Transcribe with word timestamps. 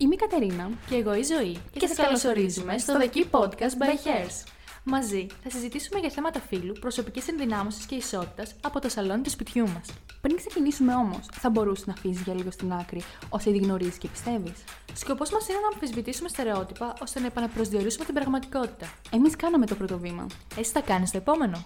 Είμαι 0.00 0.14
η 0.14 0.16
Κατερίνα 0.16 0.70
Και 0.88 0.94
εγώ 0.94 1.14
η 1.14 1.22
Ζωή. 1.22 1.56
και, 1.72 1.86
σας 1.86 1.96
καλωσορίζουμε 1.96 2.78
στο 2.78 2.94
The 3.00 3.16
Key 3.16 3.24
Podcast 3.30 3.82
by 3.82 4.06
Hairs. 4.06 4.48
Μαζί 4.84 5.26
θα 5.42 5.50
συζητήσουμε 5.50 6.00
για 6.00 6.10
θέματα 6.10 6.40
φύλου, 6.40 6.72
προσωπικής 6.80 7.28
ενδυνάμωσης 7.28 7.86
και 7.86 7.94
ισότητας 7.94 8.54
από 8.62 8.80
το 8.80 8.88
σαλόνι 8.88 9.22
του 9.22 9.30
σπιτιού 9.30 9.68
μας. 9.68 9.88
Πριν 10.20 10.36
ξεκινήσουμε 10.36 10.94
όμως, 10.94 11.26
θα 11.32 11.50
μπορούσε 11.50 11.84
να 11.86 11.92
αφήσεις 11.92 12.20
για 12.22 12.34
λίγο 12.34 12.50
στην 12.50 12.72
άκρη 12.72 13.02
όσα 13.28 13.50
ήδη 13.50 13.58
γνωρίζεις 13.58 13.98
και 13.98 14.08
πιστεύεις. 14.08 14.64
Σκοπός 14.94 15.30
μας 15.30 15.48
είναι 15.48 15.58
να 15.58 15.68
αμφισβητήσουμε 15.72 16.28
στερεότυπα 16.28 16.94
ώστε 17.02 17.20
να 17.20 17.26
επαναπροσδιορίσουμε 17.26 18.04
την 18.04 18.14
πραγματικότητα. 18.14 18.92
Εμείς 19.10 19.36
κάναμε 19.36 19.66
το 19.66 19.74
πρώτο 19.74 19.98
βήμα. 19.98 20.26
Εσύ 20.58 20.70
θα 20.70 20.80
κάνεις 20.80 21.10
το 21.10 21.16
επόμενο. 21.16 21.64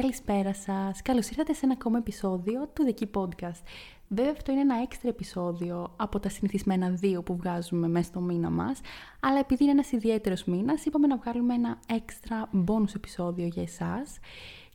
Καλησπέρα 0.00 0.54
σας. 0.54 1.02
Καλώς 1.02 1.28
ήρθατε 1.28 1.52
σε 1.52 1.60
ένα 1.64 1.72
ακόμα 1.72 1.98
επεισόδιο 1.98 2.68
του 2.72 2.84
The 2.86 3.02
Key 3.02 3.20
Podcast. 3.20 3.62
Βέβαια 4.08 4.32
αυτό 4.32 4.52
είναι 4.52 4.60
ένα 4.60 4.82
έξτρα 4.82 5.08
επεισόδιο 5.08 5.92
από 5.96 6.20
τα 6.20 6.28
συνηθισμένα 6.28 6.90
δύο 6.90 7.22
που 7.22 7.36
βγάζουμε 7.36 7.88
μέσα 7.88 8.06
στο 8.06 8.20
μήνα 8.20 8.50
μας, 8.50 8.80
αλλά 9.20 9.38
επειδή 9.38 9.62
είναι 9.62 9.72
ένας 9.72 9.92
ιδιαίτερος 9.92 10.44
μήνας, 10.44 10.84
είπαμε 10.84 11.06
να 11.06 11.16
βγάλουμε 11.16 11.54
ένα 11.54 11.78
έξτρα 11.86 12.50
bonus 12.66 12.94
επεισόδιο 12.96 13.46
για 13.46 13.62
εσάς. 13.62 14.18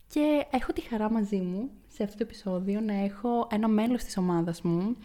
Και 0.06 0.46
έχω 0.50 0.72
τη 0.72 0.80
χαρά 0.80 1.10
μαζί 1.10 1.40
μου 1.40 1.70
σε 1.88 2.02
αυτό 2.02 2.16
το 2.16 2.22
επεισόδιο 2.22 2.80
να 2.80 2.94
έχω 2.94 3.46
ένα 3.50 3.68
μέλος 3.68 4.04
της 4.04 4.16
ομάδας 4.16 4.62
μου, 4.62 4.96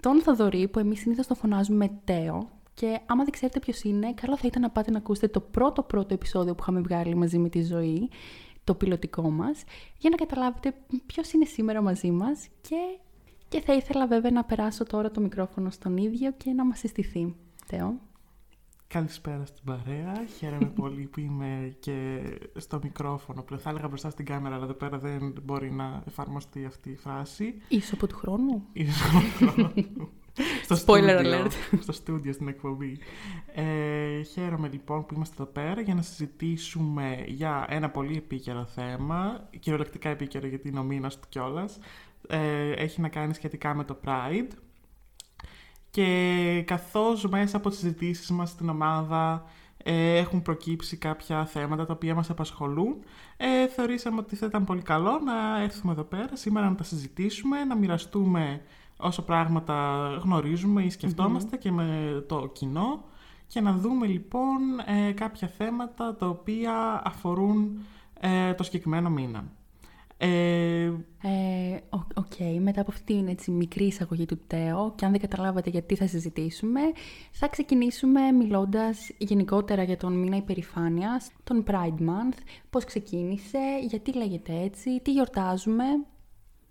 τον 0.00 0.22
Θοδωρή, 0.22 0.68
που 0.68 0.78
εμείς 0.78 1.00
συνήθως 1.00 1.26
το 1.26 1.34
φωνάζουμε 1.34 1.90
Τέο. 2.04 2.48
Και 2.74 3.00
άμα 3.06 3.24
δεν 3.24 3.32
ξέρετε 3.32 3.58
ποιος 3.58 3.82
είναι, 3.82 4.12
καλό 4.12 4.36
θα 4.36 4.46
ήταν 4.46 4.62
να 4.62 4.70
πάτε 4.70 4.90
να 4.90 4.98
ακούσετε 4.98 5.28
το 5.28 5.40
πρώτο 5.40 5.82
πρώτο 5.82 6.14
επεισόδιο 6.14 6.54
που 6.54 6.62
είχαμε 6.62 6.80
βγάλει 6.80 7.14
μαζί 7.14 7.38
με 7.38 7.48
τη 7.48 7.62
ζωή, 7.62 8.08
το 8.68 8.74
πιλωτικό 8.74 9.30
μας, 9.30 9.64
για 9.98 10.10
να 10.10 10.16
καταλάβετε 10.16 10.74
ποιος 11.06 11.32
είναι 11.32 11.44
σήμερα 11.44 11.82
μαζί 11.82 12.10
μας 12.10 12.48
και, 12.60 12.98
και 13.48 13.60
θα 13.60 13.74
ήθελα 13.74 14.06
βέβαια 14.06 14.30
να 14.30 14.44
περάσω 14.44 14.84
τώρα 14.84 15.10
το 15.10 15.20
μικρόφωνο 15.20 15.70
στον 15.70 15.96
ίδιο 15.96 16.32
και 16.32 16.52
να 16.52 16.64
μας 16.64 16.78
συστηθεί. 16.78 17.34
Τέο. 17.66 18.00
Καλησπέρα 18.86 19.44
στην 19.44 19.64
παρέα. 19.64 20.24
Χαίρομαι 20.38 20.72
πολύ 20.80 21.06
που 21.06 21.20
είμαι 21.20 21.76
και 21.80 22.20
στο 22.56 22.78
μικρόφωνο. 22.82 23.42
Πλέον 23.42 23.60
θα 23.60 23.70
έλεγα 23.70 23.88
μπροστά 23.88 24.10
στην 24.10 24.24
κάμερα, 24.24 24.54
αλλά 24.54 24.64
εδώ 24.64 24.74
πέρα 24.74 24.98
δεν 24.98 25.34
μπορεί 25.42 25.70
να 25.72 26.02
εφαρμοστεί 26.06 26.64
αυτή 26.64 26.90
η 26.90 26.96
φράση. 26.96 27.54
Ίσο 27.68 27.94
από 27.94 28.06
του 28.06 28.16
χρόνου. 28.16 28.64
Ίσως 28.72 29.02
από 29.14 29.50
χρόνο. 29.50 29.72
στο 30.62 30.74
Spoiler 30.74 31.18
στούντιο, 31.18 31.44
alert. 31.44 31.78
Στο 31.80 31.92
στούντιο 31.92 32.32
στην 32.32 32.48
εκπομπή. 32.48 32.98
Ε, 33.54 34.22
χαίρομαι 34.22 34.68
λοιπόν 34.72 35.06
που 35.06 35.14
είμαστε 35.14 35.42
εδώ 35.42 35.50
πέρα 35.52 35.80
για 35.80 35.94
να 35.94 36.02
συζητήσουμε 36.02 37.24
για 37.26 37.66
ένα 37.68 37.90
πολύ 37.90 38.16
επίκαιρο 38.16 38.64
θέμα. 38.64 39.48
Κυριολεκτικά 39.60 40.08
επίκαιρο 40.08 40.46
γιατί 40.46 40.68
είναι 40.68 40.78
ο 40.78 40.82
μήνας 40.82 41.18
του 41.18 41.28
κιόλας. 41.28 41.78
Ε, 42.28 42.70
έχει 42.70 43.00
να 43.00 43.08
κάνει 43.08 43.34
σχετικά 43.34 43.74
με 43.74 43.84
το 43.84 43.98
Pride. 44.04 44.50
Και 45.90 46.62
καθώς 46.66 47.28
μέσα 47.28 47.56
από 47.56 47.68
τις 47.68 47.78
συζητήσεις 47.78 48.30
μας 48.30 48.50
στην 48.50 48.68
ομάδα 48.68 49.44
ε, 49.84 50.16
έχουν 50.16 50.42
προκύψει 50.42 50.96
κάποια 50.96 51.46
θέματα 51.46 51.86
τα 51.86 51.92
οποία 51.92 52.14
μας 52.14 52.30
απασχολούν, 52.30 52.96
ε, 53.36 53.68
θεωρήσαμε 53.68 54.20
ότι 54.20 54.36
θα 54.36 54.46
ήταν 54.46 54.64
πολύ 54.64 54.82
καλό 54.82 55.18
να 55.24 55.62
έρθουμε 55.62 55.92
εδώ 55.92 56.02
πέρα 56.02 56.36
σήμερα 56.36 56.68
να 56.68 56.74
τα 56.74 56.84
συζητήσουμε, 56.84 57.64
να 57.64 57.76
μοιραστούμε 57.76 58.60
όσο 59.00 59.22
πράγματα 59.22 60.08
γνωρίζουμε 60.22 60.82
ή 60.82 60.90
σκεφτόμαστε 60.90 61.56
και 61.56 61.70
με 61.72 61.88
το 62.28 62.46
κοινό 62.52 63.04
και 63.46 63.60
να 63.60 63.72
δούμε 63.72 64.06
λοιπόν 64.06 64.58
ε, 64.86 65.12
κάποια 65.12 65.48
θέματα 65.48 66.16
τα 66.16 66.28
οποία 66.28 67.02
αφορούν 67.04 67.78
ε, 68.20 68.54
το 68.54 68.62
συγκεκριμένο 68.62 69.10
μήνα. 69.10 69.44
Ε, 70.20 70.92
Ε, 71.22 71.80
ο- 71.90 72.06
Οκέι, 72.14 72.60
μετά 72.60 72.80
από 72.80 72.90
αυτή 72.90 73.14
την 73.14 73.28
έτσι, 73.28 73.50
μικρή 73.50 73.84
εισαγωγή 73.84 74.26
του 74.26 74.38
Τέο 74.46 74.92
και 74.96 75.04
αν 75.04 75.10
δεν 75.10 75.20
καταλάβατε 75.20 75.70
γιατί 75.70 75.94
θα 75.94 76.06
συζητήσουμε, 76.06 76.80
θα 77.32 77.48
ξεκινήσουμε 77.48 78.32
μιλώντας 78.32 79.10
γενικότερα 79.18 79.82
για 79.82 79.96
τον 79.96 80.12
μήνα 80.12 80.36
υπερηφάνειας, 80.36 81.30
τον 81.44 81.64
Pride 81.66 82.00
Month, 82.00 82.38
πώς 82.70 82.84
ξεκίνησε, 82.84 83.58
γιατί 83.88 84.12
λέγεται 84.16 84.60
έτσι, 84.62 85.00
τι 85.00 85.12
γιορτάζουμε. 85.12 85.84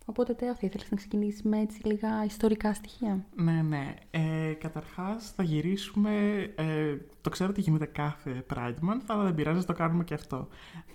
Οπότε 0.09 0.33
Τέο, 0.33 0.53
θα 0.55 0.59
ήθελες 0.61 0.89
να 0.91 0.97
ξεκινήσεις 0.97 1.41
με 1.43 1.59
έτσι 1.59 1.79
λίγα 1.83 2.25
ιστορικά 2.25 2.73
στοιχεία; 2.73 3.25
Ναι, 3.35 3.61
ναι. 3.61 3.95
Ε, 4.11 4.53
καταρχάς 4.53 5.31
θα 5.35 5.43
γυρίσουμε, 5.43 6.11
ε, 6.55 6.97
το 7.21 7.29
ξέρω 7.29 7.49
ότι 7.49 7.61
γίνεται 7.61 7.85
κάθε 7.85 8.45
Pride 8.53 8.89
Month, 8.89 9.01
αλλά 9.05 9.23
δεν 9.23 9.35
πειράζει, 9.35 9.65
το 9.65 9.73
κάνουμε 9.73 10.03
και 10.03 10.13
αυτό. 10.13 10.47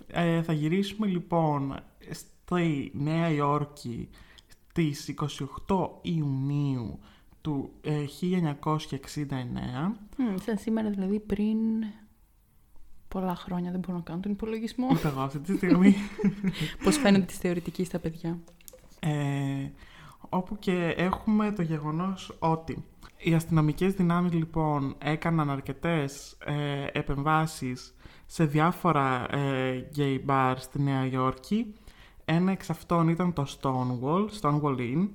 Ε, 0.07 0.41
θα 0.41 0.53
γυρίσουμε 0.53 1.07
λοιπόν 1.07 1.75
στη 2.11 2.91
Νέα 2.93 3.29
Υόρκη 3.29 4.09
στις 4.47 5.13
28 5.67 5.89
Ιουνίου 6.01 6.99
του 7.41 7.71
ε, 7.81 8.05
1969. 8.21 8.63
Μμ, 10.17 10.35
σαν 10.43 10.57
σήμερα 10.57 10.89
δηλαδή 10.89 11.19
πριν 11.19 11.57
πολλά 13.07 13.35
χρόνια 13.35 13.71
δεν 13.71 13.79
μπορώ 13.79 13.97
να 13.97 14.03
κάνω 14.03 14.19
τον 14.19 14.31
υπολογισμό. 14.31 14.87
Ούτε 14.91 15.07
εγώ 15.07 15.21
αυτή 15.21 15.39
τη 15.39 15.55
στιγμή. 15.55 15.95
πώς 16.83 16.97
φαίνεται 16.97 17.25
της 17.25 17.37
θεωρητικής 17.37 17.87
στα 17.87 17.99
παιδιά; 17.99 18.39
Ε, 19.05 19.71
όπου 20.29 20.59
και 20.59 20.93
έχουμε 20.97 21.51
το 21.51 21.61
γεγονός 21.61 22.35
ότι 22.39 22.85
οι 23.17 23.33
αστυνομικές 23.33 23.93
δυνάμεις 23.93 24.33
λοιπόν 24.33 24.95
έκαναν 24.97 25.49
αρκετές 25.49 26.37
ε, 26.45 26.87
επεμβάσεις 26.91 27.95
σε 28.25 28.45
διάφορα 28.45 29.35
ε, 29.35 29.89
gay 29.95 30.19
bars 30.27 30.55
στη 30.57 30.81
Νέα 30.81 31.05
Υόρκη. 31.05 31.73
Ένα 32.25 32.51
εξ 32.51 32.69
αυτών 32.69 33.07
ήταν 33.07 33.33
το 33.33 33.45
Stonewall, 33.61 34.27
Stonewall 34.41 34.77
Inn. 34.77 35.07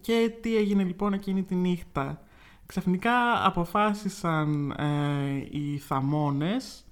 Και 0.00 0.32
τι 0.40 0.56
έγινε 0.56 0.82
λοιπόν 0.82 1.12
εκείνη 1.12 1.42
τη 1.42 1.54
νύχτα. 1.54 2.22
Ξαφνικά 2.66 3.46
αποφάσισαν 3.46 4.70
ε, 4.70 5.46
οι 5.50 5.78
θαμώνες 5.78 6.86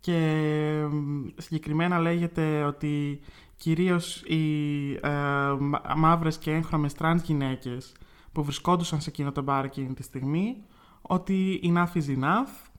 και 0.00 0.84
μ, 0.90 1.26
συγκεκριμένα 1.36 1.98
λέγεται 1.98 2.62
ότι 2.62 3.20
κυρίως 3.58 4.22
οι 4.22 4.92
ε, 4.92 5.10
μα- 5.58 5.82
μαύρες 5.96 6.38
και 6.38 6.50
έγχρωμες 6.52 6.94
τρανς 6.94 7.22
γυναίκες 7.22 7.92
που 8.32 8.42
βρισκόντουσαν 8.42 9.00
σε 9.00 9.10
εκείνο 9.10 9.32
το 9.32 9.42
μπαρ 9.42 9.64
εκείνη 9.64 9.94
τη 9.94 10.02
στιγμή 10.02 10.56
ότι 11.02 11.60
enough 11.64 11.98
is 11.98 12.18
enough 12.18 12.70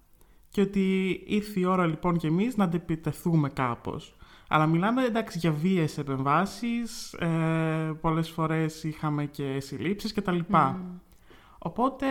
και 0.49 0.61
ότι 0.61 1.19
ήρθε 1.27 1.59
η 1.59 1.65
ώρα 1.65 1.85
λοιπόν 1.85 2.17
και 2.17 2.27
εμείς 2.27 2.57
να 2.57 2.63
αντεπιτεθούμε 2.63 3.49
κάπως. 3.49 4.15
Αλλά 4.47 4.65
μιλάμε 4.65 5.03
εντάξει 5.03 5.37
για 5.37 5.51
βίες 5.51 5.97
επεμβάσεις, 5.97 7.13
ε, 7.13 7.27
πολλές 8.01 8.29
φορές 8.29 8.83
είχαμε 8.83 9.25
και 9.25 9.59
συλλήψεις 9.59 10.13
και 10.13 10.21
τα 10.21 10.31
λοιπά. 10.31 10.79
Οπότε, 11.57 12.05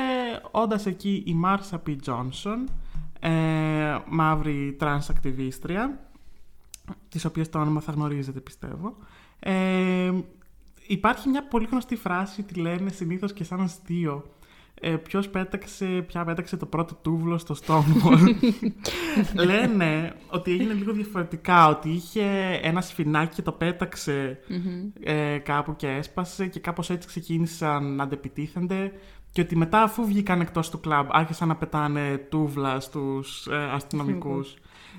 όντας 0.50 0.86
εκεί 0.86 1.22
η 1.26 1.34
Μάρσα 1.34 1.78
Πι 1.78 1.96
Τζόνσον, 1.96 2.68
ε, 3.20 3.98
μαύρη 4.08 4.76
τρανς 4.78 5.08
ακτιβίστρια, 5.08 6.07
τις 7.08 7.24
οποίες 7.24 7.48
το 7.48 7.58
όνομα 7.58 7.80
θα 7.80 7.92
γνωρίζετε 7.92 8.40
πιστεύω, 8.40 8.96
ε, 9.38 10.12
υπάρχει 10.86 11.28
μια 11.28 11.42
πολύ 11.42 11.66
γνωστή 11.70 11.96
φράση, 11.96 12.42
τη 12.42 12.60
λένε 12.60 12.90
συνήθως 12.90 13.32
και 13.32 13.44
σαν 13.44 13.60
αστείο, 13.60 14.24
ε, 14.80 14.96
ποιος 14.96 15.28
πέταξε, 15.28 15.86
ποια 16.06 16.24
πέταξε 16.24 16.56
το 16.56 16.66
πρώτο 16.66 16.94
τούβλο 17.02 17.38
στο 17.38 17.54
Stonewall. 17.66 18.34
Λένε 19.46 20.14
ότι 20.30 20.50
έγινε 20.50 20.72
λίγο 20.72 20.92
διαφορετικά, 20.92 21.68
ότι 21.68 21.88
είχε 21.88 22.58
ένα 22.62 22.80
σφινάκι 22.80 23.34
και 23.34 23.42
το 23.42 23.52
πέταξε 23.52 24.38
ε, 25.00 25.38
κάπου 25.38 25.76
και 25.76 25.88
έσπασε 25.88 26.46
και 26.46 26.60
κάπως 26.60 26.90
έτσι 26.90 27.08
ξεκίνησαν 27.08 27.94
να 27.94 28.02
αντεπιτίθενται 28.02 28.92
και 29.32 29.40
ότι 29.40 29.56
μετά 29.56 29.82
αφού 29.82 30.06
βγήκαν 30.06 30.40
εκτός 30.40 30.70
του 30.70 30.80
κλαμπ 30.80 31.08
άρχισαν 31.10 31.48
να 31.48 31.56
πετάνε 31.56 32.16
τούβλα 32.16 32.80
στους 32.80 33.46
ε, 33.46 33.56
αστυνομικούς. 33.56 34.56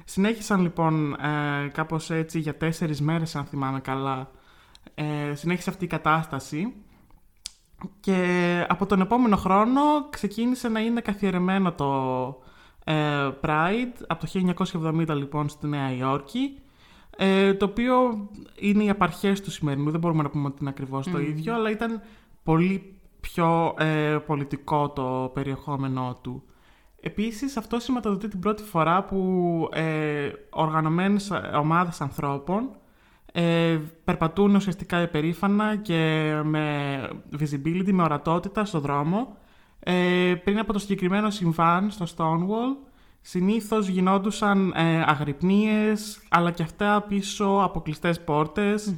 Συνέχισαν 0.10 0.62
λοιπόν 0.62 1.14
ε, 1.14 1.68
κάπως 1.74 2.10
έτσι 2.10 2.40
για 2.40 2.58
τέσσερις 2.58 3.02
μέρες 3.02 3.36
αν 3.36 3.46
θυμάμαι 3.46 3.80
καλά. 3.80 4.32
Ε, 4.96 5.36
συνέχισε 5.36 5.70
αυτή 5.70 5.86
η 5.86 5.88
κατάσταση 5.88 6.74
και 8.00 8.66
από 8.70 8.86
τον 8.86 9.02
επόμενο 9.02 9.36
χρόνο 9.36 9.82
ξεκίνησε 10.10 10.68
να 10.68 10.80
είναι 10.80 11.02
καθιερεμένο 11.02 11.72
το 11.72 11.94
ε, 12.84 13.30
Pride 13.42 14.04
από 14.08 14.26
το 14.26 14.54
1970 15.08 15.08
λοιπόν 15.16 15.50
στη 15.50 15.68
Νέα 15.68 15.94
Υόρκη 15.94 16.60
ε, 17.18 17.54
το 17.54 17.66
οποίο 17.66 18.28
είναι 18.56 18.84
οι 18.84 18.90
απαρχές 18.90 19.42
του 19.42 19.52
σημερινού, 19.52 19.92
δεν 19.92 20.00
μπορούμε 20.00 20.24
να 20.24 20.30
πούμε 20.30 20.48
ότι 20.48 20.58
είναι 20.60 20.70
ακριβώς 20.70 21.10
το 21.10 21.20
ίδιο, 21.20 21.54
αλλά 21.54 21.70
ήταν 21.70 22.02
πολύ 22.44 22.94
πιο 23.20 23.76
ε, 23.78 24.18
πολιτικό 24.26 24.90
το 24.90 25.32
περιεχόμενό 25.34 26.18
του. 26.22 26.44
Επίσης 27.02 27.58
αυτό 27.58 27.80
σηματοδοτεί 27.80 28.28
την 28.28 28.40
πρώτη 28.40 28.64
φορά 28.64 29.04
που 29.04 29.70
ε, 29.74 30.30
οργανωμένες 30.50 31.32
ομάδες 31.60 32.02
ανθρώπων 32.02 32.70
ε, 33.32 33.80
περπατούν 34.04 34.56
ουσιαστικά 34.56 35.02
υπερήφανα 35.02 35.76
και 35.76 36.32
με 36.44 37.00
visibility, 37.40 37.92
με 37.92 38.04
ορατότητα 38.04 38.66
στο 38.66 38.80
δρόμο. 38.80 39.38
Ε, 39.80 40.34
πριν 40.44 40.60
από 40.60 40.74
το 40.74 40.80
συγκεκριμένο 40.80 41.30
συμβάν 41.30 41.92
στο 41.92 42.06
Stonewall 42.16 42.88
συνήθως 43.22 43.88
γινόντουσαν 43.88 44.74
ε, 44.76 45.04
αγρυπνίες, 45.06 46.22
αλλά 46.30 46.52
και 46.52 46.64
αυτά 46.64 47.02
πίσω 47.08 47.60
από 47.64 47.82
κλειστές 47.82 48.24
πόρτες 48.24 48.96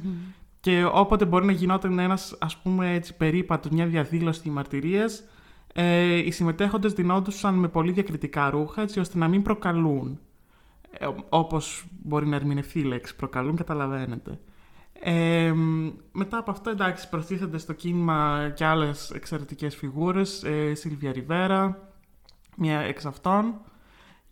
και 0.60 0.84
όποτε 0.92 1.24
μπορεί 1.24 1.46
να 1.46 1.52
γινόταν 1.52 1.98
ένας, 1.98 2.36
ας 2.38 2.56
πούμε, 2.56 2.94
έτσι, 2.94 3.16
περίπατος, 3.16 3.70
μια 3.70 3.86
διαδήλωση 3.86 4.50
μαρτυρίες, 4.50 5.24
ε, 5.72 6.16
οι 6.16 6.30
συμμετέχοντες 6.30 6.92
ντυνόντουσαν 6.92 7.54
με 7.54 7.68
πολύ 7.68 7.92
διακριτικά 7.92 8.50
ρούχα, 8.50 8.82
έτσι 8.82 9.00
ώστε 9.00 9.18
να 9.18 9.28
μην 9.28 9.42
προκαλούν. 9.42 10.20
Ε, 10.90 11.08
όπως 11.28 11.84
μπορεί 12.02 12.26
να 12.26 12.36
ερμηνευτεί 12.36 12.78
η 12.78 12.84
λέξη 12.84 13.16
προκαλούν, 13.16 13.56
καταλαβαίνετε. 13.56 14.38
Ε, 15.04 15.52
μετά 16.12 16.38
από 16.38 16.50
αυτό, 16.50 16.70
εντάξει, 16.70 17.08
προστίθενται 17.08 17.58
στο 17.58 17.72
κίνημα 17.72 18.50
και 18.54 18.64
άλλες 18.64 19.10
εξαιρετικές 19.10 19.76
φιγούρες, 19.76 20.44
ε, 20.44 20.74
Σίλβια 20.74 21.12
Ριβέρα, 21.12 21.88
μία 22.56 22.80
εξ 22.80 23.06
αυτών, 23.06 23.60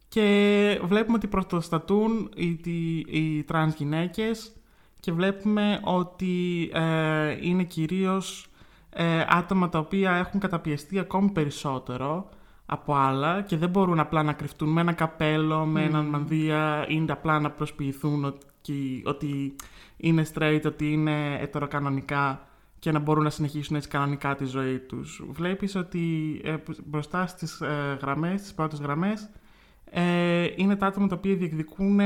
και 0.08 0.80
βλέπουμε 0.84 1.16
ότι 1.16 1.26
πρωτοστατούν 1.26 2.30
οι, 2.34 2.60
οι, 2.64 2.98
οι 3.08 3.42
τρανς 3.42 3.74
γυναίκες 3.74 4.52
και 5.00 5.12
βλέπουμε 5.12 5.80
ότι 5.84 6.70
ε, 6.72 7.36
είναι 7.40 7.64
κυρίως 7.64 8.49
ε, 8.90 9.24
άτομα 9.28 9.68
τα 9.68 9.78
οποία 9.78 10.12
έχουν 10.12 10.40
καταπιεστεί 10.40 10.98
ακόμη 10.98 11.30
περισσότερο 11.30 12.28
από 12.66 12.94
άλλα 12.94 13.42
και 13.42 13.56
δεν 13.56 13.70
μπορούν 13.70 14.00
απλά 14.00 14.22
να 14.22 14.32
κρυφτούν 14.32 14.68
με 14.68 14.80
ένα 14.80 14.92
καπέλο, 14.92 15.64
με 15.64 15.82
έναν 15.82 16.06
μανδύα 16.06 16.86
ή 16.88 17.04
απλά 17.08 17.40
να 17.40 17.50
προσποιηθούν 17.50 18.24
ότι, 18.24 19.02
ότι 19.04 19.54
είναι 19.96 20.26
straight, 20.34 20.62
ότι 20.64 20.92
είναι 20.92 21.38
ετεροκανονικά 21.40 22.48
και 22.78 22.92
να 22.92 22.98
μπορούν 22.98 23.24
να 23.24 23.30
συνεχίσουν 23.30 23.76
έτσι 23.76 23.88
κανονικά 23.88 24.34
τη 24.34 24.44
ζωή 24.44 24.78
τους. 24.78 25.22
Βλέπεις 25.30 25.74
ότι 25.74 26.40
ε, 26.44 26.56
μπροστά 26.84 27.26
στις 27.26 27.60
ε, 27.60 27.98
γραμμές, 28.00 28.40
στις 28.40 28.54
πρώτες 28.54 28.78
γραμμές, 28.78 29.28
ε, 29.84 30.48
είναι 30.56 30.76
τα 30.76 30.86
άτομα 30.86 31.06
τα 31.06 31.14
οποία 31.16 31.34
διεκδικούν 31.34 32.00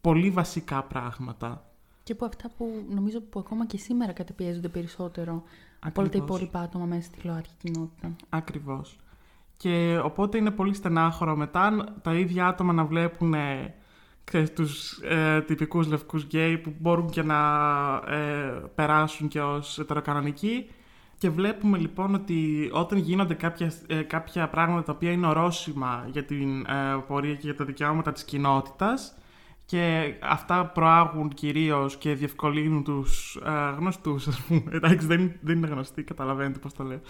πολύ 0.00 0.30
βασικά 0.30 0.82
πράγματα. 0.82 1.70
Και 2.02 2.12
από 2.12 2.24
αυτά 2.24 2.50
που 2.56 2.84
νομίζω 2.88 3.20
που 3.20 3.38
ακόμα 3.38 3.66
και 3.66 3.78
σήμερα 3.78 4.12
κατεπιέζονται 4.12 4.68
περισσότερο 4.68 5.42
από 5.86 6.00
όλα 6.00 6.10
τα 6.10 6.18
υπόλοιπα 6.18 6.60
άτομα 6.60 6.84
μέσα 6.84 7.02
στη 7.02 7.20
τηλεόραση 7.20 7.54
κοινότητα. 7.58 8.16
Ακριβώς. 8.28 8.96
Και 9.56 10.00
οπότε 10.04 10.38
είναι 10.38 10.50
πολύ 10.50 10.74
στενάχωρο 10.74 11.36
μετά 11.36 11.94
τα 12.02 12.14
ίδια 12.14 12.46
άτομα 12.46 12.72
να 12.72 12.84
βλέπουν 12.84 13.34
ξέρεις, 14.24 14.52
τους 14.52 14.98
ε, 15.02 15.40
τυπικούς 15.40 15.86
λευκούς 15.86 16.22
γκέι 16.24 16.58
που 16.58 16.74
μπορούν 16.78 17.10
και 17.10 17.22
να 17.22 17.38
ε, 18.08 18.62
περάσουν 18.74 19.28
και 19.28 19.40
ως 19.40 19.78
ετεροκανονικοί 19.78 20.66
και 21.18 21.30
βλέπουμε 21.30 21.78
λοιπόν 21.78 22.14
ότι 22.14 22.70
όταν 22.72 22.98
γίνονται 22.98 23.34
κάποια, 23.34 23.72
ε, 23.86 24.02
κάποια 24.02 24.48
πράγματα 24.48 24.82
τα 24.82 24.92
οποία 24.92 25.10
είναι 25.10 25.26
ορόσημα 25.26 26.08
για 26.12 26.24
την 26.24 26.60
ε, 26.66 27.04
πορεία 27.06 27.34
και 27.34 27.40
για 27.42 27.54
τα 27.54 27.64
δικαιώματα 27.64 28.12
της 28.12 28.24
κοινότητας 28.24 29.16
και 29.66 30.14
αυτά 30.22 30.66
προάγουν 30.66 31.28
κυρίως 31.28 31.96
και 31.96 32.14
διευκολύνουν 32.14 32.84
τους 32.84 33.36
ε, 33.44 33.74
γνωστούς, 33.78 34.26
ας 34.28 34.40
πούμε, 34.40 34.62
εντάξει 34.70 35.06
δεν, 35.06 35.32
δεν 35.40 35.56
είναι 35.56 35.66
γνωστοί, 35.66 36.02
καταλαβαίνετε 36.02 36.58
πώς 36.58 36.72
το 36.72 36.84
λέω, 36.84 37.00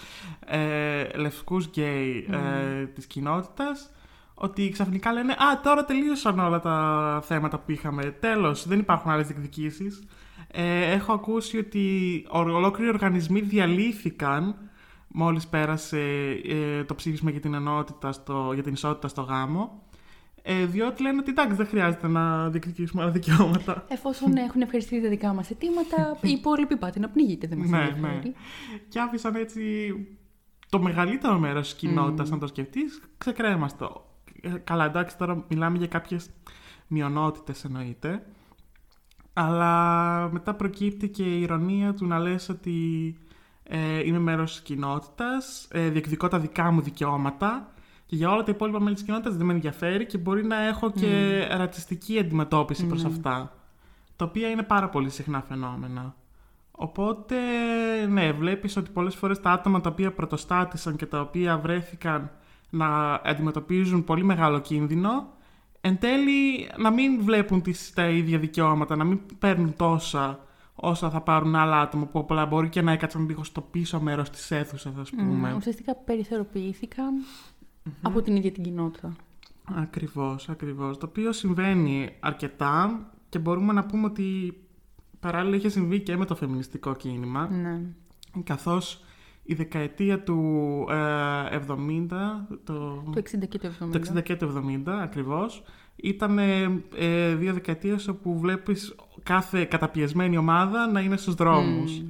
ε, 0.45 1.17
λευκούς 1.17 1.65
γκέι 1.65 2.27
ε, 2.29 2.85
της 2.85 3.05
κοινότητας, 3.05 3.91
ότι 4.33 4.69
ξαφνικά 4.69 5.13
λένε 5.13 5.33
«Α, 5.33 5.59
τώρα 5.63 5.85
τελείωσαν 5.85 6.39
όλα 6.39 6.59
τα 6.59 7.19
θέματα 7.23 7.57
που 7.59 7.71
είχαμε, 7.71 8.03
τέλος, 8.03 8.67
δεν 8.67 8.79
υπάρχουν 8.79 9.11
άλλες 9.11 9.27
διεκδικήσεις». 9.27 10.03
Ε, 10.51 10.91
έχω 10.91 11.13
ακούσει 11.13 11.57
ότι 11.57 12.25
ολόκληροι 12.29 12.89
οργανισμοί 12.89 13.41
διαλύθηκαν 13.41 14.55
μόλις 15.07 15.47
πέρασε 15.47 15.99
ε, 16.47 16.83
το 16.83 16.95
ψήφισμα 16.95 17.29
για 17.31 17.39
την, 17.39 17.53
ενότητα 17.53 18.11
στο, 18.11 18.51
για 18.53 18.63
την 18.63 18.73
ισότητα 18.73 19.07
στο 19.07 19.21
γάμο. 19.21 19.81
Ε, 20.49 20.65
διότι 20.65 21.01
λένε 21.01 21.19
ότι 21.19 21.29
εντάξει, 21.29 21.55
δεν 21.55 21.67
χρειάζεται 21.67 22.07
να 22.07 22.49
διεκδικήσουμε 22.49 23.01
άλλα 23.01 23.11
δικαιώματα. 23.11 23.85
Εφόσον 23.87 24.35
έχουν 24.35 24.61
ευχαριστεί 24.61 25.01
τα 25.01 25.09
δικά 25.09 25.33
μας 25.33 25.49
αιτήματα, 25.49 26.17
οι 26.21 26.29
υπόλοιποι 26.29 26.77
πάτε 26.77 26.99
να 26.99 27.09
πνιγείτε, 27.09 27.47
δεν 27.47 27.57
μας 27.57 27.69
ναι, 27.69 27.95
ναι. 27.99 28.21
Και 28.89 28.99
άφησαν 28.99 29.35
έτσι 29.35 29.93
το 30.69 30.79
μεγαλύτερο 30.79 31.37
μέρος 31.37 31.67
της 31.67 31.77
κοινότητας, 31.77 32.27
mm. 32.27 32.31
να 32.31 32.37
το 32.37 32.47
σκεφτεί, 32.47 32.81
ξεκρέμαστο. 33.17 34.05
Ε, 34.41 34.49
καλά, 34.49 34.85
εντάξει, 34.85 35.17
τώρα 35.17 35.45
μιλάμε 35.47 35.77
για 35.77 35.87
κάποιες 35.87 36.29
μειονότητες 36.87 37.63
εννοείται. 37.63 38.25
Αλλά 39.33 40.29
μετά 40.31 40.53
προκύπτει 40.53 41.09
και 41.09 41.23
η 41.23 41.41
ηρωνία 41.41 41.93
του 41.93 42.05
να 42.05 42.19
λες 42.19 42.49
ότι 42.49 43.15
ε, 43.63 44.05
είμαι 44.05 44.19
μέρος 44.19 44.51
της 44.51 44.61
κοινότητας, 44.61 45.67
ε, 45.71 45.89
διεκδικώ 45.89 46.27
τα 46.27 46.39
δικά 46.39 46.71
μου 46.71 46.81
δικαιώματα 46.81 47.71
και 48.07 48.15
για 48.15 48.31
όλα 48.31 48.43
τα 48.43 48.51
υπόλοιπα 48.51 48.79
μέλη 48.79 48.95
της 48.95 49.03
κοινότητας 49.03 49.35
δεν 49.35 49.45
με 49.45 49.53
ενδιαφέρει 49.53 50.05
και 50.05 50.17
μπορεί 50.17 50.45
να 50.45 50.61
έχω 50.61 50.91
και 50.91 51.41
mm. 51.51 51.57
ρατσιστική 51.57 52.19
αντιμετώπιση 52.19 52.85
προς 52.85 53.03
mm. 53.03 53.07
αυτά, 53.07 53.53
τα 54.15 54.25
οποία 54.25 54.49
είναι 54.49 54.63
πάρα 54.63 54.89
πολύ 54.89 55.09
συχνά 55.09 55.41
φαινόμενα. 55.47 56.15
Οπότε, 56.71 57.35
ναι, 58.09 58.31
βλέπεις 58.31 58.77
ότι 58.77 58.91
πολλές 58.91 59.15
φορές 59.15 59.39
τα 59.41 59.51
άτομα 59.51 59.81
τα 59.81 59.89
οποία 59.89 60.11
πρωτοστάτησαν 60.11 60.95
και 60.95 61.05
τα 61.05 61.19
οποία 61.19 61.57
βρέθηκαν 61.57 62.31
να 62.69 63.13
αντιμετωπίζουν 63.13 64.03
πολύ 64.03 64.23
μεγάλο 64.23 64.59
κίνδυνο, 64.59 65.27
εν 65.81 65.99
τέλει 65.99 66.69
να 66.77 66.91
μην 66.91 67.21
βλέπουν 67.23 67.61
τις, 67.61 67.93
τα 67.93 68.09
ίδια 68.09 68.39
δικαιώματα, 68.39 68.95
να 68.95 69.03
μην 69.03 69.19
παίρνουν 69.39 69.75
τόσα 69.75 70.39
όσα 70.79 71.09
θα 71.09 71.21
πάρουν 71.21 71.55
άλλα 71.55 71.79
άτομα 71.81 72.05
που 72.05 72.19
απλά 72.19 72.45
μπορεί 72.45 72.69
και 72.69 72.81
να 72.81 72.91
έκατσαν 72.91 73.25
λίγο 73.27 73.43
στο 73.43 73.61
πίσω 73.61 73.99
μέρος 73.99 74.29
της 74.29 74.51
αίθουσας, 74.51 74.93
ας 74.97 75.09
πούμε. 75.09 75.53
Mm, 75.53 75.57
ουσιαστικά 75.57 75.95
από 78.01 78.21
την 78.21 78.35
ίδια 78.35 78.51
την 78.51 78.63
κοινότητα. 78.63 79.15
Ακριβώς, 79.75 80.49
ακριβώς. 80.49 80.97
Το 80.97 81.05
οποίο 81.05 81.31
συμβαίνει 81.31 82.09
αρκετά 82.19 83.05
και 83.29 83.39
μπορούμε 83.39 83.73
να 83.73 83.85
πούμε 83.85 84.05
ότι 84.05 84.57
παράλληλα 85.19 85.55
είχε 85.55 85.69
συμβεί 85.69 85.99
και 85.99 86.17
με 86.17 86.25
το 86.25 86.35
φεμινιστικό 86.35 86.95
κίνημα. 86.95 87.49
Ναι. 87.49 87.81
Καθώς 88.43 89.01
η 89.43 89.53
δεκαετία 89.53 90.23
του 90.23 90.39
ε, 90.89 91.59
70, 91.67 92.07
το, 92.63 93.03
το 93.13 93.21
60 93.41 93.47
και 93.47 93.57
το 93.57 93.69
70, 93.81 93.91
το 93.91 94.01
60 94.15 94.23
και 94.23 94.35
το 94.35 94.63
70 94.85 94.89
ακριβώς, 94.89 95.63
ήταν 95.95 96.39
ε, 96.39 97.35
δύο 97.35 97.53
δεκαετίες 97.53 98.07
όπου 98.07 98.39
βλέπεις 98.39 98.95
κάθε 99.23 99.65
καταπιεσμένη 99.65 100.37
ομάδα 100.37 100.87
να 100.87 100.99
είναι 100.99 101.17
στους 101.17 101.33
δρόμους. 101.33 102.03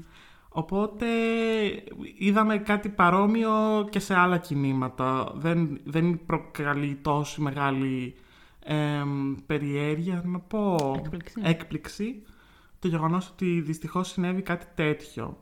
Οπότε 0.57 1.07
είδαμε 2.17 2.57
κάτι 2.57 2.89
παρόμοιο 2.89 3.87
και 3.89 3.99
σε 3.99 4.15
άλλα 4.15 4.37
κινήματα. 4.37 5.31
Δεν, 5.35 5.79
δεν 5.83 6.25
προκαλεί 6.25 6.99
τόσο 7.01 7.41
μεγάλη 7.41 8.15
ε, 8.63 9.03
περιέργεια, 9.45 10.21
να 10.25 10.39
πω, 10.39 10.93
έκπληξη. 10.97 11.41
έκπληξη 11.43 12.23
το 12.79 12.87
γεγονός 12.87 13.29
ότι 13.29 13.61
δυστυχώς 13.61 14.07
συνέβη 14.07 14.41
κάτι 14.41 14.65
τέτοιο. 14.75 15.37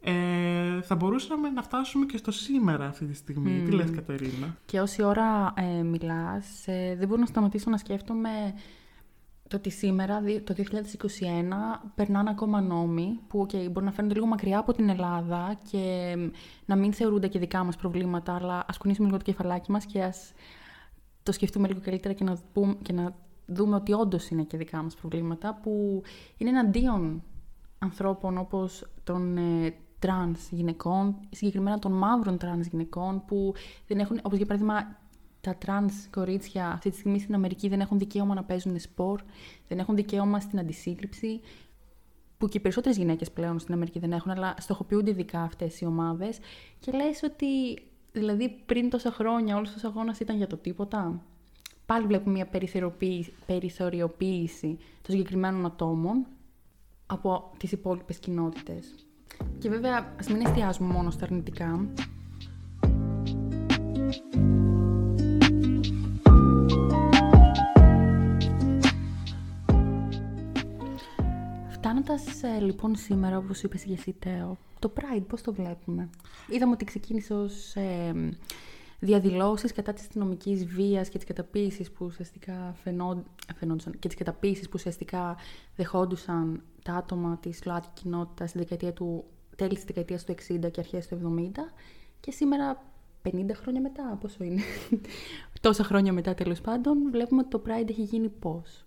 Ε, 0.00 0.80
θα 0.82 0.94
μπορούσαμε 0.94 1.50
να 1.50 1.62
φτάσουμε 1.62 2.06
και 2.06 2.16
στο 2.16 2.30
σήμερα 2.30 2.86
αυτή 2.86 3.04
τη 3.04 3.14
στιγμή. 3.14 3.62
Τι 3.64 3.70
λες 3.70 3.90
Κατερίνα; 3.90 4.56
Και 4.64 4.80
όση 4.80 5.02
ώρα 5.02 5.52
ε, 5.56 5.82
μιλάς, 5.82 6.66
ε, 6.66 6.94
δεν 6.98 7.08
μπορώ 7.08 7.20
να 7.20 7.26
σταματήσω 7.26 7.70
να 7.70 7.76
σκέφτομαι 7.76 8.54
το 9.48 9.56
ότι 9.56 9.70
σήμερα, 9.70 10.22
το 10.44 10.54
2021, 10.56 10.62
περνάνε 11.94 12.30
ακόμα 12.30 12.60
νόμοι 12.60 13.18
που 13.28 13.46
okay, 13.46 13.70
μπορεί 13.70 13.86
να 13.86 13.92
φαίνονται 13.92 14.14
λίγο 14.14 14.26
μακριά 14.26 14.58
από 14.58 14.72
την 14.72 14.88
Ελλάδα 14.88 15.58
και 15.70 16.14
να 16.64 16.76
μην 16.76 16.92
θεωρούνται 16.92 17.28
και 17.28 17.38
δικά 17.38 17.64
μας 17.64 17.76
προβλήματα, 17.76 18.34
αλλά 18.34 18.64
ας 18.68 18.78
κουνήσουμε 18.78 19.06
λίγο 19.06 19.18
το 19.18 19.24
κεφαλάκι 19.24 19.70
μας 19.70 19.84
και 19.84 20.02
ας 20.02 20.32
το 21.22 21.32
σκεφτούμε 21.32 21.68
λίγο 21.68 21.80
καλύτερα 21.80 22.14
και 22.14 22.24
να, 22.24 22.38
πούμε, 22.52 22.76
και 22.82 22.92
να 22.92 23.14
δούμε 23.46 23.76
ότι 23.76 23.92
όντως 23.92 24.28
είναι 24.28 24.42
και 24.42 24.56
δικά 24.56 24.82
μας 24.82 24.94
προβλήματα, 24.94 25.58
που 25.62 26.02
είναι 26.36 26.50
εναντίον 26.50 27.22
ανθρώπων 27.78 28.38
όπως 28.38 28.86
των 29.04 29.36
ε, 29.36 29.74
τρανς 29.98 30.48
γυναικών, 30.50 31.16
συγκεκριμένα 31.30 31.78
των 31.78 31.92
μαύρων 31.92 32.38
τρανς 32.38 32.66
γυναικών, 32.66 33.24
που 33.26 33.54
δεν 33.86 33.98
έχουν, 33.98 34.20
όπως 34.22 34.36
για 34.36 34.46
παράδειγμα 34.46 34.96
τα 35.48 35.56
τρανς 35.56 36.08
κορίτσια 36.10 36.70
αυτή 36.70 36.90
τη 36.90 36.96
στιγμή 36.96 37.18
στην 37.18 37.34
Αμερική 37.34 37.68
δεν 37.68 37.80
έχουν 37.80 37.98
δικαίωμα 37.98 38.34
να 38.34 38.44
παίζουν 38.44 38.80
σπορ, 38.80 39.20
δεν 39.68 39.78
έχουν 39.78 39.94
δικαίωμα 39.94 40.40
στην 40.40 40.58
αντισύλληψη, 40.58 41.40
που 42.38 42.48
και 42.48 42.56
οι 42.56 42.60
περισσότερες 42.60 42.96
γυναίκες 42.96 43.30
πλέον 43.30 43.58
στην 43.58 43.74
Αμερική 43.74 43.98
δεν 43.98 44.12
έχουν, 44.12 44.30
αλλά 44.30 44.54
στοχοποιούνται 44.58 45.10
ειδικά 45.10 45.40
αυτές 45.40 45.80
οι 45.80 45.84
ομάδες. 45.84 46.38
Και 46.80 46.92
λες 46.92 47.22
ότι, 47.22 47.46
δηλαδή, 48.12 48.62
πριν 48.66 48.90
τόσα 48.90 49.10
χρόνια 49.10 49.56
όλος 49.56 49.84
ο 49.84 49.86
αγώνας 49.88 50.20
ήταν 50.20 50.36
για 50.36 50.46
το 50.46 50.56
τίποτα; 50.56 51.22
Πάλι 51.86 52.06
βλέπουμε 52.06 52.32
μια 52.32 52.46
περιθωριοποίηση 53.46 54.76
των 54.76 55.14
συγκεκριμένων 55.14 55.66
ατόμων 55.66 56.26
από 57.06 57.50
τις 57.56 57.72
υπόλοιπες 57.72 58.18
κοινότητες. 58.18 58.94
Και 59.58 59.68
βέβαια, 59.68 60.14
ας 60.18 60.28
μην 60.28 60.40
εστιάζουμε 60.40 60.92
μόνο 60.92 61.10
στα 61.10 61.24
αρνητικά. 61.24 61.88
Φτάνοντας 71.88 72.42
ε, 72.42 72.60
λοιπόν 72.60 72.96
σήμερα, 72.96 73.38
όπως 73.38 73.62
είπες 73.62 73.82
και 73.82 73.92
εσύ 73.92 74.12
Τέο, 74.18 74.56
το 74.78 74.92
Pride 74.96 75.22
πώς 75.28 75.42
το 75.42 75.52
βλέπουμε; 75.52 76.08
Είδαμε 76.50 76.72
ότι 76.72 76.84
ξεκίνησε 76.84 77.34
ως 77.34 77.74
ε, 77.74 78.12
διαδηλώσεις 78.98 79.72
κατά 79.72 79.92
της 79.92 80.02
αστυνομικής 80.02 80.66
βίας 80.66 81.08
και 81.08 81.18
της 81.18 81.26
καταποίησης 81.26 81.90
που 81.90 82.04
ουσιαστικά 82.04 82.76
φαινόντουσαν 83.54 83.98
και 83.98 84.08
τις 84.08 84.16
καταποίησεις 84.16 84.64
που 84.64 84.72
ουσιαστικά 84.74 85.36
δεχόντουσαν 85.76 86.62
τα 86.82 86.94
άτομα 86.94 87.38
της 87.42 87.64
ΛΟΑΤΚΙ 87.64 87.90
κοινότητας 87.94 88.50
στη 88.50 88.58
δεκαετία 88.58 88.92
του, 88.92 89.24
τέλη 89.56 89.74
της 89.74 89.84
δεκαετίας 89.84 90.24
του 90.24 90.32
60 90.32 90.70
και 90.70 90.80
αρχές 90.80 91.06
του 91.06 91.14
70 91.14 91.72
και 92.20 92.30
σήμερα 92.30 92.82
50 93.22 93.54
χρόνια 93.54 93.80
μετά, 93.80 94.18
πόσο 94.20 94.44
είναι, 94.44 94.62
τόσα 95.60 95.84
χρόνια 95.84 96.12
μετά 96.12 96.34
τέλος 96.34 96.60
πάντων, 96.60 97.10
βλέπουμε 97.10 97.40
ότι 97.40 97.50
το 97.50 97.62
Pride 97.66 97.88
έχει 97.88 98.02
γίνει 98.02 98.28
πώς; 98.28 98.86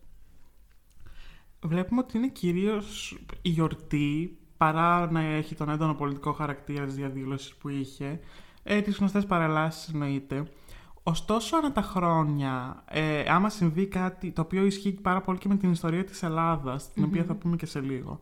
Βλέπουμε 1.63 2.01
ότι 2.01 2.17
είναι 2.17 2.27
κυρίως 2.27 3.17
η 3.41 3.49
γιορτή, 3.49 4.37
παρά 4.57 5.11
να 5.11 5.19
έχει 5.19 5.55
τον 5.55 5.69
έντονο 5.69 5.93
πολιτικό 5.93 6.31
χαρακτήρα 6.31 6.85
της 6.85 6.95
διαδήλωσης 6.95 7.55
που 7.55 7.69
είχε, 7.69 8.19
ε, 8.63 8.81
τις 8.81 8.97
γνωστές 8.97 9.25
παρελάσεις 9.25 9.93
εννοείται. 9.93 10.47
Ωστόσο, 11.03 11.57
ανά 11.57 11.71
τα 11.71 11.81
χρόνια, 11.81 12.83
ε, 12.89 13.23
άμα 13.27 13.49
συμβεί 13.49 13.85
κάτι 13.85 14.31
το 14.31 14.41
οποίο 14.41 14.65
ισχύει 14.65 14.91
πάρα 14.91 15.21
πολύ 15.21 15.37
και 15.37 15.47
με 15.47 15.55
την 15.55 15.71
ιστορία 15.71 16.03
της 16.03 16.23
Ελλάδας, 16.23 16.91
την 16.93 17.03
οποία 17.03 17.23
θα 17.23 17.35
πούμε 17.35 17.55
και 17.55 17.65
σε 17.65 17.79
λίγο, 17.79 18.19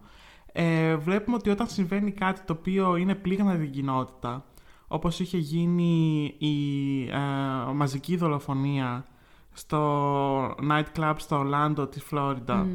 ε, 0.52 0.96
βλέπουμε 0.96 1.36
ότι 1.36 1.50
όταν 1.50 1.68
συμβαίνει 1.68 2.12
κάτι 2.12 2.42
το 2.46 2.54
οποίο 2.54 2.96
είναι 2.96 3.16
πλήγμα 3.16 3.56
την 3.56 3.72
κοινότητα, 3.72 4.46
όπως 4.88 5.20
είχε 5.20 5.38
γίνει 5.38 6.24
η 6.38 7.04
ε, 7.04 7.72
μαζική 7.74 8.16
δολοφονία 8.16 9.06
στο 9.52 10.56
nightclub 10.72 11.14
στο 11.18 11.38
Ορλάντο 11.38 11.88
της 11.88 12.04
Φλόριντα, 12.04 12.68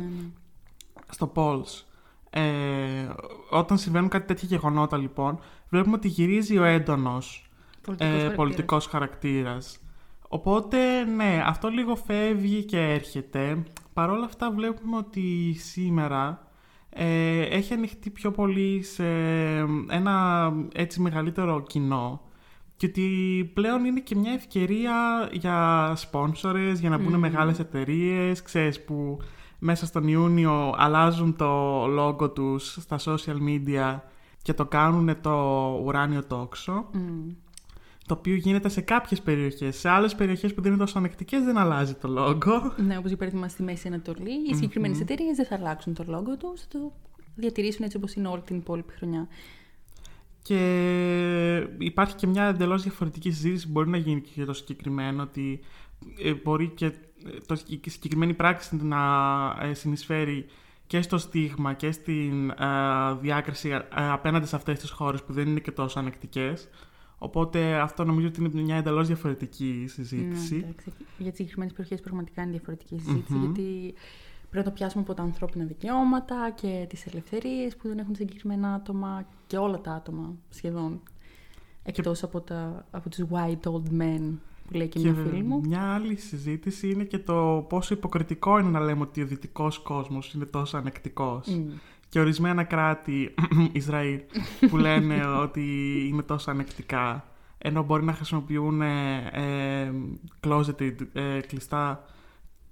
στο 1.11 1.32
Pauls. 1.34 1.82
Ε, 2.30 2.42
όταν 3.50 3.78
συμβαίνουν 3.78 4.08
κάτι 4.08 4.26
τέτοια 4.26 4.49
γεγονότα 4.50 4.96
λοιπόν, 4.96 5.38
βλέπουμε 5.68 5.96
ότι 5.96 6.08
γυρίζει 6.08 6.58
ο 6.58 6.64
έντονος 6.64 7.50
πολιτικός, 8.37 8.87
ε, 8.87 8.88
χαρακτήρας. 8.90 9.78
Οπότε 10.28 11.04
ναι, 11.04 11.42
αυτό 11.46 11.68
λίγο 11.68 11.96
φεύγει 11.96 12.64
και 12.64 12.78
έρχεται. 12.78 13.62
Παρ' 13.92 14.11
όλα 14.11 14.25
αυτά 14.25 14.50
βλέπουμε 14.50 14.96
ότι 14.96 15.56
σήμερα 15.58 16.46
ε, 16.90 17.40
έχει 17.40 17.75
ανοιχτεί 17.75 18.11
πιο 18.11 18.30
πολύ 18.30 18.82
σε 18.82 19.06
ένα 19.88 20.52
έτσι 20.75 21.00
μεγαλύτερο 21.00 21.62
κοινό 21.62 22.20
και 22.76 22.87
ότι 22.87 23.50
πλέον 23.54 23.84
είναι 23.84 24.00
και 24.00 24.16
μια 24.16 24.32
ευκαιρία 24.32 25.28
για 25.32 25.92
σπόνσορες, 25.96 26.80
για 26.80 26.90
να 26.90 26.99
μπουν 26.99 27.14
mm. 27.14 27.18
μεγάλες 27.18 27.58
εταιρείες, 27.58 28.42
ξέρεις 28.42 28.84
που 28.84 29.18
μέσα 29.66 29.87
στον 29.87 30.09
Ιούνιο 30.09 30.75
αλλάζουν 30.76 31.37
το 31.37 31.87
λόγο 31.87 32.30
τους 32.30 32.78
στα 32.80 32.99
social 33.04 33.37
media 33.49 34.00
και 34.42 34.54
το 34.54 34.66
κάνουν 34.66 35.21
το 35.21 35.33
ουράνιο 35.85 36.25
τόξο. 36.25 36.90
Το 38.06 38.14
οποίο 38.14 38.35
γίνεται 38.35 38.68
σε 38.68 38.80
κάποιες 38.80 39.21
περιοχές. 39.23 39.76
Σε 39.76 39.88
άλλες 39.88 40.14
περιοχές 40.14 40.54
που 40.54 40.62
δεν 40.62 40.73
είναι 40.73 40.80
τόσο 40.80 40.99
ανεκτικές 40.99 41.44
δεν 41.44 41.56
αλλάζει 41.56 41.94
το 41.94 42.09
λόγο. 42.09 42.73
Ναι, 42.76 42.97
όπως 42.97 43.09
για 43.09 43.16
παράδειγμα 43.16 43.49
στη 43.49 43.62
Μέση 43.62 43.88
Ανατολή. 43.88 44.30
Οι 44.50 44.54
συγκεκριμένες 44.54 45.00
εταιρείες 45.00 45.37
δεν 45.37 45.47
θα 45.47 45.54
αλλάξουν 45.54 45.94
το 45.94 46.04
λόγο 46.06 46.37
τους, 46.37 46.61
θα 46.61 46.66
το 46.68 46.92
διατηρήσουν 47.35 47.85
έτσι 47.85 47.97
όπως 47.97 48.14
είναι 48.14 48.28
όλη 48.28 48.42
την 48.42 48.56
υπόλοιπη 48.56 48.92
χρονιά. 48.92 49.28
Και 50.42 51.68
υπάρχει 51.78 52.14
και 52.14 52.26
μια 52.26 52.44
εντελώς 52.44 52.83
διαφορετική 52.83 53.30
συζήτηση 53.30 53.66
που 53.66 53.73
μπορεί 53.73 53.88
να 53.88 53.97
γίνει 53.97 54.21
και 54.21 54.30
για 54.35 54.47
το 54.47 54.52
συγκεκριμένο, 54.52 55.23
ότι 55.23 55.61
ε, 56.23 56.35
μπορεί 56.35 56.68
και 56.68 56.92
το, 57.47 57.61
η 57.66 57.90
συγκεκριμένη 57.90 58.35
πράξη 58.35 58.76
να 58.76 59.00
ε, 59.62 59.75
συνεισφέρει 59.75 60.47
και 60.87 61.02
στο 61.02 61.19
στίγμα 61.19 61.73
και 61.73 61.90
στην 61.90 62.50
ε, 62.50 62.54
διάκριση 63.21 63.69
ε, 63.69 63.81
απέναντι 63.90 64.47
σε 64.47 64.57
αυτές 64.57 64.78
τις 64.78 64.90
χώρες 64.90 65.23
που 65.23 65.33
δεν 65.33 65.47
είναι 65.47 65.61
και 65.61 65.71
τόσο 65.71 65.99
ανεκτικές. 65.99 66.69
Οπότε 67.19 67.75
αυτό 67.75 68.04
νομίζω 68.04 68.26
ότι 68.26 68.40
είναι 68.40 68.62
μια 68.62 68.76
εντελώς 68.76 69.07
διαφορετική 69.07 69.85
συζήτηση. 69.88 70.54
Ναι, 70.54 70.75
για 71.19 71.31
τις 71.31 71.37
συγκεκριμένες 71.37 71.73
περιοχές 71.73 72.00
πραγματικά 72.00 72.43
είναι 72.43 72.50
διαφορετική 72.50 73.02
γιατί 73.28 73.95
πρέπει 74.50 74.57
να 74.57 74.62
το 74.62 74.71
πιάσουμε 74.71 75.02
από 75.02 75.14
τα 75.14 75.23
ανθρώπινα 75.23 75.64
δικαιώματα 75.64 76.50
και 76.50 76.87
τις 76.88 77.07
ελευθερίες 77.07 77.76
που 77.76 77.88
δεν 77.88 77.99
έχουν 77.99 78.14
συγκεκριμένα 78.14 78.75
άτομα 78.75 79.26
και 79.47 79.57
όλα 79.57 79.81
τα 79.81 79.93
άτομα 79.93 80.37
σχεδόν. 80.49 81.00
Εκτός 81.83 82.23
από, 82.23 82.40
τα, 82.40 82.87
από 82.90 83.09
τους 83.09 83.25
white 83.31 83.71
old 83.71 84.00
men 84.00 84.33
που 84.66 84.76
λέει 84.76 84.88
και, 84.88 84.99
και 84.99 85.11
μια 85.11 85.23
φίλη 85.23 85.42
μου. 85.42 85.61
Μια 85.64 85.94
άλλη 85.94 86.16
συζήτηση 86.16 86.90
είναι 86.90 87.04
και 87.04 87.18
το 87.18 87.66
πόσο 87.68 87.94
υποκριτικό 87.94 88.59
είναι 88.59 88.71
να 88.71 88.80
λέμε 88.80 89.02
ότι 89.02 89.23
ο 89.23 89.26
δυτικός 89.26 89.78
κόσμος 89.78 90.35
είναι 90.35 90.44
τόσο 90.44 90.76
ανεκτικός. 90.76 91.59
Και 92.09 92.21
ορισμένα 92.21 92.64
κράτη, 92.64 93.35
Ισραήλ, 93.73 94.21
που 94.71 94.76
λένε 94.76 95.26
ότι 95.44 95.62
είναι 96.09 96.23
τόσο 96.23 96.50
ανεκτικά, 96.50 97.25
ενώ 97.59 97.83
μπορεί 97.83 98.04
να 98.04 98.12
χρησιμοποιούν 98.12 98.83
ε, 98.83 99.16
ε 99.33 99.92
closeted, 100.47 100.94
ε, 101.12 101.40
κλειστά 101.40 102.04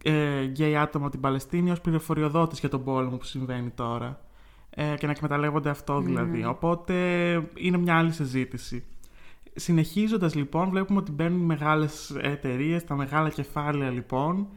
ε, 0.04 0.44
γκέι 0.44 0.76
άτομα 0.76 1.11
την 1.11 1.20
Παλαιστίνη 1.20 1.70
ως 1.70 1.80
πληροφοριοδότης 1.80 2.61
για 2.61 2.68
τον 2.68 2.84
πόλεμο 2.84 3.16
που 3.16 3.25
συμβαίνει 3.25 3.70
τώρα. 3.70 4.20
Ε, 4.70 4.94
και 4.99 5.06
να 5.06 5.12
εκμεταλλεύονται 5.12 5.70
αυτό 5.70 6.00
δηλαδή. 6.00 6.44
Οπότε 6.44 6.94
είναι 7.54 7.76
μια 7.76 7.99
άλλη 7.99 8.12
συζήτηση. 8.12 8.84
Συνεχίζοντας 9.54 10.35
λοιπόν 10.35 10.71
βλέπουμε 10.71 10.99
ότι 10.99 11.12
μπαίνουν 11.12 11.40
μεγάλες 11.40 12.16
εταιρείες, 12.21 12.85
τα 12.85 12.97
μεγάλα 12.97 13.28
κεφάλαια 13.28 13.90
λοιπόν 13.90 14.49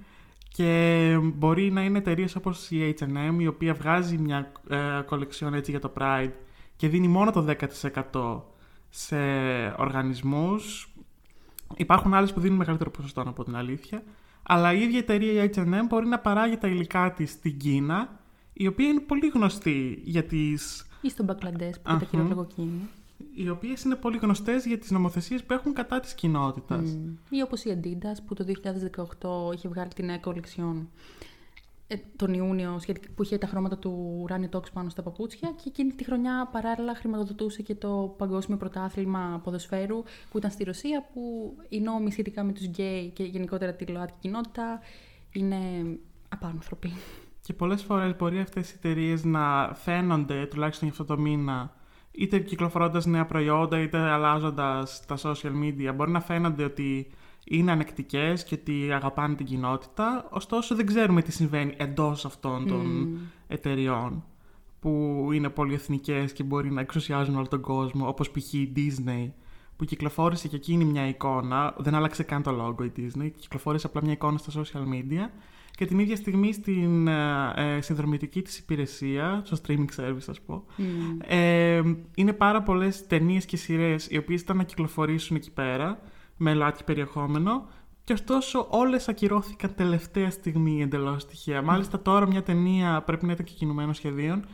και 0.55 1.17
μπορεί 1.23 1.71
να 1.71 1.83
είναι 1.83 1.97
εταιρείες 1.97 2.35
όπως 2.35 2.71
η 2.71 2.95
H&M 2.99 3.35
η 3.39 3.47
οποία 3.47 3.73
βγάζει 3.73 4.17
μια 4.17 4.51
ε, 4.69 5.55
έτσι 5.55 5.71
για 5.71 5.79
το 5.79 5.91
Pride 5.97 6.31
και 6.75 6.87
δίνει 6.87 7.07
μόνο 7.07 7.31
το 7.31 7.55
10% 8.13 8.41
σε 8.89 9.15
οργανισμούς. 9.77 10.89
Υπάρχουν 11.75 12.13
άλλες 12.13 12.33
που 12.33 12.39
δίνουν 12.39 12.57
μεγαλύτερο 12.57 12.91
ποσοστό 12.91 13.21
από 13.21 13.43
την 13.43 13.55
αλήθεια. 13.55 14.03
Αλλά 14.43 14.73
η 14.73 14.81
ίδια 14.81 14.99
εταιρεία 14.99 15.43
η 15.43 15.49
H&M 15.55 15.87
μπορεί 15.87 16.07
να 16.07 16.19
παράγει 16.19 16.57
τα 16.57 16.67
υλικά 16.67 17.13
της 17.13 17.31
στην 17.31 17.57
Κίνα 17.57 18.19
η 18.53 18.67
οποία 18.67 18.87
είναι 18.87 18.99
πολύ 18.99 19.27
γνωστή 19.27 20.01
για 20.03 20.23
τις... 20.23 20.87
Ή 21.01 21.09
στον 21.09 21.25
Μπαγκλαντές 21.25 21.79
που 21.79 21.91
είναι 21.91 21.99
τα 21.99 22.47
οι 23.33 23.49
οποίες 23.49 23.83
είναι 23.83 23.95
πολύ 23.95 24.17
γνωστές 24.17 24.65
για 24.65 24.77
τις 24.77 24.91
νομοθεσίες 24.91 25.43
που 25.43 25.53
έχουν 25.53 25.73
κατά 25.73 25.99
της 25.99 26.13
κοινότητας. 26.13 26.97
Mm. 26.97 27.17
Ή 27.29 27.41
όπως 27.41 27.63
η 27.63 27.79
Adidas 27.81 28.17
που 28.27 28.33
το 28.33 28.45
2018 29.51 29.53
είχε 29.53 29.67
βγάλει 29.67 29.93
την 29.93 30.05
νέα 30.05 30.17
κολεξιόν 30.17 30.89
ε, 31.87 31.95
τον 32.15 32.33
Ιούνιο 32.33 32.79
που 33.15 33.23
είχε 33.23 33.37
τα 33.37 33.47
χρώματα 33.47 33.77
του 33.77 34.19
Ουράνιου 34.21 34.49
Τόξ 34.49 34.71
πάνω 34.71 34.89
στα 34.89 35.01
παπούτσια 35.01 35.51
και 35.55 35.63
εκείνη 35.65 35.93
τη 35.93 36.03
χρονιά 36.03 36.49
παράλληλα 36.51 36.95
χρηματοδοτούσε 36.95 37.61
και 37.61 37.75
το 37.75 38.15
Παγκόσμιο 38.17 38.57
Πρωτάθλημα 38.57 39.41
Ποδοσφαίρου 39.43 40.03
που 40.31 40.37
ήταν 40.37 40.51
στη 40.51 40.63
Ρωσία 40.63 41.09
που 41.13 41.53
οι 41.69 41.79
νόμοι 41.79 42.11
σχετικά 42.11 42.43
με 42.43 42.51
τους 42.51 42.65
γκέι 42.65 43.09
και 43.09 43.23
γενικότερα 43.23 43.73
τη 43.73 43.85
ΛΟΑΤΚΙ 43.85 44.15
κοινότητα 44.19 44.79
είναι 45.31 45.57
απάνθρωποι. 46.29 46.93
Και 47.41 47.53
πολλές 47.53 47.83
φορές 47.83 48.15
μπορεί 48.15 48.39
αυτές 48.39 48.71
οι 48.71 48.73
εταιρείες 48.77 49.23
να 49.23 49.73
φαίνονται, 49.73 50.45
τουλάχιστον 50.45 50.87
για 50.87 50.97
αυτό 50.99 51.15
το 51.15 51.21
μήνα, 51.21 51.73
είτε 52.17 52.39
κυκλοφορώντας 52.39 53.05
νέα 53.05 53.25
προϊόντα, 53.25 53.79
είτε 53.79 53.97
αλλάζοντας 53.97 55.05
τα 55.05 55.17
social 55.17 55.51
media, 55.63 55.93
μπορεί 55.95 56.11
να 56.11 56.19
φαίνονται 56.19 56.63
ότι 56.63 57.07
είναι 57.43 57.71
ανεκτικές 57.71 58.43
και 58.43 58.55
ότι 58.61 58.91
αγαπάνε 58.91 59.35
την 59.35 59.45
κοινότητα. 59.45 60.27
Ωστόσο, 60.29 60.75
δεν 60.75 60.85
ξέρουμε 60.85 61.21
τι 61.21 61.31
συμβαίνει 61.31 61.73
εντός 61.77 62.25
αυτών 62.25 62.67
των 62.67 63.07
mm. 63.07 63.43
εταιριών 63.47 64.23
που 64.79 65.29
είναι 65.33 65.49
πολυεθνικές 65.49 66.33
και 66.33 66.43
μπορεί 66.43 66.71
να 66.71 66.81
εξουσιάζουν 66.81 67.35
όλο 67.35 67.47
τον 67.47 67.61
κόσμο, 67.61 68.07
όπως 68.07 68.31
π.χ. 68.31 68.53
η 68.53 68.73
Disney, 68.75 69.31
που 69.75 69.85
κυκλοφόρησε 69.85 70.47
και 70.47 70.55
εκείνη 70.55 70.85
μια 70.85 71.07
εικόνα, 71.07 71.75
δεν 71.77 71.95
άλλαξε 71.95 72.23
καν 72.23 72.43
το 72.43 72.51
logo 72.65 72.85
η 72.85 72.91
Disney, 72.97 73.31
κυκλοφόρησε 73.35 73.87
απλά 73.87 74.01
μια 74.03 74.11
εικόνα 74.11 74.37
στα 74.37 74.61
social 74.61 74.83
media 74.93 75.29
και 75.75 75.85
την 75.85 75.99
ίδια 75.99 76.15
στιγμή 76.15 76.53
στην 76.53 77.07
ε, 77.07 77.53
ε, 77.55 77.81
συνδρομητική 77.81 78.41
της 78.41 78.57
υπηρεσία, 78.57 79.41
στο 79.45 79.57
streaming 79.63 80.01
service 80.01 80.27
ας 80.27 80.41
πω, 80.41 80.63
mm. 80.77 80.81
ε, 81.27 81.81
είναι 82.15 82.33
πάρα 82.33 82.63
πολλές 82.63 83.07
ταινίες 83.07 83.45
και 83.45 83.57
σειρές 83.57 84.07
οι 84.09 84.17
οποίες 84.17 84.41
ήταν 84.41 84.57
να 84.57 84.63
κυκλοφορήσουν 84.63 85.35
εκεί 85.35 85.51
πέρα 85.51 85.99
με 86.37 86.53
λάθη 86.53 86.83
περιεχόμενο 86.83 87.67
και 88.03 88.13
ωστόσο 88.13 88.67
όλες 88.69 89.07
ακυρώθηκαν 89.07 89.75
τελευταία 89.75 90.29
στιγμή 90.29 90.81
εντελώς 90.81 91.25
τυχαία. 91.25 91.61
Mm. 91.61 91.65
Μάλιστα 91.65 92.01
τώρα 92.01 92.27
μια 92.27 92.43
ταινία 92.43 93.01
πρέπει 93.05 93.25
να 93.25 93.31
ήταν 93.31 93.45
και 93.45 93.53
κινουμένο 93.53 93.93
σχεδίων. 93.93 94.45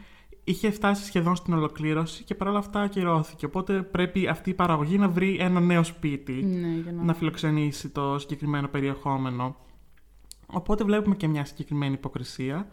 Είχε 0.43 0.71
φτάσει 0.71 1.05
σχεδόν 1.05 1.35
στην 1.35 1.53
ολοκλήρωση 1.53 2.23
και 2.23 2.35
παρόλα 2.35 2.57
αυτά 2.57 2.81
ακυρώθηκε. 2.81 3.45
Οπότε 3.45 3.81
πρέπει 3.81 4.27
αυτή 4.27 4.49
η 4.49 4.53
παραγωγή 4.53 4.97
να 4.97 5.09
βρει 5.09 5.37
ένα 5.39 5.59
νέο 5.59 5.83
σπίτι 5.83 6.33
ναι, 6.33 6.91
να... 6.91 7.03
να 7.03 7.13
φιλοξενήσει 7.13 7.89
το 7.89 8.19
συγκεκριμένο 8.19 8.67
περιεχόμενο. 8.67 9.55
Οπότε 10.51 10.83
βλέπουμε 10.83 11.15
και 11.15 11.27
μια 11.27 11.45
συγκεκριμένη 11.45 11.93
υποκρισία, 11.93 12.67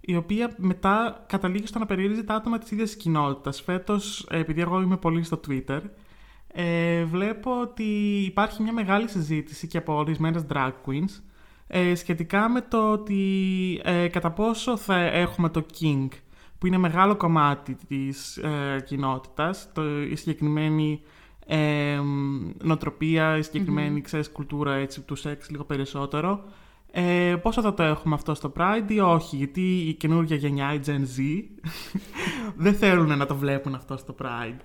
η 0.00 0.16
οποία 0.16 0.54
μετά 0.56 1.24
καταλήγει 1.28 1.66
στο 1.66 1.78
να 1.78 1.86
περιορίζει 1.86 2.24
τα 2.24 2.34
άτομα 2.34 2.58
της 2.58 2.70
ίδιας 2.70 2.94
κοινότητας. 2.94 3.60
Φέτος, 3.60 4.26
επειδή 4.30 4.60
εγώ 4.60 4.80
είμαι 4.80 4.96
πολύ 4.96 5.22
στο 5.22 5.40
Twitter, 5.48 5.80
ε, 6.46 7.04
βλέπω 7.04 7.60
ότι 7.60 7.84
υπάρχει 8.24 8.62
μια 8.62 8.72
μεγάλη 8.72 9.08
συζήτηση 9.08 9.66
και 9.66 9.78
από 9.78 9.94
ορισμένες 9.94 10.46
drag 10.52 10.72
queens 10.86 11.20
ε, 11.66 11.94
σχετικά 11.94 12.48
με 12.48 12.60
το 12.60 12.92
ότι 12.92 13.80
ε, 13.84 14.08
κατά 14.08 14.30
πόσο 14.30 14.76
θα 14.76 14.96
έχουμε 14.96 15.48
το 15.48 15.66
King, 15.80 16.08
που 16.58 16.66
είναι 16.66 16.78
μεγάλο 16.78 17.16
κομμάτι 17.16 17.76
της 17.88 18.36
ε, 18.36 18.82
κοινότητας, 18.86 19.72
το, 19.72 20.02
η 20.02 20.16
συγκεκριμένη 20.16 21.00
ε, 21.46 22.00
νοοτροπία, 22.62 23.36
η 23.36 23.42
συγκεκριμένη 23.42 23.98
mm 23.98 24.02
ξέρεις, 24.02 24.30
κουλτούρα 24.30 24.74
έτσι, 24.74 25.00
του 25.00 25.14
σεξ 25.14 25.50
λίγο 25.50 25.64
περισσότερο. 25.64 26.44
Ε, 26.94 27.36
πόσο 27.42 27.62
θα 27.62 27.74
το 27.74 27.82
έχουμε 27.82 28.14
αυτό 28.14 28.34
στο 28.34 28.52
Pride 28.56 28.90
ή 28.90 29.00
όχι, 29.00 29.36
γιατί 29.36 29.78
η 29.78 29.94
καινούργια 29.94 30.36
γενιά, 30.36 30.74
η 30.74 30.80
Gen 30.86 30.90
Z, 30.90 31.42
δεν 32.64 32.74
θέλουν 32.74 33.18
να 33.18 33.26
το 33.26 33.36
βλέπουν 33.36 33.74
αυτό 33.74 33.96
στο 33.96 34.14
Pride. 34.22 34.60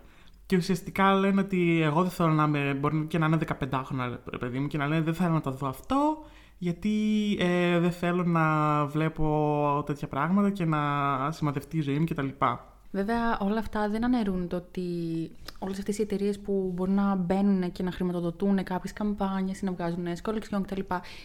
Και 0.46 0.56
ουσιαστικά 0.56 1.14
λένε 1.14 1.42
ότι 1.42 1.82
εγώ 1.82 2.02
δεν 2.02 2.12
θέλω 2.12 2.32
να 2.32 2.44
είμαι, 2.44 2.74
μπορεί 2.74 3.06
και 3.08 3.18
να 3.18 3.26
είναι 3.26 3.38
15 3.60 3.82
χρόνια, 3.86 4.20
παιδί 4.40 4.60
μου, 4.60 4.68
και 4.68 4.78
να 4.78 4.88
λένε 4.88 5.02
δεν 5.02 5.14
θέλω 5.14 5.34
να 5.34 5.42
το 5.42 5.52
δω 5.52 5.68
αυτό, 5.68 6.26
γιατί 6.58 6.92
ε, 7.40 7.80
δεν 7.80 7.92
θέλω 7.92 8.24
να 8.24 8.86
βλέπω 8.86 9.84
τέτοια 9.86 10.08
πράγματα 10.08 10.50
και 10.50 10.66
να 10.66 11.32
σημαδευτεί 11.32 11.78
η 11.78 11.82
ζωή 11.82 12.00
μου 12.00 12.06
κτλ. 12.06 12.28
Βέβαια, 12.92 13.38
όλα 13.40 13.60
αυτά 13.60 13.90
δεν 13.90 14.04
αναιρούν 14.04 14.48
το 14.48 14.56
ότι 14.56 14.82
όλες 15.60 15.78
αυτές 15.78 15.98
οι 15.98 16.02
εταιρείες 16.02 16.40
που 16.40 16.72
μπορεί 16.76 16.92
να 16.92 17.16
μπαίνουν 17.16 17.72
και 17.72 17.84
να 17.84 17.92
χρηματοδοτούν 17.92 18.64
κάποιες 18.64 18.94
καμπάνιες 18.94 19.60
ή 19.60 19.66
να 19.66 19.72
βγάζουν 19.72 20.16
σκόλεξιόν 20.16 20.64
κτλ. 20.64 20.82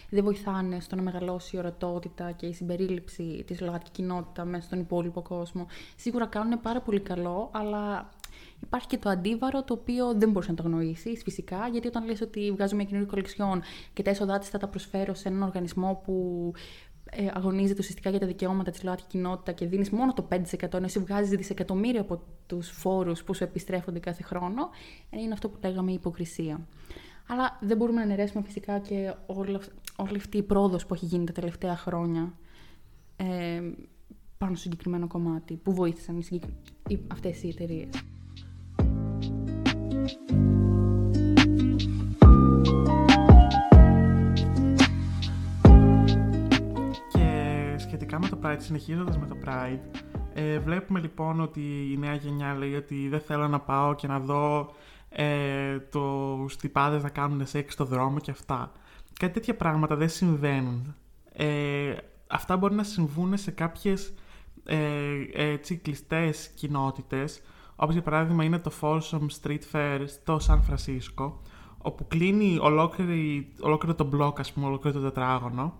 δεν 0.09 0.23
βοηθάνε 0.23 0.79
στο 0.79 0.95
να 0.95 1.01
μεγαλώσει 1.01 1.55
η 1.55 1.59
ορατότητα 1.59 2.31
και 2.31 2.45
η 2.45 2.53
συμπερίληψη 2.53 3.43
της 3.47 3.61
ΛΟΑΤΚΙ 3.61 3.91
κοινότητας 3.91 4.45
μέσα 4.45 4.65
στον 4.65 4.79
υπόλοιπο 4.79 5.21
κόσμο. 5.21 5.67
Σίγουρα 5.95 6.25
κάνουν 6.25 6.61
πάρα 6.61 6.81
πολύ 6.81 6.99
καλό, 6.99 7.49
αλλά 7.53 8.09
υπάρχει 8.61 8.87
και 8.87 8.97
το 8.97 9.09
αντίβαρο 9.09 9.63
το 9.63 9.73
οποίο 9.73 10.13
δεν 10.13 10.31
μπορείς 10.31 10.49
να 10.49 10.55
το 10.55 10.63
γνωρίσει 10.63 11.15
φυσικά, 11.15 11.67
γιατί 11.71 11.87
όταν 11.87 12.05
λες 12.05 12.21
ότι 12.21 12.51
βγάζουμε 12.51 12.75
μια 12.75 12.85
καινούργια 12.85 13.11
κολεξιόν 13.11 13.61
και 13.93 14.03
τα 14.03 14.09
έσοδά 14.09 14.39
της 14.39 14.49
θα 14.49 14.57
τα 14.57 14.67
προσφέρω 14.67 15.13
σε 15.13 15.27
έναν 15.27 15.41
οργανισμό 15.41 16.01
που 16.05 16.51
ε, 17.15 17.31
αγωνίζεται 17.33 17.79
ουσιαστικά 17.79 18.09
για 18.09 18.19
τα 18.19 18.25
δικαιώματα 18.25 18.71
της 18.71 18.83
ΛΟΑΤΚΙ 18.83 19.05
κοινότητα 19.07 19.51
και 19.51 19.65
δίνεις 19.65 19.89
μόνο 19.89 20.13
το 20.13 20.27
5% 20.29 20.73
ενώ 20.73 20.85
εσύ 20.85 20.99
βγάζεις 20.99 21.29
δισεκατομμύρια 21.29 22.01
από 22.01 22.21
τους 22.47 22.69
φόρους 22.69 23.23
που 23.23 23.33
σου 23.33 23.43
επιστρέφονται 23.43 23.99
κάθε 23.99 24.23
χρόνο, 24.23 24.69
ε, 25.09 25.19
είναι 25.19 25.33
αυτό 25.33 25.49
που 25.49 25.57
λέγαμε 25.63 25.91
η 25.91 25.93
υποκρισία. 25.93 26.67
Αλλά 27.27 27.57
δεν 27.61 27.77
μπορούμε 27.77 27.97
να 27.97 28.03
αναιρέσουμε 28.03 28.43
φυσικά 28.43 28.79
και 28.79 29.13
όλη, 29.25 29.59
όλη 29.95 30.15
αυτή 30.15 30.37
η 30.37 30.43
πρόοδος 30.43 30.85
που 30.85 30.93
έχει 30.93 31.05
γίνει 31.05 31.25
τα 31.25 31.33
τελευταία 31.33 31.77
χρόνια 31.77 32.33
ε, 33.15 33.61
πάνω 34.37 34.55
στο 34.55 34.63
συγκεκριμένο 34.63 35.07
κομμάτι 35.07 35.55
που 35.55 35.73
βοήθησαν 35.73 36.23
οι, 36.87 36.99
αυτές 37.11 37.43
οι 37.43 37.47
εταιρείες. 37.47 37.89
Με 48.11 48.29
το 48.29 48.39
Pride, 48.43 48.57
συνεχίζοντας 48.59 49.17
με 49.17 49.27
το 49.27 49.37
Pride, 49.45 49.99
ε, 50.33 50.59
βλέπουμε 50.59 50.99
λοιπόν 50.99 51.41
ότι 51.41 51.91
η 51.91 51.97
νέα 51.97 52.15
γενιά 52.15 52.53
λέει 52.53 52.75
ότι 52.75 53.07
δεν 53.09 53.19
θέλω 53.19 53.47
να 53.47 53.59
πάω 53.59 53.95
και 53.95 54.07
να 54.07 54.19
δω 54.19 54.73
ε, 55.09 55.79
τους 55.79 56.55
τυπάδες 56.55 57.03
να 57.03 57.09
κάνουν 57.09 57.45
σεξ 57.45 57.73
στο 57.73 57.85
δρόμο 57.85 58.19
και 58.19 58.31
αυτά. 58.31 58.71
Κάτι 59.19 59.33
τέτοια 59.33 59.55
πράγματα 59.55 59.95
δεν 59.95 60.09
συμβαίνουν. 60.09 60.95
Ε, 61.33 61.93
αυτά 62.27 62.57
μπορεί 62.57 62.75
να 62.75 62.83
συμβούν 62.83 63.37
σε 63.37 63.51
κάποιες 63.51 64.13
ε, 64.65 64.77
έτσι, 65.33 65.75
κλειστές 65.75 66.47
κοινότητες, 66.47 67.41
όπως 67.75 67.93
για 67.93 68.03
παράδειγμα 68.03 68.43
είναι 68.43 68.59
το 68.59 68.71
Folsom 68.81 69.25
Street 69.41 69.61
Fair 69.71 70.03
στο 70.05 70.39
Σαν 70.39 70.61
Φρανσίσκο, 70.61 71.41
όπου 71.77 72.07
κλείνει 72.07 72.57
ολόκληρο 73.59 73.95
το 73.95 74.03
μπλοκ, 74.03 74.39
ας 74.39 74.53
πούμε, 74.53 74.65
ολόκληρο 74.65 74.99
το 74.99 75.03
τετράγωνο 75.03 75.73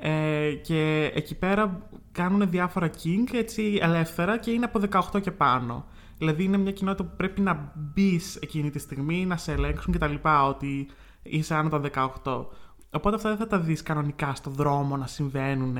ε, 0.00 0.50
και 0.62 1.10
εκεί 1.14 1.34
πέρα 1.34 1.88
κάνουν 2.12 2.50
διάφορα 2.50 2.90
king 2.90 3.32
έτσι 3.32 3.78
ελεύθερα 3.82 4.38
και 4.38 4.50
είναι 4.50 4.64
από 4.64 4.80
18 5.14 5.20
και 5.22 5.30
πάνω. 5.30 5.84
Δηλαδή 6.18 6.44
είναι 6.44 6.56
μια 6.56 6.72
κοινότητα 6.72 7.04
που 7.04 7.16
πρέπει 7.16 7.40
να 7.40 7.72
μπεις 7.74 8.36
εκείνη 8.36 8.70
τη 8.70 8.78
στιγμή, 8.78 9.26
να 9.26 9.36
σε 9.36 9.52
ελέγξουν 9.52 9.92
κτλ. 9.92 10.14
Ότι 10.48 10.88
είσαι 11.22 11.54
άνω 11.54 11.68
των 11.68 11.84
18. 12.24 12.46
Οπότε 12.90 13.16
αυτά 13.16 13.28
δεν 13.28 13.38
θα 13.38 13.46
τα 13.46 13.58
δεις 13.58 13.82
κανονικά 13.82 14.34
στο 14.34 14.50
δρόμο 14.50 14.96
να 14.96 15.06
συμβαίνουν. 15.06 15.76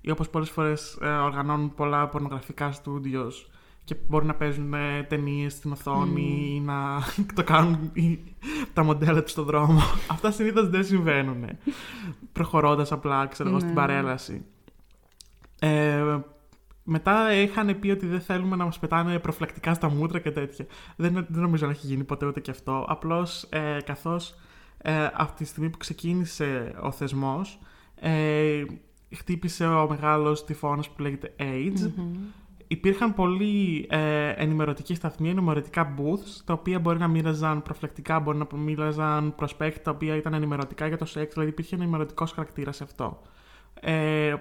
Ή 0.00 0.10
όπως 0.10 0.28
πολλές 0.30 0.50
φορές 0.50 0.98
ε, 1.02 1.06
οργανώνουν 1.08 1.74
πολλά 1.74 2.08
πορνογραφικά 2.08 2.72
στούντιος 2.72 3.50
και 3.88 3.96
μπορεί 4.08 4.26
να 4.26 4.34
παίζουν 4.34 4.74
ε, 4.74 5.02
ταινίες 5.08 5.52
στην 5.52 5.72
οθόνη 5.72 6.54
ή 6.54 6.60
να 6.60 6.74
το 7.34 7.44
κάνουν 7.44 7.92
τα 8.72 8.82
μοντέλα 8.82 9.22
τους 9.22 9.30
στον 9.30 9.44
δρόμο. 9.44 9.80
Αυτά 10.12 10.30
συνήθως 10.30 10.68
δεν 10.68 10.84
συμβαίνουν. 10.84 11.44
Προχωρώντας 12.32 12.92
απλά, 12.92 13.26
ξέρω 13.26 13.48
εγώ, 13.48 13.58
στην 13.58 13.70
ναι. 13.70 13.76
παρέλαση. 13.76 14.44
Ε, 15.58 16.18
μετά 16.82 17.34
είχαν 17.34 17.78
πει 17.78 17.90
ότι 17.90 18.06
δεν 18.06 18.20
θέλουμε 18.20 18.56
να 18.56 18.64
μας 18.64 18.78
πετάνε 18.78 19.18
προφυλακτικά 19.18 19.74
στα 19.74 19.90
μούτρα 19.90 20.18
και 20.18 20.30
τέτοια. 20.30 20.66
Δεν, 20.96 21.12
δεν 21.12 21.42
νομίζω 21.42 21.66
να 21.66 21.72
έχει 21.72 21.86
γίνει 21.86 22.04
ποτέ 22.04 22.26
ούτε 22.26 22.40
και 22.40 22.50
αυτό. 22.50 22.84
Απλώς 22.88 23.42
ε, 23.42 23.78
καθώς 23.84 24.34
ε, 24.78 25.08
αυτή 25.14 25.42
τη 25.42 25.48
στιγμή 25.48 25.70
που 25.70 25.78
ξεκίνησε 25.78 26.74
ο 26.82 26.90
θεσμός, 26.90 27.58
ε, 27.94 28.62
χτύπησε 29.14 29.66
ο 29.66 29.88
μεγάλος 29.88 30.44
τυφώνας 30.44 30.90
που 30.90 31.02
λέγεται 31.02 31.34
AIDS 31.38 31.90
υπήρχαν 32.68 33.14
πολλοί 33.14 33.86
ε, 33.90 34.28
ενημερωτικοί 34.28 34.94
σταθμοί, 34.94 35.30
ενημερωτικά 35.30 35.94
booths, 35.98 36.42
τα 36.44 36.52
οποία 36.52 36.78
μπορεί 36.78 36.98
να 36.98 37.08
μοίραζαν 37.08 37.62
προφλεκτικά, 37.62 38.20
μπορεί 38.20 38.38
να 38.38 38.46
μοίραζαν 38.56 39.34
προσπέκτη, 39.34 39.80
τα 39.80 39.90
οποία 39.90 40.16
ήταν 40.16 40.34
ενημερωτικά 40.34 40.86
για 40.86 40.96
το 40.96 41.04
σεξ, 41.04 41.32
δηλαδή 41.32 41.50
υπήρχε 41.50 41.74
ενημερωτικός 41.74 42.32
χαρακτήρας 42.32 42.76
σε 42.76 42.84
αυτό. 42.84 43.22
Ε, 43.80 44.34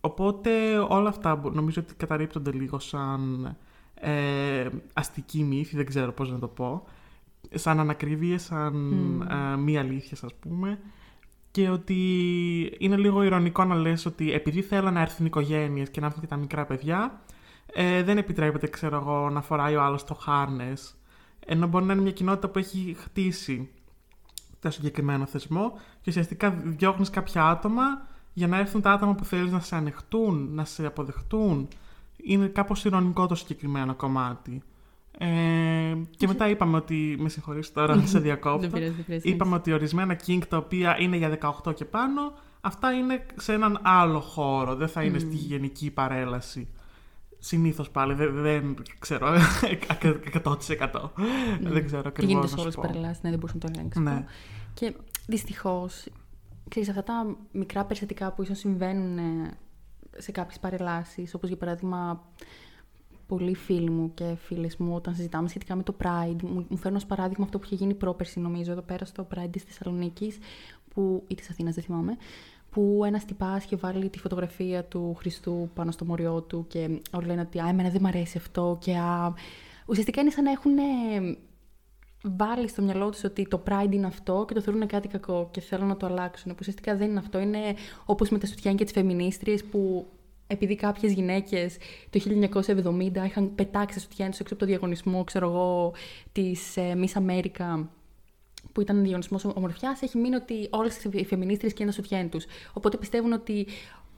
οπότε 0.00 0.78
όλα 0.78 1.08
αυτά 1.08 1.40
νομίζω 1.52 1.80
ότι 1.84 1.94
καταρρύπτονται 1.94 2.52
λίγο 2.52 2.78
σαν 2.78 3.56
ε, 3.94 4.68
αστική 4.92 5.42
μύθη, 5.42 5.76
δεν 5.76 5.86
ξέρω 5.86 6.12
πώς 6.12 6.30
να 6.30 6.38
το 6.38 6.48
πω, 6.48 6.84
σαν 7.54 7.80
ανακρίβειε, 7.80 8.38
σαν 8.38 8.74
mm. 9.22 9.32
ε, 9.52 9.56
μη 9.56 9.78
αλήθεια 9.78 10.16
ας 10.22 10.34
πούμε, 10.34 10.78
και 11.50 11.68
ότι 11.68 11.96
είναι 12.78 12.96
λίγο 12.96 13.22
ηρωνικό 13.22 13.64
να 13.64 13.74
λες 13.74 14.06
ότι 14.06 14.32
επειδή 14.32 14.62
θέλω 14.62 14.90
να 14.90 15.00
έρθουν 15.00 15.26
οικογένειες 15.26 15.90
και 15.90 16.00
να 16.00 16.06
έρθουν 16.06 16.20
και 16.20 16.26
τα 16.26 16.36
μικρά 16.36 16.64
παιδιά, 16.64 17.22
ε, 17.74 18.02
δεν 18.02 18.18
επιτρέπεται, 18.18 18.66
ξέρω 18.66 18.96
εγώ, 18.96 19.30
να 19.30 19.42
φοράει 19.42 19.76
ο 19.76 19.82
άλλος 19.82 20.04
το 20.04 20.14
χάρνε. 20.14 20.72
Ενώ 21.46 21.66
μπορεί 21.66 21.84
να 21.84 21.92
είναι 21.92 22.02
μια 22.02 22.12
κοινότητα 22.12 22.48
που 22.48 22.58
έχει 22.58 22.96
χτίσει 22.98 23.70
το 24.60 24.70
συγκεκριμένο 24.70 25.26
θεσμό 25.26 25.72
και 26.00 26.10
ουσιαστικά 26.10 26.50
διώχνεις 26.50 27.10
κάποια 27.10 27.48
άτομα 27.48 27.82
για 28.32 28.46
να 28.46 28.58
έρθουν 28.58 28.80
τα 28.80 28.92
άτομα 28.92 29.14
που 29.14 29.24
θέλεις 29.24 29.52
να 29.52 29.60
σε 29.60 29.76
ανεχτούν, 29.76 30.48
να 30.54 30.64
σε 30.64 30.86
αποδεχτούν. 30.86 31.68
Είναι 32.16 32.46
κάπως 32.46 32.84
ηρωνικό 32.84 33.26
το 33.26 33.34
συγκεκριμένο 33.34 33.94
κομμάτι. 33.94 34.62
Ε, 35.18 35.96
και 36.16 36.26
μετά 36.26 36.48
είπαμε 36.48 36.76
ότι. 36.76 37.16
Με 37.18 37.28
συγχωρείς 37.28 37.72
τώρα 37.72 37.96
να 37.96 38.06
σε 38.06 38.18
διακόπτω. 38.28 38.78
είπαμε 39.22 39.54
ότι 39.54 39.72
ορισμένα 39.72 40.16
king 40.26 40.40
τα 40.48 40.56
οποία 40.56 40.96
είναι 41.00 41.16
για 41.16 41.38
18 41.64 41.74
και 41.74 41.84
πάνω, 41.84 42.32
αυτά 42.60 42.92
είναι 42.92 43.26
σε 43.36 43.52
έναν 43.52 43.78
άλλο 43.82 44.20
χώρο. 44.20 44.74
Δεν 44.74 44.88
θα 44.88 45.02
είναι 45.02 45.18
στη 45.18 45.36
γενική 45.36 45.90
παρέλαση. 45.90 46.68
Συνήθως 47.44 47.90
πάλι, 47.90 48.14
δεν, 48.14 48.34
δεν 48.34 48.76
ξέρω 48.98 49.26
100%. 50.44 50.54
Ναι. 51.60 51.70
Δεν 51.70 51.86
ξέρω 51.86 52.02
ακριβώ. 52.06 52.12
Τι 52.14 52.26
γίνεται 52.26 52.46
σε 52.46 52.60
όλες 52.60 52.74
τις 52.74 52.84
παρελάσεις, 52.84 53.22
ναι, 53.22 53.30
δεν 53.30 53.38
μπορούσα 53.38 53.54
να 53.54 53.60
το 53.60 53.72
ελέγξω. 53.74 54.00
Ναι. 54.00 54.24
Και 54.74 54.94
δυστυχώς, 55.26 56.06
ξέρεις, 56.68 56.88
αυτά 56.88 57.02
τα 57.02 57.36
μικρά 57.52 57.84
περιστατικά 57.84 58.32
που 58.32 58.42
ίσως 58.42 58.58
συμβαίνουν 58.58 59.18
ε, 59.18 59.50
σε 60.16 60.32
κάποιες 60.32 60.58
παρελάσεις, 60.58 61.34
όπως 61.34 61.48
για 61.48 61.58
παράδειγμα 61.58 62.24
πολλοί 63.26 63.54
φίλοι 63.54 63.90
μου 63.90 64.14
και 64.14 64.36
φίλες 64.42 64.76
μου 64.76 64.94
όταν 64.94 65.14
συζητάμε 65.14 65.48
σχετικά 65.48 65.76
με 65.76 65.82
το 65.82 65.96
Pride. 66.02 66.42
Μου, 66.42 66.76
φέρνω 66.76 66.96
ως 66.96 67.06
παράδειγμα 67.06 67.44
αυτό 67.44 67.58
που 67.58 67.64
είχε 67.64 67.74
γίνει 67.74 67.94
πρόπερση, 67.94 68.40
νομίζω, 68.40 68.72
εδώ 68.72 68.82
πέρα 68.82 69.04
στο 69.04 69.26
Pride 69.34 69.50
της 69.50 69.62
Θεσσαλονίκης, 69.62 70.38
που, 70.94 71.24
ή 71.26 71.34
της 71.34 71.50
Αθήνας, 71.50 71.74
δεν 71.74 71.84
θυμάμαι, 71.84 72.16
που 72.72 73.02
ένας 73.06 73.24
τυπάς 73.24 73.64
είχε 73.64 73.76
βάλει 73.76 74.08
τη 74.08 74.18
φωτογραφία 74.18 74.84
του 74.84 75.14
Χριστού 75.18 75.70
πάνω 75.74 75.90
στο 75.90 76.04
μοριό 76.04 76.40
του 76.40 76.66
και 76.68 77.00
όλοι 77.10 77.26
λένε 77.26 77.40
ότι 77.40 77.60
«Α, 77.60 77.68
εμένα 77.68 77.88
δεν 77.88 77.98
μου 78.02 78.08
αρέσει 78.08 78.38
αυτό» 78.38 78.78
και 78.80 78.96
«Α...» 78.96 79.34
Ουσιαστικά 79.86 80.20
είναι 80.20 80.30
σαν 80.30 80.44
να 80.44 80.50
έχουν 80.50 80.72
βάλει 82.22 82.68
στο 82.68 82.82
μυαλό 82.82 83.10
τους 83.10 83.24
ότι 83.24 83.48
το 83.48 83.62
Pride 83.68 83.90
είναι 83.92 84.06
αυτό 84.06 84.44
και 84.48 84.54
το 84.54 84.60
θεωρούν 84.60 84.86
κάτι 84.86 85.08
κακό 85.08 85.48
και 85.50 85.60
θέλουν 85.60 85.86
να 85.86 85.96
το 85.96 86.06
αλλάξουν. 86.06 86.52
Που 86.52 86.58
ουσιαστικά 86.60 86.96
δεν 86.96 87.10
είναι 87.10 87.18
αυτό. 87.18 87.38
Είναι 87.38 87.58
όπως 88.04 88.28
με 88.28 88.38
τα 88.38 88.46
σουτιάν 88.46 88.76
και 88.76 88.84
τις 88.84 88.92
φεμινίστριες 88.92 89.64
που 89.64 90.06
επειδή 90.46 90.74
κάποιες 90.74 91.12
γυναίκες 91.12 91.76
το 92.10 92.20
1970 92.66 93.24
είχαν 93.26 93.54
πετάξει 93.54 93.94
τα 93.94 94.00
σουτιάν 94.00 94.30
τους 94.30 94.40
έξω 94.40 94.54
από 94.54 94.62
το 94.62 94.68
διαγωνισμό, 94.68 95.24
ξέρω 95.24 95.48
εγώ, 95.48 95.92
της 96.32 96.76
ε, 96.76 96.94
Miss 96.96 97.22
America 97.22 97.86
που 98.72 98.80
ήταν 98.80 99.02
διαγωνισμό 99.02 99.38
ομορφιάς, 99.54 100.02
έχει 100.02 100.18
μείνει 100.18 100.34
ότι 100.34 100.68
όλες 100.70 101.04
οι 101.04 101.24
φεμινίστρε 101.24 101.68
και 101.68 101.82
ένα 101.82 101.92
σουτιέν 101.92 102.30
τους. 102.30 102.44
Οπότε 102.72 102.96
πιστεύουν 102.96 103.32
ότι 103.32 103.66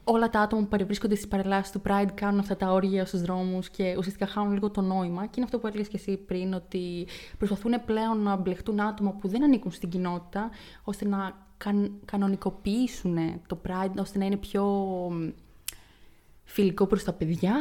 όλα 0.04 0.30
τα 0.30 0.40
άτομα 0.40 0.62
που 0.62 0.68
παρευρίσκονται 0.68 1.14
στις 1.14 1.28
παρελάσεις 1.28 1.72
του 1.72 1.82
Pride 1.86 2.08
κάνουν 2.14 2.38
αυτά 2.38 2.56
τα 2.56 2.72
όργια 2.72 3.04
στους 3.04 3.20
δρόμους 3.20 3.70
και 3.70 3.94
ουσιαστικά 3.98 4.26
χάνουν 4.26 4.52
λίγο 4.52 4.70
το 4.70 4.80
νόημα. 4.80 5.22
Και 5.22 5.32
είναι 5.34 5.44
αυτό 5.44 5.58
που 5.58 5.66
έλεγες 5.66 5.88
και 5.88 5.96
εσύ 5.96 6.16
πριν, 6.16 6.54
ότι 6.54 7.06
προσπαθούν 7.38 7.84
πλέον 7.84 8.22
να 8.22 8.36
μπλεχτούν 8.36 8.80
άτομα 8.80 9.10
που 9.12 9.28
δεν 9.28 9.44
ανήκουν 9.44 9.70
στην 9.70 9.88
κοινότητα, 9.88 10.50
ώστε 10.84 11.08
να 11.08 11.46
καν, 11.56 11.92
κανονικοποιήσουν 12.04 13.16
το 13.46 13.60
Pride, 13.68 13.94
ώστε 13.98 14.18
να 14.18 14.24
είναι 14.24 14.36
πιο 14.36 14.64
φιλικό 16.44 16.86
προς 16.86 17.04
τα 17.04 17.12
παιδιά, 17.12 17.54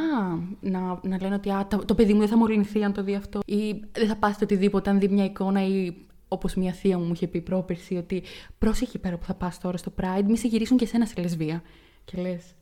να, 0.60 0.80
να 1.02 1.18
λένε 1.20 1.34
ότι 1.34 1.50
το, 1.68 1.84
το 1.84 1.94
παιδί 1.94 2.12
μου 2.12 2.18
δεν 2.18 2.28
θα 2.28 2.36
μολυνθεί 2.36 2.84
αν 2.84 2.92
το 2.92 3.02
δει 3.02 3.14
αυτό, 3.14 3.40
ή 3.46 3.82
δεν 3.92 4.08
θα 4.08 4.16
πάθει 4.16 4.44
οτιδήποτε 4.44 4.90
αν 4.90 4.98
δει 4.98 5.08
μια 5.08 5.24
εικόνα 5.24 5.66
ή 5.66 5.94
όπως 6.34 6.54
μια 6.54 6.72
θεία 6.72 6.98
μου 6.98 7.04
μου 7.04 7.12
είχε 7.12 7.26
πει 7.26 7.40
πρόπερση, 7.40 7.96
ότι 7.96 8.22
πρόσεχε 8.58 8.98
πέρα 8.98 9.18
που 9.18 9.24
θα 9.24 9.34
πας 9.34 9.58
τώρα 9.58 9.76
στο 9.76 9.92
Pride, 10.00 10.24
μη 10.26 10.36
σε 10.36 10.48
γυρίσουν 10.48 10.76
και 10.76 10.84
εσένα 10.84 11.06
σε 11.06 11.20
λεσβία. 11.20 11.62
Και 12.04 12.20
λες, 12.20 12.54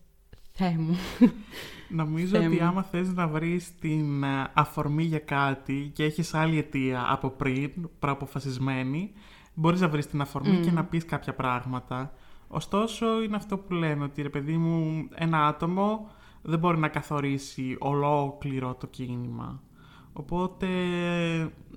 Θεέ 0.52 0.76
μου. 0.78 0.96
Νομίζω 1.88 2.36
Θεέ 2.36 2.46
ότι 2.46 2.56
μου. 2.56 2.64
άμα 2.64 2.82
θες 2.82 3.12
να 3.12 3.28
βρεις 3.28 3.78
την 3.78 4.22
ε, 4.22 4.50
αφορμή 4.54 5.04
για 5.04 5.18
κάτι 5.18 5.90
και 5.94 6.04
έχεις 6.04 6.34
άλλη 6.34 6.58
αιτία 6.58 7.06
από 7.08 7.30
πριν, 7.30 7.70
προαποφασισμένη, 7.98 9.12
μπορείς 9.54 9.80
να 9.80 9.88
βρεις 9.88 10.06
την 10.06 10.20
αφορμή 10.20 10.56
και 10.56 10.70
να 10.70 10.84
πεις 10.84 11.04
κάποια 11.04 11.34
πράγματα. 11.34 12.14
Ωστόσο, 12.48 13.22
είναι 13.22 13.36
αυτό 13.36 13.58
που 13.58 13.74
λένε, 13.74 14.04
ότι 14.04 14.22
ρε 14.22 14.28
παιδί 14.28 14.56
μου, 14.56 15.08
ένα 15.14 15.46
άτομο 15.46 16.10
δεν 16.42 16.58
μπορεί 16.58 16.78
να 16.78 16.88
καθορίσει 16.88 17.76
ολόκληρο 17.78 18.74
το 18.74 18.86
κίνημα. 18.86 19.62
Οπότε, 20.12 20.66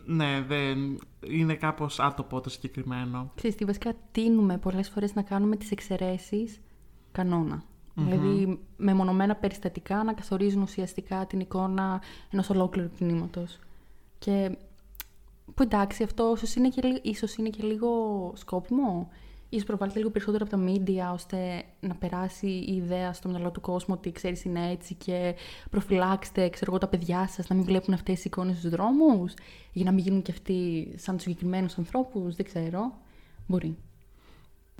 ναι, 0.05 0.45
δεν, 0.47 0.99
είναι 1.27 1.53
κάπως 1.55 1.99
άτοπο 1.99 2.41
το 2.41 2.49
συγκεκριμένο. 2.49 3.31
Ξέρεις 3.35 3.55
τι, 3.55 3.65
βασικά 3.65 3.93
τίνουμε 4.11 4.57
πολλές 4.57 4.89
φορές 4.89 5.13
να 5.13 5.21
κάνουμε 5.21 5.55
τις 5.55 5.71
εξαιρέσεις 5.71 6.59
κανόνα. 7.11 7.63
Δηλαδή, 7.97 8.59
με 8.77 8.93
μονομένα 8.93 9.35
περιστατικά 9.35 10.03
να 10.03 10.13
καθορίζουν 10.13 10.61
ουσιαστικά 10.61 11.25
την 11.25 11.39
εικόνα 11.39 12.01
ενός 12.31 12.49
ολόκληρου 12.49 12.89
κινήματος. 12.91 13.59
Και 14.19 14.57
που 15.53 15.63
εντάξει, 15.63 16.03
αυτό 16.03 16.33
ίσως 16.35 16.55
είναι 16.55 16.69
και, 16.69 16.81
λι- 16.81 17.05
ίσως 17.05 17.35
είναι 17.35 17.49
και 17.49 17.63
λίγο 17.63 18.31
σκόπιμο. 18.35 19.09
Ίσως 19.49 19.65
προβάλλεται 19.65 19.97
λίγο 19.97 20.09
περισσότερο 20.09 20.45
από 20.49 20.57
τα 20.57 20.63
media, 20.71 21.13
ώστε 21.13 21.63
να 21.79 21.95
περάσει 21.95 22.47
η 22.47 22.75
ιδέα 22.75 23.13
στο 23.13 23.29
μυαλό 23.29 23.51
του 23.51 23.61
κόσμου 23.61 23.95
ότι 23.97 24.11
ξέρεις 24.11 24.43
είναι 24.43 24.71
έτσι 24.71 24.93
και 24.93 25.35
προφυλάξτε, 25.69 26.49
ξέρω 26.49 26.71
εγώ, 26.71 26.79
τα 26.79 26.87
παιδιά 26.87 27.27
σας 27.27 27.47
να 27.47 27.55
μην 27.55 27.65
βλέπουν 27.65 27.93
αυτές 27.93 28.15
τις 28.15 28.25
εικόνες 28.25 28.57
στους 28.57 28.69
δρόμους 28.69 29.33
για 29.71 29.85
να 29.85 29.91
μην 29.91 30.03
γίνουν 30.03 30.21
και 30.21 30.31
αυτοί 30.31 30.87
σαν 30.95 31.15
τους 31.15 31.23
συγκεκριμένους 31.23 31.77
ανθρώπους, 31.77 32.35
δεν 32.35 32.45
ξέρω. 32.45 32.93
Μπορεί. 33.47 33.77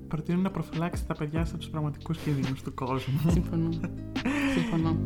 Προτείνω 0.08 0.40
να 0.40 0.50
προφυλάξετε 0.50 1.12
τα 1.12 1.14
παιδιά 1.14 1.40
σας 1.40 1.50
από 1.50 1.58
τους 1.58 1.70
πραγματικούς 1.70 2.18
κινδύνους 2.18 2.62
του 2.62 2.74
κόσμου. 2.74 3.30
Συμφωνώ. 3.30 3.68
Συμφωνώ. 4.54 4.96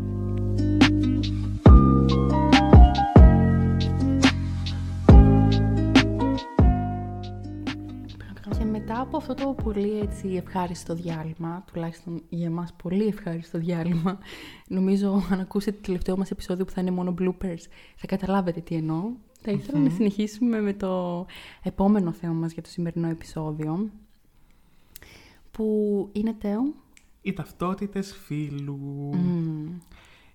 Αυτό 9.20 9.34
το 9.34 9.62
πολύ 9.62 9.98
έτσι 9.98 10.28
ευχάριστο 10.28 10.94
διάλειμμα, 10.94 11.64
τουλάχιστον 11.72 12.22
για 12.28 12.46
εμάς 12.46 12.74
πολύ 12.82 13.06
ευχάριστο 13.06 13.58
διάλειμμα, 13.58 14.18
νομίζω 14.68 15.22
αν 15.30 15.40
ακούσετε 15.40 15.76
το 15.76 15.82
τελευταίο 15.82 16.16
μας 16.16 16.30
επεισόδιο 16.30 16.64
που 16.64 16.70
θα 16.70 16.80
είναι 16.80 16.90
μόνο 16.90 17.14
bloopers, 17.20 17.62
θα 17.96 18.06
καταλάβετε 18.06 18.60
τι 18.60 18.74
εννοώ. 18.74 19.02
Θα 19.42 19.50
ηθελα 19.50 19.78
να 19.78 19.90
συνεχίσουμε 19.90 20.60
με 20.60 20.72
το 20.72 21.26
επόμενο 21.62 22.12
θέμα 22.12 22.32
μας 22.32 22.52
για 22.52 22.62
το 22.62 22.68
σημερινό 22.68 23.08
επεισόδιο, 23.08 23.90
που 25.50 26.08
είναι 26.12 26.32
τέο. 26.32 26.74
Οι 27.22 27.32
ταυτότητες 27.32 28.16
φίλου. 28.16 28.78
Μμμ. 29.12 29.78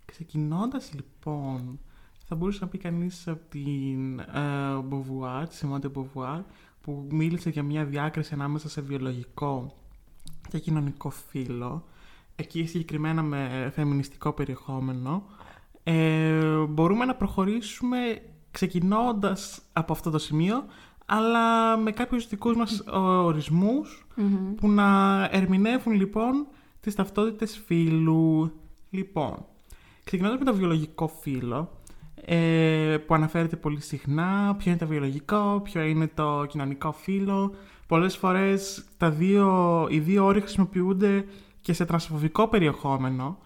Ξεκινώντας 0.06 0.94
λοιπόν, 0.94 1.80
θα 2.26 2.36
μπορούσε 2.36 2.60
να 2.62 2.68
πει 2.68 2.78
κανείς 2.78 3.28
από 3.28 3.42
την 3.50 4.20
ε, 4.20 4.26
Beauvoir, 4.90 5.46
τη 5.50 5.58
Simone 5.62 5.80
de 5.80 5.92
Beauvoir, 5.92 6.42
που 6.86 7.08
μίλησε 7.12 7.50
για 7.50 7.64
μια 7.64 7.86
διάκριση 7.86 8.34
ανάμεσα 8.34 8.70
σε 8.70 8.82
βιολογικό 8.82 9.76
και 10.50 10.60
κοινωνικό 10.60 11.10
φύλλο, 11.10 11.84
εκεί 12.36 12.66
συγκεκριμένα 12.66 13.22
με 13.22 13.72
φεμινιστικό 13.74 14.32
περιεχόμενο, 14.34 15.24
ε, 15.84 16.66
μπορούμε 16.70 17.06
να 17.06 17.16
προχωρήσουμε 17.16 18.22
ξεκινώντας 18.52 19.62
από 19.74 19.94
αυτό 19.94 20.10
το 20.10 20.18
σημείο, 20.18 20.66
αλλά 21.06 21.78
με 21.78 21.92
κάποιους 21.92 22.28
δικούς 22.28 22.56
μας 22.56 22.80
ε, 22.80 22.98
ορισμούς, 22.98 24.08
Μμμ. 24.16 24.56
που 24.56 24.70
να 24.70 25.24
ερμηνεύουν 25.32 25.94
λοιπόν 25.94 26.48
τις 26.80 26.96
ταυτότητες 26.96 27.62
φύλου. 27.66 28.52
Λοιπόν, 28.90 29.46
ξεκινώντας 30.04 30.40
με 30.40 30.46
το 30.46 30.56
βιολογικό 30.56 31.08
φύλο, 31.08 31.72
ε, 32.16 32.98
που 33.06 33.14
αναφέρεται 33.14 33.56
πολύ 33.56 33.82
συχνά, 33.82 34.56
ποιο 34.58 34.72
είναι 34.72 34.80
το 34.80 34.88
βιολογικό, 34.88 35.62
ποιο 35.64 35.82
είναι 35.82 36.08
το 36.08 36.46
κοινωνικό 36.50 36.92
φύλο. 36.92 37.56
Πολλές 37.88 38.18
φορές 38.18 38.86
τα 38.98 39.10
δύο, 39.10 39.88
οι 39.90 40.00
δύο 40.00 40.26
όροι 40.26 40.40
χρησιμοποιούνται 40.40 41.26
και 41.62 41.74
σε 41.74 41.86
τρανσφοβικό 41.86 42.48
περιεχόμενο. 42.48 43.38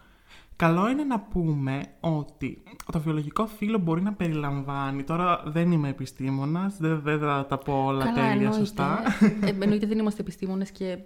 Καλό 0.55 0.89
είναι 0.89 1.03
να 1.03 1.19
πούμε 1.19 1.81
ότι 1.99 2.63
το 2.91 2.99
βιολογικό 2.99 3.47
φύλο 3.47 3.77
μπορεί 3.77 4.01
να 4.01 4.13
περιλαμβάνει, 4.13 5.03
τώρα 5.03 5.43
δεν 5.45 5.71
είμαι 5.71 5.89
επιστήμονας, 5.89 6.77
δεν, 6.77 7.01
δεν 7.03 7.19
θα 7.19 7.45
τα 7.49 7.57
πω 7.57 7.83
όλα 7.85 8.03
Καλά, 8.03 8.15
τέλεια 8.15 8.31
εννοείται. 8.31 8.57
σωστά. 8.57 9.01
Ε, 9.41 9.49
εννοείται 9.59 9.87
δεν 9.87 9.99
είμαστε 9.99 10.21
επιστήμονες 10.21 10.71
και 10.71 10.97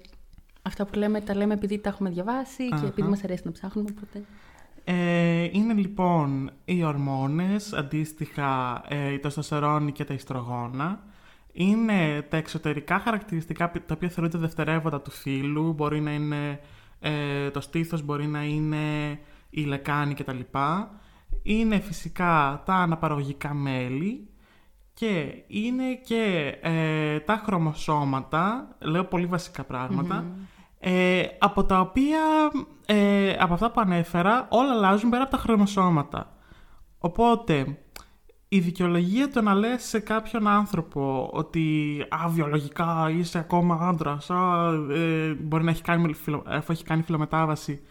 αυτά 0.62 0.86
που 0.86 0.98
λέμε 0.98 1.22
τα 1.22 1.36
λέμε 1.36 1.54
επειδή 1.54 1.80
τα 1.80 1.90
έχουμε 1.90 2.10
διαβάσει 2.10 2.68
και 2.68 2.76
Αχα. 2.76 2.86
επειδή 2.86 3.08
μας 3.08 3.24
αρέσει 3.24 3.42
να 3.46 3.52
ψάχνουμε. 3.52 3.90
Οπότε... 3.98 4.26
Ε, 4.84 5.50
είναι 5.52 5.74
λοιπόν 5.74 6.52
οι 6.66 6.84
ορμόνες, 6.84 7.74
αντίστοιχα 7.74 8.82
ε, 8.88 9.14
η 9.14 9.20
τεστοστερόνη 9.20 9.92
και 9.92 10.04
τα 10.04 10.14
ιστρογόνα. 10.14 11.04
Είναι 11.52 12.22
τα 12.30 12.38
εξωτερικά 12.38 13.00
χαρακτηριστικά 13.00 13.70
πι- 13.70 13.88
τα 13.88 13.94
οποία 13.94 14.10
θεωρούνται 14.10 14.38
δευτερεύοντα 14.38 15.02
του 15.02 15.12
φύλου. 15.12 15.74
Μπορεί 15.74 16.02
να 16.02 16.12
είναι 16.14 16.60
ε, 17.00 17.50
το 17.50 17.62
στήθος, 17.62 18.02
μπορεί 18.02 18.28
να 18.28 18.44
είναι 18.44 19.20
η 19.50 19.62
λεκάνη 19.64 20.14
κτλ. 20.14 20.40
Είναι 21.44 21.80
φυσικά 21.80 22.62
τα 22.66 22.76
αναπαραγωγικά 22.76 23.54
μέλη 23.54 24.28
και 24.94 25.44
είναι 25.48 25.94
και 25.94 26.56
ε, 26.62 27.20
τα 27.20 27.42
χρωμοσώματα, 27.46 28.76
λέω 28.80 29.04
πολύ 29.04 29.26
βασικά 29.26 29.64
πράγματα, 29.64 30.26
ε, 30.86 31.24
από 31.40 31.64
τα 31.64 31.80
οποία, 31.80 32.20
ε, 32.86 33.36
από 33.40 33.54
αυτά 33.54 33.72
που 33.72 33.82
ανέφερα, 33.82 34.48
όλα 34.50 34.72
αλλάζουν 34.72 35.10
πέρα 35.10 35.24
από 35.24 35.32
τα 35.32 35.38
χρωμοσώματα. 35.38 36.34
Οπότε, 36.98 37.78
η 38.48 38.60
δικαιολογία 38.60 39.30
το 39.30 39.42
να 39.42 39.54
λες 39.54 39.84
σε 39.84 40.00
κάποιον 40.00 40.48
άνθρωπο 40.48 41.30
ότι 41.34 41.98
«Α, 42.10 42.30
βιολογικά 42.30 43.10
είσαι 43.10 43.38
ακόμα 43.38 43.76
άντρας, 43.76 44.30
α, 44.30 44.70
ε, 44.92 45.34
μπορεί 45.34 45.64
να 45.64 45.72
έχει 45.72 45.82
κάνει, 45.82 46.14
φιλο- 46.14 46.44
αφού 46.46 46.72
έχει 46.72 46.84
κάνει 46.84 47.02
φιλομετάβαση 47.02 47.82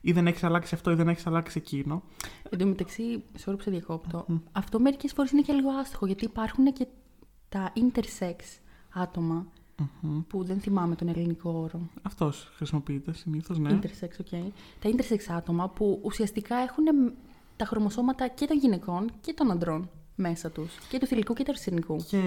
ή 0.00 0.12
δεν 0.12 0.26
έχεις 0.26 0.44
αλλάξει 0.44 0.74
αυτό 0.74 0.90
ή 0.90 0.94
δεν 0.94 1.08
έχεις 1.08 1.26
αλλάξει 1.26 1.58
εκείνο». 1.58 2.02
Εν 2.50 2.58
τω 2.58 2.66
μεταξύ, 2.66 3.24
sorry 3.44 3.54
που 3.56 3.62
σε 3.62 3.70
διακόπτω, 3.70 4.26
αυτό 4.52 4.80
μερικές 4.80 5.12
φορές 5.12 5.30
είναι 5.30 5.42
και 5.42 5.52
λίγο 5.52 5.70
άστοχο 5.80 6.06
γιατί 6.06 6.24
υπάρχουν 6.24 6.72
και 6.72 6.86
τα 7.48 7.72
intersex 7.76 8.36
ατομα 9.98 10.24
που 10.28 10.44
δεν 10.44 10.60
θυμάμαι 10.60 10.94
τον 10.94 11.08
ελληνικό 11.08 11.50
όρο. 11.50 11.80
Αυτός 12.02 12.52
χρησιμοποιείται 12.56 13.12
συνήθως, 13.12 13.58
ναι. 13.58 13.78
Intersex, 13.82 14.22
ok. 14.22 14.38
Τα 14.80 14.90
intersex 14.90 15.34
άτομα 15.36 15.68
που 15.68 16.00
ουσιαστικά 16.02 16.56
έχουν 16.56 16.84
τα 17.56 17.64
χρωμοσώματα 17.64 18.28
και 18.28 18.46
των 18.46 18.56
γυναικών 18.56 19.10
και 19.20 19.32
των 19.32 19.50
αντρών 19.50 19.90
μέσα 20.14 20.50
τους. 20.50 20.78
Και 20.88 20.98
του 20.98 21.06
θηλυκού 21.06 21.34
και 21.34 21.44
του 21.44 21.50
αρσενικού. 21.50 21.96
Και 22.08 22.20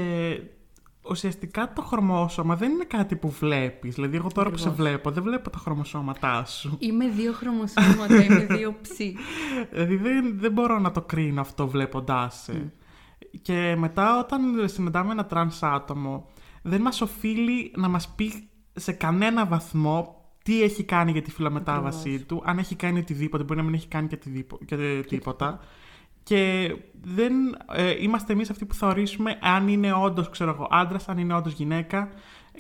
ουσιαστικά 1.09 1.73
το 1.73 1.81
χρωμόσωμα 1.81 2.55
δεν 2.55 2.71
είναι 2.71 2.83
κάτι 2.83 3.15
που 3.15 3.29
βλέπεις. 3.29 3.95
Δηλαδή, 3.95 4.15
εγώ 4.15 4.27
τώρα 4.33 4.49
που 4.49 4.57
σε 4.57 4.67
Ακριβώς. 4.67 4.89
βλέπω, 4.89 5.11
δεν 5.11 5.23
βλέπω 5.23 5.49
τα 5.49 5.57
χρωμοσώματά 5.57 6.45
σου. 6.45 6.75
Είμαι 6.79 7.07
δύο 7.07 7.33
χρωμοσώματα, 7.33 8.23
είμαι 8.23 8.45
δύο 8.45 8.75
ψι. 8.81 9.15
Δηλαδή 9.71 9.95
δεν, 9.95 10.39
δεν 10.39 10.51
μπορώ 10.51 10.79
να 10.79 10.91
το 10.91 11.01
κρίνω 11.01 11.41
αυτό 11.41 11.67
βλέποντάς 11.67 12.41
σε. 12.43 12.73
Και 13.41 13.75
μετά 13.77 14.19
όταν 14.19 14.69
συναντάμε 14.69 15.11
ένα 15.11 15.25
τρανς 15.25 15.63
άτομο, 15.63 16.25
δεν 16.67 16.81
μας 16.81 17.01
οφείλει 17.01 17.71
να 17.75 17.87
μας 17.87 18.09
πει 18.15 18.49
σε 18.73 18.91
κανένα 18.91 19.45
βαθμό 19.45 20.25
τι 20.43 20.63
έχει 20.63 20.83
κάνει 20.83 21.11
για 21.11 21.21
τη 21.21 21.31
φιλομετάβασή 21.31 21.99
Ακριβώς. 21.99 22.25
του, 22.25 22.41
αν 22.45 22.57
έχει 22.57 22.75
κάνει 22.75 22.99
οτιδήποτε, 22.99 23.43
μπορεί 23.43 23.59
να 23.59 23.65
μην 23.65 23.73
έχει 23.73 23.87
κάνει 23.87 24.07
και, 24.07 24.17
τιδίπο- 24.17 24.59
και 24.65 25.03
τίποτα. 25.07 25.59
Και 26.23 26.75
δεν 27.01 27.33
ε, 27.73 28.03
είμαστε 28.03 28.33
εμείς 28.33 28.49
αυτοί 28.49 28.65
που 28.65 28.73
θα 28.73 28.87
ορίσουμε 28.87 29.37
αν 29.41 29.67
είναι 29.67 29.93
όντως 29.93 30.29
άντρας, 30.69 31.09
αν 31.09 31.17
είναι 31.17 31.35
όντως 31.35 31.53
γυναίκα. 31.53 32.09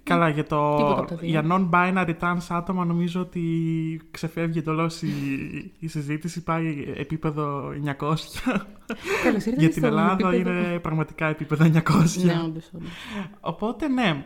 Καλά, 0.05 0.29
για, 0.29 0.45
το, 0.45 0.75
Τίποτα 0.75 0.99
από 0.99 1.07
τα 1.09 1.15
δύο. 1.15 1.29
για 1.29 1.43
non-binary 1.49 2.13
trans 2.19 2.37
άτομα 2.49 2.85
νομίζω 2.85 3.21
ότι 3.21 3.41
ξεφεύγει 4.11 4.59
εντελώς 4.59 5.01
η, 5.01 5.11
η 5.79 5.87
συζήτηση, 5.87 6.43
πάει 6.43 6.93
επίπεδο 6.97 7.69
900. 7.85 7.95
Καλώς 7.99 9.45
ήρθατε 9.45 9.55
για 9.57 9.69
την 9.69 9.71
στο 9.77 9.85
Ελλάδα 9.87 10.11
επίπεδο- 10.29 10.35
είναι 10.67 10.79
πραγματικά 10.79 11.25
επίπεδο 11.27 11.65
900. 11.65 11.71
Ναι, 12.23 12.41
όντως, 12.45 12.69
όντως. 12.73 12.89
Οπότε 13.39 13.87
ναι, 13.87 14.25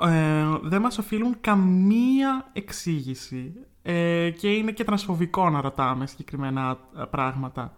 ε, 0.00 0.44
δεν 0.62 0.80
μας 0.80 0.98
οφείλουν 0.98 1.36
καμία 1.40 2.50
εξήγηση 2.52 3.52
ε, 3.82 4.30
και 4.30 4.48
είναι 4.52 4.72
και 4.72 4.84
τρανσφοβικό 4.84 5.50
να 5.50 5.60
ρωτάμε 5.60 6.06
συγκεκριμένα 6.06 6.78
ε, 6.98 7.02
πράγματα. 7.10 7.76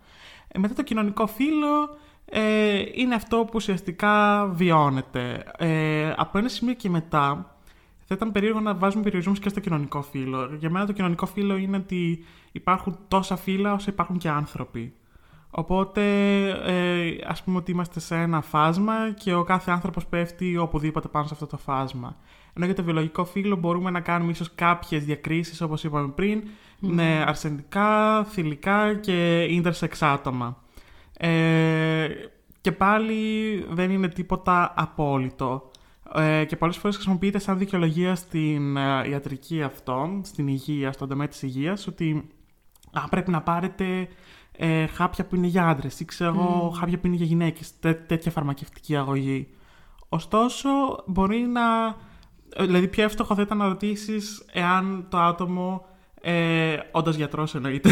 Ε, 0.48 0.58
μετά 0.58 0.74
το 0.74 0.82
κοινωνικό 0.82 1.26
φύλλο 1.26 1.96
ε, 2.30 2.82
είναι 2.92 3.14
αυτό 3.14 3.36
που 3.36 3.52
ουσιαστικά 3.54 4.46
βιώνεται. 4.46 5.44
Ε, 5.58 6.12
από 6.16 6.38
ένα 6.38 6.48
σημείο 6.48 6.74
και 6.74 6.88
μετά 6.88 7.56
θα 8.04 8.14
ήταν 8.14 8.32
περίεργο 8.32 8.60
να 8.60 8.74
βάζουμε 8.74 9.02
περιορισμούς 9.02 9.38
και 9.38 9.48
στο 9.48 9.60
κοινωνικό 9.60 10.02
φύλλο. 10.02 10.54
Για 10.58 10.70
μένα 10.70 10.86
το 10.86 10.92
κοινωνικό 10.92 11.26
φύλλο 11.26 11.56
είναι 11.56 11.76
ότι 11.76 12.24
υπάρχουν 12.52 12.98
τόσα 13.08 13.36
φύλλα 13.36 13.72
όσο 13.72 13.90
υπάρχουν 13.90 14.18
και 14.18 14.28
άνθρωποι. 14.28 14.92
Οπότε, 15.50 16.02
ε, 16.48 17.16
ας 17.26 17.42
πούμε 17.42 17.56
ότι 17.56 17.70
είμαστε 17.70 18.00
σε 18.00 18.16
ένα 18.16 18.40
φάσμα 18.40 18.94
και 19.10 19.34
ο 19.34 19.42
κάθε 19.42 19.70
άνθρωπος 19.70 20.06
πέφτει 20.06 20.56
οπουδήποτε 20.56 21.08
πάνω 21.08 21.26
σε 21.26 21.34
αυτό 21.34 21.46
το 21.46 21.56
φάσμα. 21.56 22.16
Ενώ 22.54 22.66
για 22.66 22.74
το 22.74 22.82
βιολογικό 22.82 23.24
φύλλο 23.24 23.56
μπορούμε 23.56 23.90
να 23.90 24.00
κάνουμε 24.00 24.30
ίσως 24.30 24.54
κάποιες 24.54 25.04
διακρίσεις, 25.04 25.60
όπως 25.60 25.84
είπαμε 25.84 26.08
πριν, 26.08 26.42
με 26.78 27.24
αρσενικά, 27.26 28.24
θηλυκά 28.24 28.94
και 28.94 29.46
intersex 29.50 29.96
άτομα. 30.00 30.56
Ε, 31.20 32.08
και 32.60 32.72
πάλι 32.72 33.64
δεν 33.70 33.90
είναι 33.90 34.08
τίποτα 34.08 34.72
απόλυτο. 34.76 35.70
Ε, 36.14 36.44
και 36.44 36.56
πολλές 36.56 36.76
φορές 36.76 36.96
χρησιμοποιείται 36.96 37.38
σαν 37.38 37.58
δικαιολογία 37.58 38.14
στην 38.14 38.76
ε, 38.76 39.08
ιατρική 39.08 39.62
αυτό, 39.62 40.20
στην 40.22 40.48
υγεία, 40.48 40.92
στον 40.92 41.08
τομέα 41.08 41.28
της 41.28 41.42
υγείας, 41.42 41.86
ότι 41.86 42.28
α, 42.92 43.08
πρέπει 43.08 43.30
να 43.30 43.42
πάρετε 43.42 44.08
ε, 44.52 44.86
χάπια 44.86 45.24
που 45.26 45.36
είναι 45.36 45.46
για 45.46 45.68
άντρες 45.68 46.00
ή 46.00 46.04
ξέρω 46.04 46.34
εγώ 46.34 46.74
χάπια 46.78 46.98
που 46.98 47.06
είναι 47.06 47.16
για 47.16 47.26
γυναίκες, 47.26 47.78
τέ, 47.78 47.94
τέτοια 47.94 48.30
φαρμακευτική 48.30 48.96
αγωγή. 48.96 49.48
Ωστόσο, 50.08 50.68
μπορεί 51.06 51.38
να... 51.38 51.86
ε, 52.54 52.64
Δηλαδή, 52.64 52.88
πιο 52.88 53.04
εύστοχο 53.04 53.34
θα 53.34 53.42
ήταν 53.42 53.58
να 53.58 53.68
ρωτήσεις 53.68 54.44
εάν 54.52 55.06
το 55.10 55.18
άτομο, 55.18 55.86
ε, 56.20 56.76
όντως 56.90 57.16
γιατρός 57.16 57.54
εννοείται, 57.54 57.90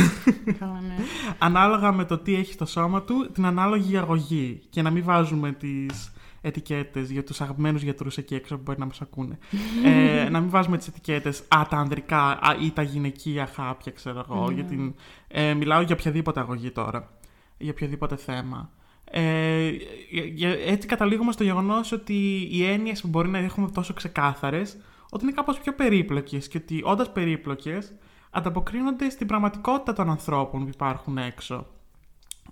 Καλά, 0.59 0.81
ναι. 0.81 0.95
ανάλογα 1.39 1.93
με 1.93 2.05
το 2.05 2.19
τι 2.19 2.35
έχει 2.35 2.53
στο 2.53 2.67
σώμα 2.67 3.03
του, 3.03 3.31
την 3.33 3.45
ανάλογη 3.47 3.97
αγωγή. 3.97 4.61
Και 4.71 4.83
να 4.83 4.91
μην 4.91 5.05
βάζουμε 5.05 5.53
τις 5.53 6.13
ετικέτες 6.41 7.11
για 7.11 7.25
τους 7.25 7.41
αγαπημένους 7.41 7.83
γιατρούς 7.83 8.17
εκεί 8.19 8.35
έξω 8.35 8.57
που 8.57 8.63
μπορεί 8.65 8.79
να 8.79 8.87
μας 8.87 9.01
ακούνε. 9.01 9.39
ε, 9.85 10.29
να 10.31 10.41
μην 10.41 10.51
βάζουμε 10.51 10.77
τις 10.77 10.87
ετικέτες 10.89 11.43
«Α, 11.49 11.63
τα 11.71 11.77
ανδρικά 11.77 12.23
α, 12.31 12.57
ή 12.63 12.71
τα 12.71 12.83
γυναικεία 12.83 13.47
χάπια», 13.55 13.93
ξέρω 13.93 14.25
εγώ. 14.31 14.51
για 14.51 14.65
την- 14.65 14.95
ε, 15.29 15.55
μιλάω 15.55 15.81
για 15.81 15.95
οποιαδήποτε 15.99 16.41
αγωγή 16.41 16.71
τώρα. 16.71 17.11
Για 17.59 17.71
οποιοδήποτε 17.71 18.17
θέμα. 18.17 18.71
Ε, 19.11 19.69
για- 20.11 20.25
για- 20.25 20.59
έτσι 20.67 20.89
καταλήγουμε 20.89 21.33
στο 21.33 21.45
γεγονός 21.45 21.93
ότι 21.93 22.49
οι 22.51 22.65
έννοιες 22.65 23.01
που 23.01 23.09
μπορεί 23.09 23.29
να 23.29 23.39
έχουμε 23.39 23.71
τόσο 23.71 23.95
ξεκάθαρες 23.95 24.77
ότι 25.11 25.25
είναι 25.25 25.33
κάπως 25.33 25.59
πιο 25.61 25.75
περίπλοκες 25.75 26.49
και 26.49 26.59
ότι 26.63 26.81
όντας 26.85 27.13
περίπλοκες 27.13 27.93
ανταποκρίνονται 28.37 29.11
στην 29.11 29.27
πραγματικότητα 29.27 29.93
των 29.93 30.11
ανθρώπων 30.11 30.63
που 30.63 30.71
υπάρχουν 30.75 31.19
έξω. 31.19 31.67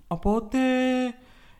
Οπότε 0.07 0.57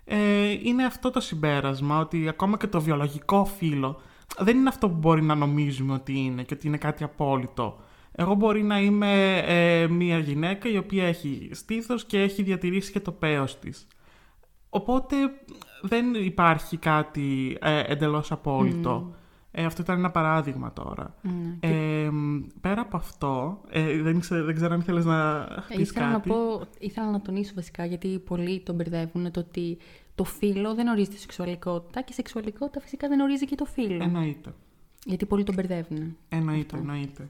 ε, 0.05 0.51
είναι 0.63 0.85
αυτό 0.85 1.11
το 1.11 1.19
συμπέρασμα 1.19 1.99
ότι 1.99 2.27
ακόμα 2.27 2.57
και 2.57 2.67
το 2.67 2.81
βιολογικό 2.81 3.45
φύλλο 3.45 4.01
δεν 4.39 4.57
είναι 4.57 4.69
αυτό 4.69 4.89
που 4.89 4.95
μπορεί 4.95 5.21
να 5.21 5.35
νομίζουμε 5.35 5.93
ότι 5.93 6.19
είναι 6.19 6.43
και 6.43 6.53
ότι 6.53 6.67
είναι 6.67 6.77
κάτι 6.77 7.03
απόλυτο. 7.03 7.79
Εγώ 8.11 8.33
μπορεί 8.33 8.63
να 8.63 8.79
είμαι 8.79 9.37
ε, 9.37 9.87
μια 9.87 10.17
γυναίκα 10.17 10.69
η 10.69 10.77
οποία 10.77 11.05
έχει 11.05 11.49
στήθος 11.53 12.05
και 12.05 12.21
έχει 12.21 12.43
διατηρήσει 12.43 12.91
και 12.91 12.99
το 12.99 13.11
πέος 13.11 13.59
της. 13.59 13.87
Οπότε 14.69 15.15
δεν 15.81 16.13
υπάρχει 16.13 16.77
κάτι 16.77 17.57
ε, 17.61 17.79
εντελώς 17.79 18.31
απόλυτο. 18.31 19.13
Ε, 19.57 19.65
αυτό 19.65 19.81
ήταν 19.81 19.97
ένα 19.97 20.11
παράδειγμα 20.11 20.73
τώρα. 20.73 21.15
Ναι. 21.21 21.57
Ε, 21.69 22.09
πέρα 22.61 22.81
από 22.81 22.97
αυτό, 22.97 23.61
ε, 23.69 24.01
δεν, 24.01 24.19
ξέρω, 24.19 24.45
δεν 24.45 24.55
ξέρω 24.55 24.73
αν 24.73 24.79
ήθελες 24.79 25.05
να 25.05 25.29
Ε, 25.69 25.75
πεις 25.75 25.89
ήθελα, 25.89 26.05
να 26.07 26.13
κάτι. 26.13 26.29
πω, 26.29 26.61
ήθελα 26.79 27.11
να 27.11 27.21
τονίσω 27.21 27.51
βασικά 27.55 27.85
γιατί 27.85 28.19
πολλοί 28.19 28.59
τον 28.59 28.75
μπερδεύουν 28.75 29.31
το 29.31 29.39
ότι 29.39 29.77
το 30.15 30.23
φύλλο 30.23 30.73
δεν 30.75 30.87
ορίζει 30.87 31.09
τη 31.09 31.17
σεξουαλικότητα 31.19 31.99
και 32.01 32.07
η 32.11 32.13
σεξουαλικότητα 32.13 32.79
φυσικά 32.79 33.07
δεν 33.07 33.19
ορίζει 33.19 33.45
και 33.45 33.55
το 33.55 33.65
φύλλο. 33.65 34.03
Εννοείται. 34.03 34.53
Γιατί 35.05 35.25
πολλοί 35.25 35.43
τον 35.43 35.55
μπερδεύουν. 35.55 36.17
Εννοείται, 36.29 36.77
εννοείται. 36.77 37.29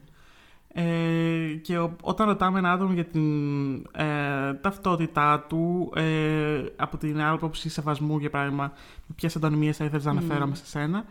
Ε, 0.78 1.54
και 1.62 1.78
ο- 1.78 1.96
όταν 2.02 2.26
ρωτάμε 2.26 2.58
ένα 2.58 2.72
άτομο 2.72 2.92
για 2.92 3.04
την 3.04 3.74
ε, 3.76 4.54
ταυτότητά 4.60 5.40
του, 5.48 5.92
ε, 5.94 6.64
από 6.76 6.96
την 6.96 7.22
άποψη 7.22 7.68
σεβασμού, 7.68 8.18
για 8.18 8.30
παράδειγμα, 8.30 8.72
με 9.06 9.14
ποιες 9.14 9.36
αντωνυμίες 9.36 9.76
θα 9.76 9.84
ήθελες 9.84 10.04
να 10.04 10.10
αναφέρομαι 10.10 10.54
σε 10.54 10.66
σένα, 10.66 11.04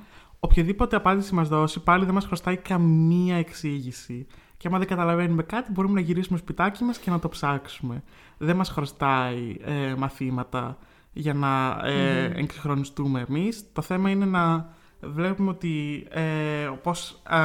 οποιαδήποτε 0.45 0.95
απάντηση 0.95 1.33
μας 1.33 1.47
δώσει, 1.47 1.79
πάλι 1.79 2.05
δεν 2.05 2.13
μας 2.13 2.25
χρωστάει 2.25 2.57
καμία 2.57 3.35
εξήγηση. 3.35 4.27
Και 4.57 4.67
άμα 4.67 4.77
δεν 4.77 4.87
καταλαβαίνουμε 4.87 5.43
κάτι, 5.43 5.71
μπορούμε 5.71 5.93
να 5.93 5.99
γυρίσουμε 5.99 6.37
σπιτάκι 6.37 6.83
μας 6.83 6.97
και 6.97 7.09
να 7.09 7.19
το 7.19 7.29
ψάξουμε. 7.29 8.03
Δεν 8.37 8.55
μας 8.55 8.69
χρωστάει 8.69 9.57
ε, 9.61 9.95
μαθήματα 9.97 10.77
για 11.13 11.33
να 11.33 11.81
ε, 11.83 12.31
εξυγχρονιστούμε 12.35 13.25
εμείς. 13.29 13.71
Το 13.73 13.81
θέμα 13.81 14.09
είναι 14.09 14.25
να 14.25 14.73
βλέπουμε 15.01 15.49
ότι 15.49 16.07
ε, 16.09 16.69
πώς 16.83 17.21
α, 17.23 17.39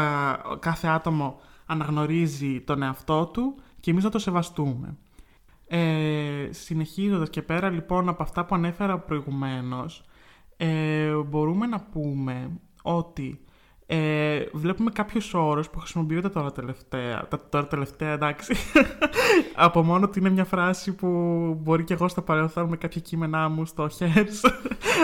κάθε 0.58 0.88
άτομο 0.88 1.40
αναγνωρίζει 1.66 2.60
τον 2.60 2.82
εαυτό 2.82 3.26
του 3.26 3.54
και 3.80 3.90
εμείς 3.90 4.04
να 4.04 4.10
το 4.10 4.18
σεβαστούμε. 4.18 4.96
Ε, 5.66 6.48
συνεχίζοντας 6.50 7.30
και 7.30 7.42
πέρα 7.42 7.70
λοιπόν 7.70 8.08
από 8.08 8.22
αυτά 8.22 8.44
που 8.44 8.54
ανέφερα 8.54 8.98
προηγουμένως, 8.98 10.04
ε, 10.56 11.12
μπορούμε 11.14 11.66
να 11.66 11.80
πούμε 11.80 12.50
ότι 12.82 13.40
ε, 13.92 14.44
βλέπουμε 14.52 14.90
κάποιους 14.90 15.34
όρους 15.34 15.70
που 15.70 15.78
χρησιμοποιούνται 15.78 16.28
τώρα 16.28 16.52
τελευταία, 16.52 17.26
τα, 17.28 17.40
τώρα 17.48 17.66
τελευταία 17.66 18.12
εντάξει, 18.12 18.54
από 19.54 19.82
μόνο 19.82 20.04
ότι 20.04 20.18
είναι 20.18 20.30
μια 20.30 20.44
φράση 20.44 20.92
που 20.92 21.06
μπορεί 21.60 21.84
και 21.84 21.94
εγώ 21.94 22.08
στο 22.08 22.22
παρελθόν 22.22 22.68
με 22.68 22.76
κάποια 22.76 23.00
κείμενά 23.00 23.48
μου 23.48 23.64
στο 23.64 23.88
χέρι 23.88 24.28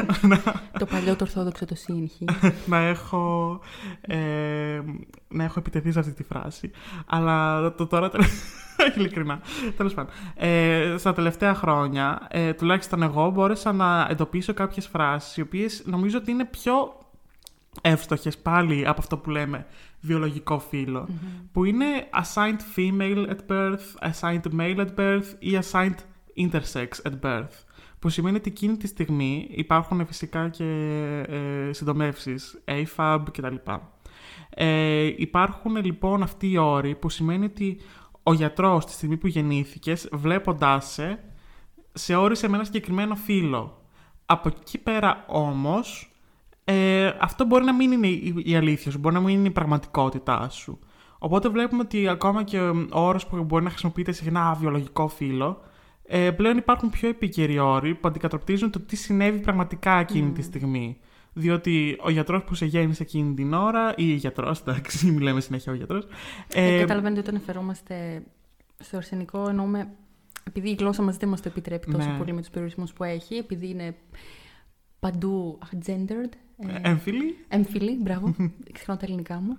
το 0.78 0.86
παλιό 0.86 1.16
το 1.16 1.24
ορθόδοξο 1.24 1.64
το 1.64 1.74
σύγχυ. 1.74 2.24
να 2.72 2.78
έχω, 2.78 3.60
ε, 4.00 4.80
να 5.28 5.44
έχω 5.44 5.58
επιτεθεί 5.58 5.92
σε 5.92 5.98
αυτή 5.98 6.12
τη 6.12 6.22
φράση. 6.22 6.70
Αλλά 7.06 7.74
το 7.74 7.86
τώρα, 7.86 8.08
τελε- 8.08 8.28
ειλικρινά, 8.96 9.40
τέλος 9.76 9.94
πάντων. 9.94 10.12
Ε, 10.34 10.94
στα 10.98 11.12
τελευταία 11.12 11.54
χρόνια, 11.54 12.26
ε, 12.30 12.52
τουλάχιστον 12.52 13.02
εγώ, 13.02 13.30
μπόρεσα 13.30 13.72
να 13.72 14.06
εντοπίσω 14.10 14.54
κάποιες 14.54 14.86
φράσεις, 14.86 15.36
οι 15.36 15.40
οποίες 15.40 15.82
νομίζω 15.86 16.18
ότι 16.18 16.30
είναι 16.30 16.44
πιο 16.44 17.04
εύστοχες 17.80 18.38
πάλι 18.38 18.86
από 18.86 19.00
αυτό 19.00 19.18
που 19.18 19.30
λέμε 19.30 19.66
βιολογικό 20.00 20.58
φύλο, 20.58 21.08
που 21.52 21.64
είναι 21.64 21.86
assigned 22.12 22.60
female 22.76 23.26
at 23.28 23.50
birth, 23.50 24.10
assigned 24.10 24.58
male 24.58 24.86
at 24.86 24.94
birth 24.98 25.26
ή 25.38 25.58
assigned 25.62 25.96
intersex 26.36 26.88
at 27.02 27.20
birth. 27.22 27.64
Που 27.98 28.08
σημαίνει 28.08 28.36
ότι 28.36 28.50
εκείνη 28.50 28.76
τη 28.76 28.86
στιγμή 28.86 29.48
υπάρχουν 29.50 30.06
φυσικά 30.06 30.48
και 30.48 30.64
ε, 31.28 31.72
συντομεύσεις, 31.72 32.62
AFAB 32.64 33.22
κτλ. 33.32 33.54
Ε, 34.50 35.12
υπάρχουν 35.16 35.76
λοιπόν 35.76 36.22
αυτοί 36.22 36.50
οι 36.50 36.56
όροι 36.56 36.94
που 36.94 37.08
σημαίνει 37.08 37.44
ότι 37.44 37.80
ο 38.22 38.32
γιατρός 38.32 38.84
τη 38.84 38.92
στιγμή 38.92 39.16
που 39.16 39.26
γεννήθηκες 39.26 40.08
βλέποντάς 40.12 40.92
σε, 40.92 41.18
σε 41.92 42.14
όρισε 42.14 42.48
με 42.48 42.54
ένα 42.54 42.64
συγκεκριμένο 42.64 43.14
φύλλο. 43.14 43.82
Από 44.26 44.48
εκεί 44.48 44.78
πέρα 44.78 45.24
όμως 45.28 46.15
ε, 46.68 47.12
αυτό 47.20 47.44
μπορεί 47.44 47.64
να 47.64 47.74
μην 47.74 47.92
είναι 47.92 48.07
η, 48.07 48.35
η 48.44 48.57
αλήθεια 48.57 48.90
σου, 48.90 48.98
μπορεί 48.98 49.14
να 49.14 49.20
μην 49.20 49.38
είναι 49.38 49.48
η 49.48 49.50
πραγματικότητά 49.50 50.48
σου. 50.48 50.79
Οπότε 51.18 51.48
βλέπουμε 51.48 51.83
ότι 51.83 52.09
ακόμα 52.09 52.42
και 52.42 52.61
ο 52.61 52.87
όρος 52.90 53.26
που 53.26 53.44
μπορεί 53.44 53.64
να 53.64 53.70
χρησιμοποιείται 53.70 54.12
συχνά 54.12 54.50
«Α, 54.50 54.55
βιολογικό 54.55 55.09
φύλλο, 55.09 55.61
ε, 56.07 56.31
πλέον 56.31 56.57
υπάρχουν 56.57 56.90
πιο 56.90 57.09
επίκαιροι 57.09 57.59
όροι 57.59 57.94
που 57.94 58.09
αντικατοπτρίζουν 58.09 58.70
το 58.70 58.81
τι 58.81 58.96
συνέβη 58.96 59.38
πραγματικά 59.38 59.98
εκείνη 59.98 60.31
τη 60.31 60.42
στιγμή. 60.42 60.98
Διότι 61.33 61.98
ο 62.02 62.11
γιατρός 62.11 62.44
που 62.44 62.55
σε 62.55 62.66
γέννησε 62.66 63.02
εκείνη 63.02 63.35
την 63.35 63.52
ώρα, 63.52 63.90
ή 63.90 63.94
η 64.09 64.14
γιατρός, 64.14 64.61
εντάξει, 64.61 65.11
μιλάμε 65.11 65.40
συνέχεια 65.40 65.72
ο 65.72 65.74
γιατρός. 65.74 66.07
Ε, 66.55 66.74
Ε, 66.74 66.79
καταλαβαίνετε 66.81 67.20
ότι 67.20 67.29
όταν 67.29 67.35
αναφερόμαστε 67.35 68.22
στο 68.79 68.96
αρσενικό 68.96 69.48
εννοούμε 69.48 69.88
επειδή 70.44 70.70
η 70.70 70.76
γλώσσα 70.79 71.02
μας 71.02 71.16
δεν 71.16 71.29
μας 71.29 71.40
το 71.40 71.48
επιτρέπει 71.48 71.92
τόσο 71.92 72.11
Ναι. 72.11 72.18
πολύ 72.18 72.33
με 72.33 72.40
τους 72.40 72.50
περιορισμούς 72.50 72.92
που 72.92 73.05
έχει, 73.05 73.35
επειδή 73.35 73.68
είναι 73.68 73.96
παντού 74.98 75.59
gendered, 75.87 76.33
ε, 76.58 76.90
έμφυλοι. 76.90 77.36
έμφυλη, 77.48 77.96
μπράβο, 78.02 78.34
ξεχνάω 78.72 78.96
τα 78.96 79.04
ελληνικά 79.06 79.40
μου. 79.40 79.58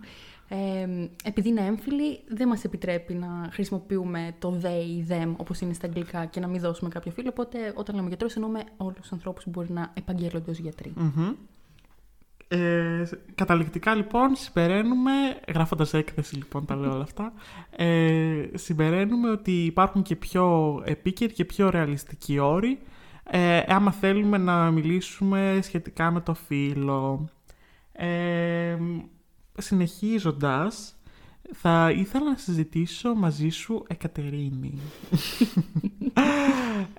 Ε, 0.50 0.88
επειδή 1.24 1.50
είναι 1.50 1.62
έμφυλη, 1.62 2.20
δεν 2.28 2.48
μας 2.48 2.64
επιτρέπει 2.64 3.14
να 3.14 3.50
χρησιμοποιούμε 3.52 4.36
το 4.40 4.60
they 4.64 4.86
ή 4.86 5.06
them 5.10 5.34
όπως 5.38 5.60
είναι 5.60 5.74
στα 5.74 5.88
αγγλικά 5.88 6.26
και 6.26 6.40
να 6.40 6.48
μην 6.48 6.62
δώσουμε 6.62 6.90
κάποιο 6.90 7.12
φύλλο, 7.12 7.30
οπότε 7.30 7.74
όταν 7.76 7.96
λέμε 7.96 8.08
γιατρός 8.08 8.36
εννοούμε 8.36 8.64
όλους 8.78 9.00
τους 9.00 9.12
ανθρώπους 9.12 9.44
που 9.44 9.50
μπορεί 9.50 9.72
να 9.72 9.92
επαγγέλλονται 9.94 10.52
ως 10.52 10.58
γιατροί. 10.58 10.94
Μμμ. 10.96 11.34
Ε, 12.50 13.04
καταληκτικά 13.36 13.96
λοιπόν 13.96 14.36
συμπεραίνουμε, 14.36 15.12
γράφοντας 15.48 15.94
έκθεση 15.94 16.36
λοιπόν 16.36 16.66
τα 16.66 16.76
λέω 16.76 16.94
όλα 16.94 17.04
αυτά, 17.04 17.34
ε, 17.76 18.44
συμπεραίνουμε 18.54 19.30
ότι 19.30 19.52
υπάρχουν 19.66 20.02
και 20.02 20.16
πιο 20.16 20.78
επίκαιροι 20.86 21.34
και 21.34 21.46
πιο 21.46 21.70
ρεαλιστικοί 21.70 22.40
όροι 22.40 22.80
ε, 23.30 23.64
άμα 23.68 23.92
θέλουμε 23.92 24.38
να 24.38 24.72
μιλήσουμε 24.72 25.60
σχετικά 25.64 26.12
με 26.12 26.22
το 26.22 26.34
φύλλο. 26.34 27.30
Ε, 27.92 28.78
συνεχίζοντας, 29.58 30.98
θα 31.54 31.92
ήθελα 31.92 32.30
να 32.30 32.38
συζητήσω 32.38 33.16
μαζί 33.16 33.50
σου, 33.50 33.84
Εκατερίνη, 33.88 34.80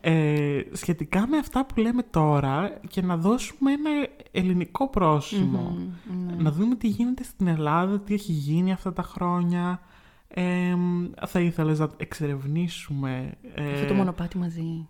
ε, 0.01 0.61
σχετικά 0.73 1.27
με 1.27 1.37
αυτά 1.37 1.67
που 1.67 1.81
λέμε 1.81 2.03
τώρα 2.03 2.81
και 2.88 3.03
να 3.03 3.17
δώσουμε 3.17 3.73
ένα 3.73 3.91
ελληνικό 4.31 4.88
πρόσημο. 4.88 5.77
Μμμ, 5.79 6.27
ναι. 6.27 6.43
Να 6.43 6.53
δούμε 6.53 6.75
τι 6.75 6.88
γίνεται 6.88 7.23
στην 7.23 7.47
Ελλάδα, 7.47 8.01
τι 8.01 8.14
έχει 8.14 8.33
γίνει 8.33 8.73
αυτά 8.73 8.93
τα 8.93 9.03
χρόνια, 9.03 9.81
Ε, 10.29 10.75
θα 11.27 11.41
ήθελες 11.41 11.79
να 11.79 11.88
εξερευνήσουμε... 11.97 13.35
Ε, 13.55 13.73
Αυτό 13.73 13.87
το 13.87 13.95
μονοπάτι 13.95 14.38
μαζί. 14.38 14.87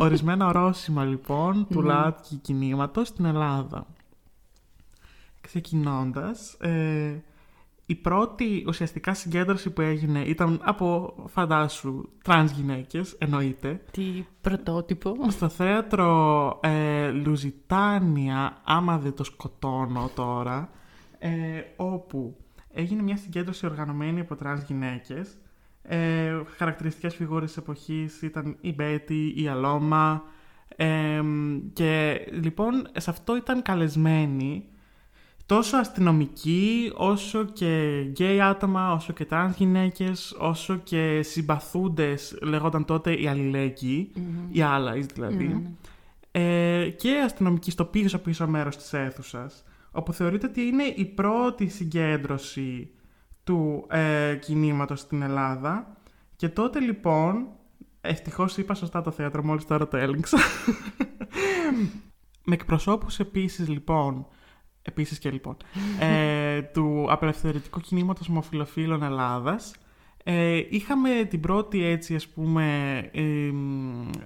ορισμένα 0.00 0.46
ορόσημα 0.46 1.04
λοιπόν 1.04 1.66
του 1.70 1.80
Ναι. 1.82 1.86
ΛΟΑΤΚΙ 1.88 2.36
κινήματος 2.36 3.08
στην 3.08 3.24
Ελλάδα. 3.24 3.86
Ξεκινώντας, 5.40 6.52
ε, 6.60 7.22
η 7.86 7.94
πρώτη 7.94 8.64
ουσιαστικά 8.68 9.14
συγκέντρωση 9.14 9.70
που 9.70 9.80
έγινε 9.80 10.20
ήταν 10.20 10.60
από, 10.64 11.14
φαντάσου, 11.28 12.08
τρανς 12.24 12.50
γυναίκες, 12.52 13.14
εννοείται, 13.18 13.80
Τι 13.90 14.24
πρωτότυπο. 14.40 15.16
στο 15.28 15.48
θέατρο 15.48 16.58
ε, 16.62 17.10
Λουζιτάνια, 17.10 18.60
άμα 18.64 18.98
δεν 18.98 19.14
το 19.14 19.24
σκοτώνω 19.24 20.10
τώρα, 20.14 20.70
ε, 21.18 21.30
όπου 21.76 22.36
έγινε 22.76 23.02
μια 23.02 23.16
συγκέντρωση 23.16 23.66
οργανωμένη 23.66 24.20
από 24.20 24.36
τρανς 24.36 24.62
γυναίκες. 24.62 25.36
Ε, 25.82 26.40
χαρακτηριστικές 26.56 27.14
φιγούρες 27.14 27.48
της 27.48 27.56
εποχής 27.56 28.22
ήταν 28.22 28.56
η 28.60 28.72
Μπέτη, 28.72 29.34
η 29.36 29.48
Αλώμα 29.48 30.24
ε, 30.76 31.22
και 31.72 32.20
λοιπόν 32.30 32.86
σε 32.96 33.10
αυτό 33.10 33.36
ήταν 33.36 33.62
καλεσμένοι 33.62 34.64
τόσο 35.46 35.76
αστυνομικοί 35.76 36.92
όσο 36.94 37.44
και 37.44 38.02
γκέι 38.10 38.40
άτομα, 38.40 38.92
όσο 38.92 39.12
και 39.12 39.24
τρανς 39.24 39.56
γυναίκες, 39.56 40.36
όσο 40.38 40.76
και 40.76 41.20
συμπαθούντες, 41.22 42.38
λέγονταν 42.42 42.84
τότε 42.84 43.12
οι 43.20 43.26
αλληλέγγυοι, 43.28 44.10
οι 44.50 44.60
allies 44.62 45.06
δηλαδή, 45.14 45.46
Ναι, 45.46 45.54
ναι. 45.54 46.82
ε, 46.82 46.88
και 46.88 47.20
αστυνομικοί 47.24 47.70
στο 47.70 47.84
πίσω 47.84 48.18
πίσω 48.18 48.46
μέρος 48.46 48.76
της 48.76 48.92
αίθουσας, 48.92 49.64
όπου 49.96 50.12
θεωρείται 50.12 50.46
ότι 50.46 50.60
είναι 50.60 50.82
η 50.82 51.04
πρώτη 51.04 51.68
συγκέντρωση 51.68 52.90
του 53.44 53.86
ε, 53.90 54.36
κινήματος 54.40 55.00
στην 55.00 55.22
Ελλάδα. 55.22 55.96
Και 56.36 56.48
τότε 56.48 56.80
λοιπόν, 56.80 57.46
ευτυχώς 58.00 58.56
είπα 58.56 58.74
σωστά 58.74 59.02
το 59.02 59.10
θέατρο, 59.10 59.44
μόλις 59.44 59.64
τώρα 59.64 59.88
το 59.88 59.96
έλεγξα, 59.96 60.38
με 62.44 62.54
εκπροσώπους 62.54 63.18
επίσης 63.18 63.68
λοιπόν, 63.68 64.26
επίσης 64.82 65.18
και 65.18 65.30
λοιπόν, 65.30 65.56
ε, 66.00 66.62
του 66.62 67.06
απελευθερωτικού 67.08 67.80
κινήματος 67.80 68.28
ομοφιλοφίλων 68.28 69.02
Ελλάδας, 69.02 69.74
ε, 70.24 70.62
είχαμε 70.70 71.10
την 71.30 71.40
πρώτη 71.40 71.84
έτσι 71.84 72.14
ας 72.14 72.28
πούμε 72.28 72.96
ε, 73.12 73.50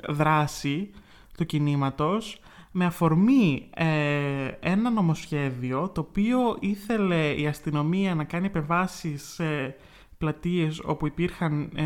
δράση 0.09 0.91
του 1.37 1.47
κινήματος 1.47 2.41
με 2.71 2.85
αφορμή 2.85 3.69
ε, 3.75 4.51
ένα 4.61 4.91
νομοσχέδιο 4.91 5.89
το 5.89 6.01
οποίο 6.01 6.57
ήθελε 6.61 7.35
η 7.35 7.47
αστυνομία 7.47 8.15
να 8.15 8.25
κάνει 8.25 8.47
επεμβάσεις 8.47 9.23
σε 9.23 9.77
πλατείες 10.19 10.81
όπου 10.85 11.07
υπήρχαν 11.07 11.71
ε, 11.75 11.85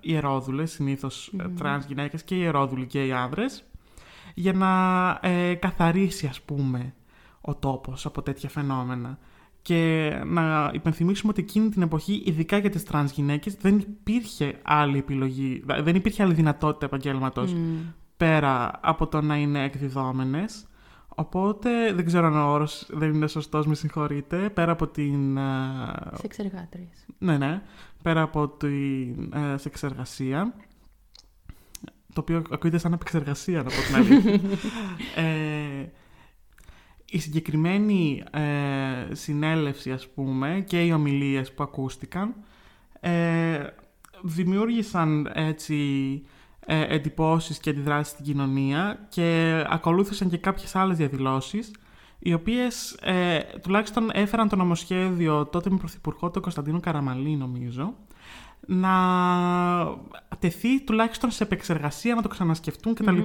ιερόδουλες, 0.00 0.70
συνήθως 0.70 1.32
ε, 1.38 1.48
τρανς 1.48 1.84
γυναίκες 1.84 2.22
και 2.22 2.34
ιερόδουλοι 2.34 2.86
και 2.86 3.06
οι 3.06 3.12
άνδρες 3.12 3.64
για 4.34 4.52
να 4.52 5.08
ε, 5.22 5.54
καθαρίσει 5.54 6.26
ας 6.26 6.40
πούμε 6.40 6.94
ο 7.40 7.54
τόπος 7.54 8.06
από 8.06 8.22
τέτοια 8.22 8.48
φαινόμενα. 8.48 9.18
Και 9.62 10.12
να 10.26 10.70
υπενθυμίσουμε 10.74 11.32
ότι 11.32 11.42
εκείνη 11.42 11.68
την 11.68 11.82
εποχή, 11.82 12.22
ειδικά 12.26 12.58
για 12.58 12.70
τις 12.70 12.84
τρανς 12.84 13.12
γυναίκες, 13.12 13.54
δεν 13.54 13.78
υπήρχε 13.78 14.58
άλλη 14.62 14.98
επιλογή, 14.98 15.64
δεν 15.82 15.94
υπήρχε 15.94 16.22
άλλη 16.22 16.34
δυνατότητα 16.34 16.86
επαγγέλματος 16.86 17.52
Μμ. 17.52 17.76
Πέρα 18.16 18.70
από 18.82 19.06
το 19.06 19.20
να 19.20 19.36
είναι 19.36 19.64
εκδιδόμενες. 19.64 20.66
Οπότε, 21.08 21.92
δεν 21.92 22.04
ξέρω 22.04 22.26
αν 22.26 22.36
ο 22.36 22.52
όρος 22.52 22.86
δεν 22.90 23.14
είναι 23.14 23.26
σωστός, 23.26 23.66
με 23.66 23.74
συγχωρείτε, 23.74 24.50
πέρα 24.50 24.72
από 24.72 24.86
την... 24.86 25.36
ε, 25.36 25.42
Σεξεργάτριες. 26.20 27.06
ναι, 27.18 27.38
ναι, 27.38 27.62
πέρα 28.02 28.22
από 28.22 28.48
την 28.48 29.32
ε, 29.32 29.56
σεξεργασία, 29.56 30.54
το 32.12 32.20
οποίο 32.20 32.42
ακούγεται 32.50 32.78
σαν 32.78 32.92
επεξεργασία, 32.92 33.62
να 33.62 33.70
πω 33.70 33.82
την 33.86 33.94
αλήθεια. 33.94 34.40
ε, 35.22 35.90
η 37.10 37.18
συγκεκριμένη 37.18 38.22
ε, 38.30 39.14
συνέλευση, 39.14 39.92
ας 39.92 40.08
πούμε, 40.08 40.64
και 40.66 40.84
οι 40.84 40.92
ομιλίες 40.92 41.52
που 41.52 41.62
ακούστηκαν, 41.62 42.34
ε, 43.00 43.66
δημιούργησαν 44.22 45.30
έτσι 45.34 46.22
ε, 46.66 46.94
εντυπώσεις 46.94 47.58
και 47.58 47.70
αντιδράσεις 47.70 48.12
στην 48.12 48.24
κοινωνία 48.24 49.06
και 49.08 49.62
ακολούθησαν 49.68 50.28
και 50.28 50.36
κάποιες 50.36 50.76
άλλες 50.76 50.96
διαδηλώσεις 50.96 51.70
οι 52.18 52.32
οποίες 52.32 52.92
ε, 52.92 53.38
τουλάχιστον 53.62 54.10
έφεραν 54.12 54.48
το 54.48 54.56
νομοσχέδιο 54.56 55.46
τότε 55.46 55.70
με 55.70 55.76
πρωθυπουργό 55.76 56.30
τον 56.30 56.42
Κωνσταντίνο 56.42 56.80
Καραμαλή 56.80 57.36
νομίζω 57.36 57.94
να 58.66 58.90
τεθεί 60.38 60.84
τουλάχιστον 60.84 61.30
σε 61.30 61.42
επεξεργασία, 61.42 62.14
να 62.14 62.22
το 62.22 62.28
ξανασκεφτούν 62.28 62.94
κτλ. 62.94 63.18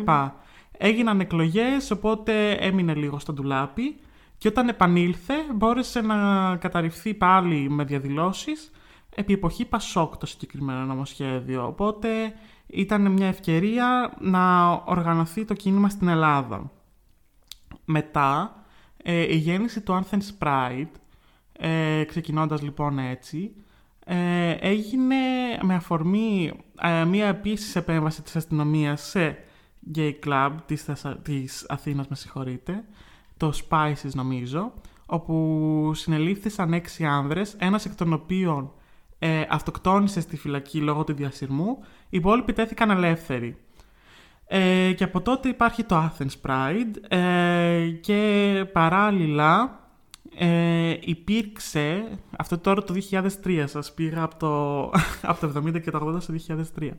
Έγιναν 0.78 1.20
εκλογές, 1.20 1.92
οπότε 1.92 2.52
έμεινε 2.52 2.94
λίγο 2.94 3.20
στο 3.20 3.34
ντουλάπι 3.34 4.00
και 4.38 4.48
όταν 4.48 4.70
επανήλθε 4.70 5.34
μπόρεσε 5.54 6.02
να 6.02 6.56
καταρριφθεί 6.56 7.14
πάλι 7.14 7.70
με 7.70 7.84
διαδηλώσεις 7.84 8.72
επί 9.16 9.34
εποχή 9.34 9.66
Πασόκ 9.66 10.18
το 10.18 10.26
συγκεκριμένο 10.26 10.80
νομοσχέδιο. 10.80 11.68
Οπότε 11.68 12.10
ήταν 12.72 13.12
μια 13.12 13.28
ευκαιρία 13.28 14.14
να 14.20 14.72
οργανωθεί 14.72 15.46
το 15.46 15.54
κίνημα 15.54 15.90
στην 15.90 16.08
Ελλάδα. 16.08 16.72
Μετά, 17.86 18.56
ε, 19.04 19.34
η 19.34 19.36
γέννηση 19.36 19.82
του 19.82 20.04
Athens 20.04 20.46
Pride, 20.46 20.92
ε, 21.54 22.04
ξεκινώντας 22.04 22.62
λοιπόν 22.62 23.00
έτσι, 23.00 23.52
ε, 24.06 24.52
έγινε 24.52 25.16
με 25.62 25.76
αφορμή 25.76 26.52
ε, 26.82 27.06
μία 27.06 27.28
επίσης 27.28 27.76
επέμβαση 27.76 28.22
της 28.22 28.36
αστυνομίας 28.36 29.02
σε 29.02 29.38
gay 29.96 30.14
club 30.26 30.52
της, 30.66 30.84
Θεσσα- 30.84 31.18
της 31.18 31.66
Αθήνας, 31.70 32.08
με 32.08 32.16
συγχωρείτε, 32.16 32.84
το 33.38 33.52
Spices 33.70 34.12
νομίζω, 34.14 34.74
όπου 35.06 35.92
συνελήφθησαν 35.96 36.74
έξι 36.74 37.06
άνδρες, 37.06 37.56
ένας 37.60 37.86
εκ 37.86 37.96
των 37.96 38.14
οποίων 38.14 38.72
ε, 39.24 39.44
αυτοκτόνησε 39.50 40.22
στη 40.22 40.38
φυλακή 40.38 40.80
λόγω 40.80 41.04
του 41.04 41.14
διασυρμού, 41.14 41.78
οι 41.82 42.18
υπόλοιποι 42.18 42.54
τέθηκαν 42.54 42.90
ελεύθεροι. 42.90 43.58
Ε, 44.48 44.94
και 44.94 45.04
από 45.04 45.22
τότε 45.22 45.50
υπάρχει 45.50 45.84
το 45.84 46.12
Athens 46.12 46.50
Pride 46.50 47.16
ε, 47.18 47.90
και 47.90 48.66
παράλληλα 48.74 49.80
ε, 50.36 50.98
υπήρξε, 51.00 52.20
αυτό 52.38 52.58
τώρα 52.58 52.84
το 52.84 52.94
2003, 53.12 53.64
σας 53.66 53.94
πήγα 53.94 54.24
από 54.24 54.36
το, 54.36 54.82
από 55.32 55.48
το 55.48 55.62
70 55.66 55.82
και 55.82 55.92
το 55.92 56.16
80 56.16 56.22
στο 56.22 56.56
2003. 56.80 56.90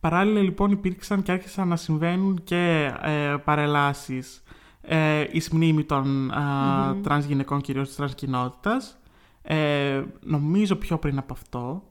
Παράλληλα 0.00 0.40
λοιπόν 0.40 0.70
υπήρξαν 0.70 1.22
και 1.22 1.32
άρχισαν 1.32 1.68
να 1.68 1.76
συμβαίνουν 1.76 2.40
και 2.44 2.92
ε, 3.02 3.34
παρελάσεις 3.44 4.42
ε, 4.80 5.24
εις 5.30 5.50
μνήμη 5.50 5.84
των 5.84 6.30
α, 6.30 6.96
τρανς 7.02 7.24
γυναικών, 7.24 7.60
κυρίως 7.60 7.86
της 7.86 7.96
τρανς 7.96 8.14
κοινότητας. 8.14 8.98
Ε, 9.48 10.04
νομίζω 10.20 10.76
πιο 10.76 10.98
πριν 10.98 11.18
από 11.18 11.32
αυτό, 11.32 11.82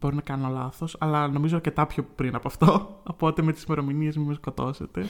μπορεί 0.00 0.14
να 0.14 0.20
κάνω 0.20 0.48
λάθος, 0.48 0.96
αλλά 0.98 1.28
νομίζω 1.28 1.56
αρκετά 1.56 1.86
πιο 1.86 2.06
πριν 2.14 2.34
από 2.34 2.48
αυτό, 2.48 2.88
οπότε 3.12 3.42
με 3.42 3.52
τις 3.52 3.62
ημερομηνίες 3.62 4.16
μην 4.16 4.26
με 4.26 4.34
σκοτώσετε. 4.34 5.06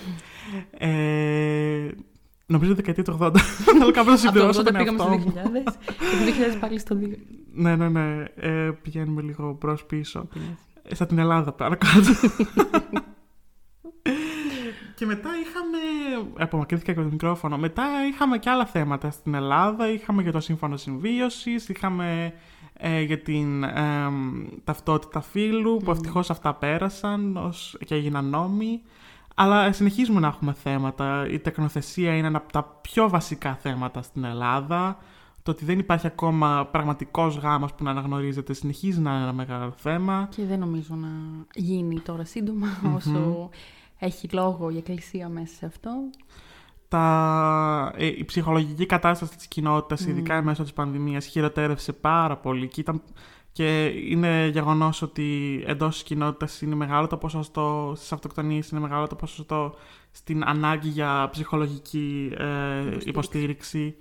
Ε, 0.71 1.89
νομίζω 2.47 2.75
δεκαετία 2.75 3.05
του 3.05 3.19
80, 3.21 3.37
θέλω 3.37 3.91
κάπου 3.91 4.09
να 4.09 4.15
Από 4.15 4.23
το 4.23 4.29
συμπληρώσω 4.29 4.61
80 4.61 4.65
τον 4.65 4.75
πήγαμε 4.75 4.99
στο 4.99 5.09
2000 5.09 5.37
εαυτό 5.37 5.51
μου. 5.51 5.61
και 5.87 6.33
το 6.33 6.55
2000 6.57 6.61
πάλι 6.61 6.79
στο 6.79 6.97
2. 7.01 7.09
Ναι, 7.53 7.77
ναι, 7.77 7.89
ναι, 7.89 8.25
ε, 8.35 8.71
πηγαίνουμε 8.83 9.23
λίγο 9.23 9.55
προς 9.55 9.85
πίσω. 9.85 10.29
Ε, 10.83 10.95
Στα 10.95 11.07
την 11.07 11.19
Ελλάδα 11.19 11.53
παρακάτω. 11.53 12.11
και 14.95 15.07
μετά 15.07 15.29
είχαμε. 15.43 15.79
Απομακρύνθηκα 16.39 16.93
και 16.93 16.99
από 16.99 17.09
το 17.09 17.13
μικρόφωνο. 17.13 17.59
Μετά 17.59 17.85
είχαμε 18.13 18.39
και 18.39 18.51
άλλα 18.51 18.67
θέματα 18.67 19.11
στην 19.11 19.35
Ελλάδα. 19.35 19.89
Είχαμε 19.89 20.23
για 20.23 20.33
το 20.33 20.41
σύμφωνο 20.41 20.77
συμβίωσης, 20.77 21.69
είχαμε 21.69 22.33
ε, 22.73 23.01
για 23.01 23.19
την 23.19 23.63
ε, 23.63 24.11
ταυτότητα 24.65 25.21
φύλου, 25.21 25.77
που 25.85 25.91
ευτυχώς 25.91 26.31
αυτά 26.31 26.55
πέρασαν 26.55 27.37
ως, 27.37 27.77
και 27.85 27.95
έγιναν 27.95 28.25
νόμοι. 28.25 28.83
Αλλά 29.35 29.73
συνεχίζουμε 29.73 30.21
να 30.21 30.27
έχουμε 30.27 30.53
θέματα. 30.53 31.27
Η 31.31 31.39
τεκνοθεσία 31.39 32.17
είναι 32.17 32.27
ένα 32.27 32.39
από 32.39 32.53
τα 32.53 32.79
πιο 32.81 33.09
βασικά 33.09 33.55
θέματα 33.55 34.03
στην 34.03 34.25
Ελλάδα. 34.25 34.99
Το 35.43 35.51
ότι 35.51 35.65
δεν 35.65 35.79
υπάρχει 35.79 36.07
ακόμα 36.07 36.69
πραγματικός 36.71 37.37
γάμος 37.37 37.75
που 37.75 37.85
να 37.85 37.91
αναγνωρίζεται 37.91 38.53
συνεχίζει 38.53 39.01
να 39.01 39.11
είναι 39.11 39.23
ένα 39.23 39.33
μεγάλο 39.33 39.73
θέμα. 39.77 40.29
Και 40.31 40.45
δεν 40.45 40.59
νομίζω 40.59 40.95
να 40.95 41.09
γίνει 41.55 42.01
τώρα 42.01 42.25
σύντομα 42.25 42.67
όσο 42.97 43.51
έχει 43.99 44.29
λόγο 44.29 44.71
η 44.71 44.77
Εκκλησία 44.77 45.29
μέσα 45.29 45.55
σε 45.55 45.67
αυτό. 45.67 45.91
Τα, 46.89 47.93
ε, 47.97 48.07
η 48.07 48.25
ψυχολογική 48.25 48.87
κατάσταση 48.87 49.37
της 49.37 49.47
κοινότητας, 49.47 50.07
ειδικά 50.07 50.43
μέσω 50.43 50.63
της 50.63 50.73
πανδημίας, 50.73 51.27
χειροτέρευσε 51.27 51.93
πάρα 51.93 52.37
πολύ 52.37 52.69
και, 52.69 52.81
ήταν, 52.81 53.03
και 53.53 53.85
είναι 53.85 54.47
γεγονός 54.53 55.03
ότι 55.03 55.63
εντός 55.67 55.95
της 55.95 56.03
κοινότητας 56.03 56.61
είναι 56.61 56.75
μεγάλο 56.75 57.07
το 57.07 57.17
ποσοστό, 57.17 57.93
στις 57.97 58.13
αυτοκτονίες 58.13 58.69
είναι 58.69 58.81
μεγάλο 58.81 59.07
το 59.07 59.15
ποσοστό 59.15 59.75
στην 60.11 60.45
ανάγκη 60.45 60.89
για 60.89 61.29
ψυχολογική 61.31 62.33
ε, 62.39 62.97
υποστήριξη. 63.05 63.97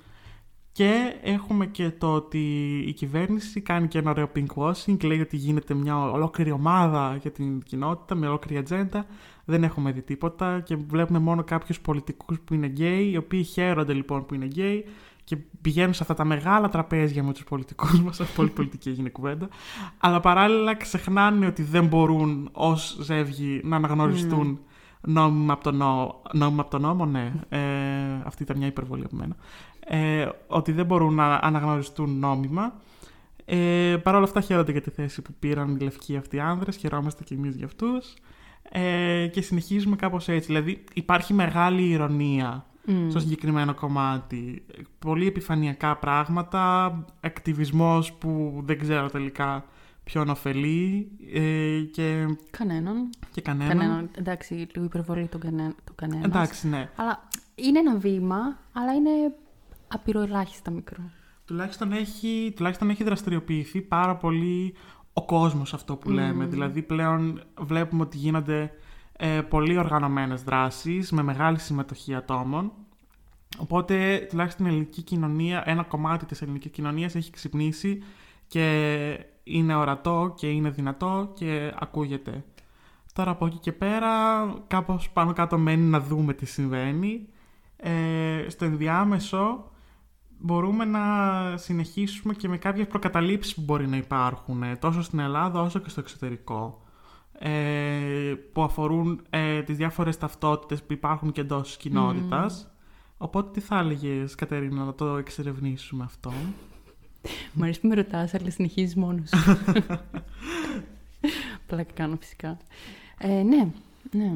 Και 0.73 1.15
έχουμε 1.21 1.65
και 1.65 1.91
το 1.91 2.13
ότι 2.13 2.39
η 2.87 2.93
κυβέρνηση 2.93 3.61
κάνει 3.61 3.87
και 3.87 3.97
ένα 3.97 4.09
ωραίο 4.09 4.29
pinkwashing, 4.35 5.03
λέει 5.03 5.19
ότι 5.21 5.37
γίνεται 5.37 5.73
μια 5.73 6.11
ολόκληρη 6.11 6.51
ομάδα 6.51 7.17
για 7.21 7.31
την 7.31 7.61
κοινότητα, 7.61 8.15
με 8.15 8.27
ολόκληρη 8.27 8.59
ατζέντα. 8.59 9.05
Δεν 9.45 9.63
έχουμε 9.63 9.91
δει 9.91 10.01
τίποτα 10.01 10.59
και 10.59 10.75
βλέπουμε 10.75 11.19
μόνο 11.19 11.43
κάποιους 11.43 11.79
πολιτικούς 11.79 12.39
που 12.39 12.53
είναι 12.53 12.67
γκέι, 12.67 13.09
οι 13.11 13.17
οποίοι 13.17 13.43
χαίρονται 13.43 13.93
λοιπόν 13.93 14.25
που 14.25 14.33
είναι 14.33 14.45
γκέι 14.45 14.85
και 15.23 15.37
πηγαίνουν 15.61 15.93
σε 15.93 15.99
αυτά 16.01 16.13
τα 16.13 16.25
μεγάλα 16.25 16.69
τραπέζια 16.69 17.23
με 17.23 17.33
τους 17.33 17.43
πολιτικούς 17.43 18.01
μας, 18.01 18.21
πολύ 18.35 18.49
πολιτική 18.49 18.89
έγινε 18.89 19.09
κουβέντα, 19.09 19.47
αλλά 19.97 20.19
παράλληλα 20.19 20.75
ξεχνάνε 20.75 21.45
ότι 21.45 21.63
δεν 21.63 21.85
μπορούν 21.85 22.49
ως 22.51 22.97
ζεύγη 23.01 23.61
να 23.63 23.75
αναγνωριστούν 23.75 24.59
νόμιμα 25.01 25.53
από, 25.53 25.63
το 25.63 25.71
νό... 25.71 26.21
νόμιμα 26.33 26.61
από 26.61 26.71
τον 26.71 26.81
νόμο, 26.81 27.05
ναι. 27.05 27.33
Ε, 27.49 27.59
αυτή 28.25 28.43
ήταν 28.43 28.57
μια 28.57 28.67
υπερβολή 28.67 29.03
από 29.05 29.15
μένα. 29.15 29.35
Ε, 29.85 30.29
ότι 30.47 30.71
δεν 30.71 30.85
μπορούν 30.85 31.13
να 31.13 31.35
αναγνωριστούν 31.35 32.19
νόμιμα. 32.19 32.73
Ε, 33.45 33.95
Παρ' 34.03 34.15
όλα 34.15 34.23
αυτά 34.23 34.41
χαίρονται 34.41 34.71
για 34.71 34.81
τη 34.81 34.89
θέση 34.89 35.21
που 35.21 35.33
πήραν 35.39 35.75
οι 35.75 35.83
λευκοί 35.83 36.17
αυτοί 36.17 36.35
οι 36.35 36.39
άνδρες, 36.39 36.75
χαιρόμαστε 36.75 37.23
και 37.23 37.33
εμείς 37.33 37.55
για 37.55 37.65
αυτούς. 37.65 38.13
Ε, 38.69 39.27
και 39.27 39.41
συνεχίζουμε 39.41 39.95
κάπως 39.95 40.27
έτσι. 40.27 40.47
Δηλαδή 40.47 40.83
υπάρχει 40.93 41.33
μεγάλη 41.33 41.89
ηρωνία 41.89 42.65
στο 43.09 43.19
συγκεκριμένο 43.19 43.73
κομμάτι. 43.73 44.65
Πολύ 44.99 45.27
επιφανειακά 45.27 45.97
πράγματα, 45.97 46.93
ακτιβισμός 47.21 48.13
που 48.13 48.61
δεν 48.65 48.79
ξέρω 48.79 49.09
τελικά 49.09 49.65
ποιον 50.03 50.29
ωφελεί 50.29 51.11
ε, 51.33 51.79
και... 51.91 52.25
Κανέναν. 52.49 53.09
Και 53.31 53.41
κανέναν. 53.41 53.77
Κανέναν. 53.77 54.09
Εντάξει, 54.17 54.53
λίγο 54.53 54.85
υπερβολή 54.85 55.27
το, 55.27 55.37
κανέ... 55.37 55.75
το 55.83 55.93
κανένας. 55.95 56.25
Εντάξει, 56.25 56.67
ναι. 56.67 56.89
Αλλά 56.95 57.27
είναι 57.55 57.79
ένα 57.79 57.97
βήμα, 57.97 58.57
αλλά 58.73 58.93
είναι 58.93 59.09
απειροελάχιστα 59.93 60.71
μικρό. 60.71 61.11
Τουλάχιστον 61.45 61.91
έχει, 61.91 62.53
τουλάχιστον 62.55 62.89
έχει 62.89 63.03
δραστηριοποιηθεί 63.03 63.81
πάρα 63.81 64.15
πολύ 64.15 64.75
ο 65.13 65.25
κόσμος 65.25 65.73
αυτό 65.73 65.95
που 65.95 66.09
λέμε. 66.09 66.45
Δηλαδή 66.45 66.81
πλέον 66.81 67.41
βλέπουμε 67.59 68.01
ότι 68.01 68.17
γίνονται 68.17 68.71
ε, 69.17 69.41
πολύ 69.41 69.77
οργανωμένες 69.77 70.43
δράσεις 70.43 71.11
με 71.11 71.23
μεγάλη 71.23 71.59
συμμετοχή 71.59 72.15
ατόμων. 72.15 72.71
Οπότε 73.57 74.27
τουλάχιστον 74.29 74.65
η 74.65 74.69
ελληνική 74.69 75.01
κοινωνία, 75.01 75.63
ένα 75.65 75.83
κομμάτι 75.83 76.25
της 76.25 76.41
ελληνικής 76.41 76.71
κοινωνίας 76.71 77.15
έχει 77.15 77.31
ξυπνήσει 77.31 78.03
και 78.47 79.25
είναι 79.43 79.75
ορατό 79.75 80.33
και 80.37 80.47
είναι 80.47 80.69
δυνατό 80.69 81.31
και 81.35 81.73
ακούγεται. 81.79 82.43
Τώρα 83.13 83.31
από 83.31 83.45
εκεί 83.45 83.57
και 83.57 83.71
πέρα 83.71 84.09
κάπως 84.67 85.09
πάνω 85.09 85.33
κάτω 85.33 85.57
μένει 85.57 85.83
να 85.83 85.99
δούμε 85.99 86.33
τι 86.33 86.45
συμβαίνει. 86.45 87.27
Ε, 87.77 88.45
στο 88.47 88.65
ενδιάμεσο 88.65 89.71
μπορούμε 90.39 90.85
να 90.85 91.03
συνεχίσουμε 91.57 92.33
και 92.33 92.47
με 92.47 92.57
κάποιες 92.57 92.87
προκαταλήψεις 92.87 93.55
που 93.55 93.61
μπορεί 93.61 93.87
να 93.87 93.97
υπάρχουν 93.97 94.63
ε, 94.63 94.75
τόσο 94.75 95.01
στην 95.01 95.19
Ελλάδα 95.19 95.61
όσο 95.61 95.79
και 95.79 95.89
στο 95.89 95.99
εξωτερικό 95.99 96.81
ε, 97.39 98.33
που 98.53 98.63
αφορούν 98.63 99.21
ε, 99.29 99.61
τις 99.61 99.77
διάφορες 99.77 100.17
ταυτότητες 100.17 100.83
που 100.83 100.93
υπάρχουν 100.93 101.31
και 101.31 101.41
εντός 101.41 101.67
της 101.67 101.77
κοινότητας. 101.77 102.67
Οπότε 103.17 103.51
τι 103.51 103.59
θα 103.59 103.79
έλεγες 103.79 104.35
Κατερίνα 104.35 104.83
να 104.83 104.93
το 104.93 105.17
εξερευνήσουμε 105.17 106.03
αυτό; 106.03 106.33
Μ' 107.53 107.63
αρέσει 107.63 107.79
που 107.79 107.87
με 107.87 107.95
ρωτάς, 107.95 108.33
αλλά 108.33 108.49
συνεχίζεις 108.49 108.95
μόνος 108.95 109.29
σου. 109.29 109.57
Πλάκα 111.67 111.93
κάνω 111.93 112.17
φυσικά. 112.19 112.57
Ε, 113.17 113.43
ναι, 113.43 113.67
ναι. 114.11 114.33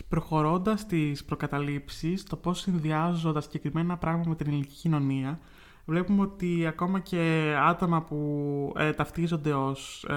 Και 0.00 0.06
προχωρώντας 0.08 0.86
τις 0.86 1.24
προκαταλήψεις, 1.24 2.22
το 2.22 2.36
πώς 2.36 2.58
συνδυάζονται 2.60 3.34
τα 3.34 3.40
συγκεκριμένα 3.40 3.96
πράγματα 3.96 4.28
με 4.28 4.34
την 4.34 4.46
ελληνική 4.46 4.74
κοινωνία, 4.74 5.38
βλέπουμε 5.84 6.22
ότι 6.22 6.66
ακόμα 6.66 7.00
και 7.00 7.54
άτομα 7.68 8.02
που 8.02 8.72
ε, 8.76 8.92
ταυτίζονται 8.92 9.52
ως 9.52 10.06
ε, 10.08 10.14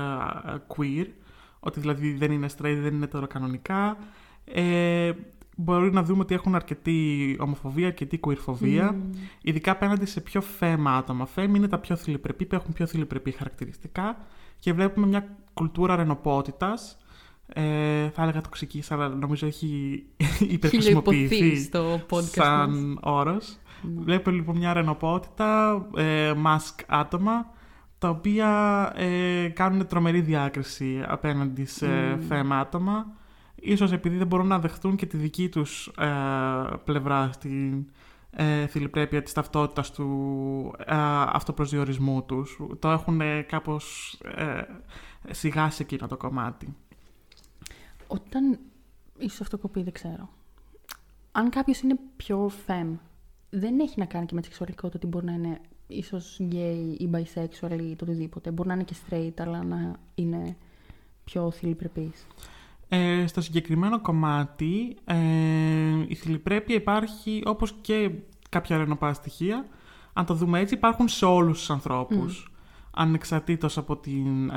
queer, 0.68 1.06
ότι 1.60 1.80
δηλαδή 1.80 2.14
δεν 2.14 2.32
είναι 2.32 2.48
straight, 2.58 2.78
δεν 2.82 2.94
είναι 2.94 3.08
τώρα 3.08 3.28
κανονικά, 3.28 3.98
ε, 4.46 5.12
μπορεί 5.56 5.92
να 5.92 6.04
δούμε 6.04 6.22
ότι 6.22 6.34
έχουν 6.34 6.56
αρκετή 6.56 7.38
ομοφοβία, 7.40 7.88
αρκετή 7.88 8.20
queerφοβία, 8.28 8.96
mm. 8.96 9.18
ειδικά 9.42 9.72
απέναντι 9.72 10.06
σε 10.06 10.22
πιο 10.22 10.42
φέμα 10.42 10.98
άτομα. 10.98 11.26
Φέμ 11.26 11.56
είναι 11.56 11.68
τα 11.68 11.78
πιο 11.78 11.96
θηλυπρεπή, 11.96 12.46
που 12.46 12.56
έχουν 12.56 12.74
πιο 12.74 12.86
θηλυπρεπή 12.86 13.32
χαρακτηριστικά 13.32 14.18
και 14.60 14.74
βλέπουμε 14.74 15.08
μια 15.08 15.38
κουλτούρα 15.54 15.96
ρενοπότητας, 15.96 16.98
ε, 17.54 18.10
θα 18.10 18.22
έλεγα 18.22 18.42
τοξική, 18.42 18.84
αλλά 18.90 19.10
νομίζω 19.10 19.48
έχει 19.48 20.04
υπερχρησιμοποιηθεί 20.56 21.56
στο 21.56 22.02
podcast 22.10 22.24
σαν 22.24 22.70
μας. 22.72 22.98
όρος. 23.02 23.58
Βλέπουμε 23.98 24.36
λοιπόν 24.36 24.58
μια 24.58 24.74
ρενοπότητα, 24.74 25.82
ε, 25.96 26.32
mask 26.46 26.84
άτομα, 26.88 27.52
τα 27.98 28.10
οποία 28.10 28.92
ε, 28.96 29.48
κάνουν 29.48 29.88
τρομερή 29.88 30.22
διάκριση 30.22 31.04
απέναντι 31.08 31.66
σε 31.66 32.18
φέμα 32.28 32.60
άτομα. 32.60 33.06
Ίσως 33.56 33.92
επειδή 33.92 34.18
δεν 34.18 34.28
μπορούν 34.28 34.48
να 34.48 34.60
δεχτούν 34.60 34.96
και 34.96 35.06
τη 35.06 35.18
δική 35.18 35.50
τους 35.50 35.88
ε, 35.88 36.08
πλευρά 36.84 37.30
στην 37.32 37.86
ε, 38.32 38.68
θηλυπρέπεια 38.68 39.22
της 39.22 39.34
ταυτότητας 39.34 39.92
του 39.92 40.76
ε, 40.78 40.96
αυτοπροσδιορισμού 41.28 42.24
τους. 42.24 42.60
Το 42.80 42.90
έχουν 42.90 43.22
ε, 43.22 43.42
κάπως 43.42 44.14
ε, 44.36 44.62
σιγάσει 45.32 45.82
εκείνο 45.82 46.08
το 46.08 46.18
κομμάτι. 46.18 46.76
Όταν. 48.14 48.60
ίσως 49.18 49.42
αυτό 49.42 49.58
κοπεί, 49.58 49.84
δεν 49.84 49.94
ξέρω. 49.94 50.30
Αν 51.32 51.50
κάποιος 51.50 51.82
είναι 51.82 51.96
πιο 52.16 52.52
fem, 52.68 52.98
δεν 53.50 53.80
έχει 53.80 54.00
να 54.00 54.06
κάνει 54.06 54.26
και 54.26 54.36
με 54.36 54.42
τη 54.42 54.48
σεξουαλικότητα 54.48 54.98
ότι 54.98 55.08
μπορεί 55.08 55.26
να 55.26 55.32
είναι 55.32 55.62
ίσως 55.88 56.40
gay 56.52 56.96
ή 56.98 57.10
bisexual 57.12 57.80
ή 57.80 57.96
το 57.96 58.06
οτιδήποτε. 58.06 58.52
Μπορεί 58.52 58.68
να 58.68 58.74
είναι 58.74 58.84
και 58.84 58.96
straight, 59.10 59.34
αλλά 59.38 59.64
να 59.64 59.96
είναι 60.16 60.58
πιο 61.24 61.52
θηλυπρεπής. 61.52 62.28
Ε, 62.90 63.28
στο 63.28 63.42
συγκεκριμένο 63.42 64.02
κομμάτι 64.02 64.98
ε, 65.06 65.18
η 66.08 66.16
θηλυπρέπεια 66.16 66.76
υπάρχει 66.76 67.42
όπως 67.46 67.76
και 67.82 68.12
κάποια 68.50 68.78
ρενοπά 68.78 69.14
στοιχεία. 69.14 69.66
Αν 70.14 70.26
το 70.26 70.34
δούμε 70.34 70.60
έτσι 70.60 70.74
υπάρχουν 70.74 71.08
σε 71.08 71.26
όλους 71.26 71.58
τους 71.58 71.70
ανθρώπους. 71.70 72.53
Ανεξαρτήτως 72.96 73.78
από, 73.78 73.98
την, 73.98 74.50
ε, 74.50 74.54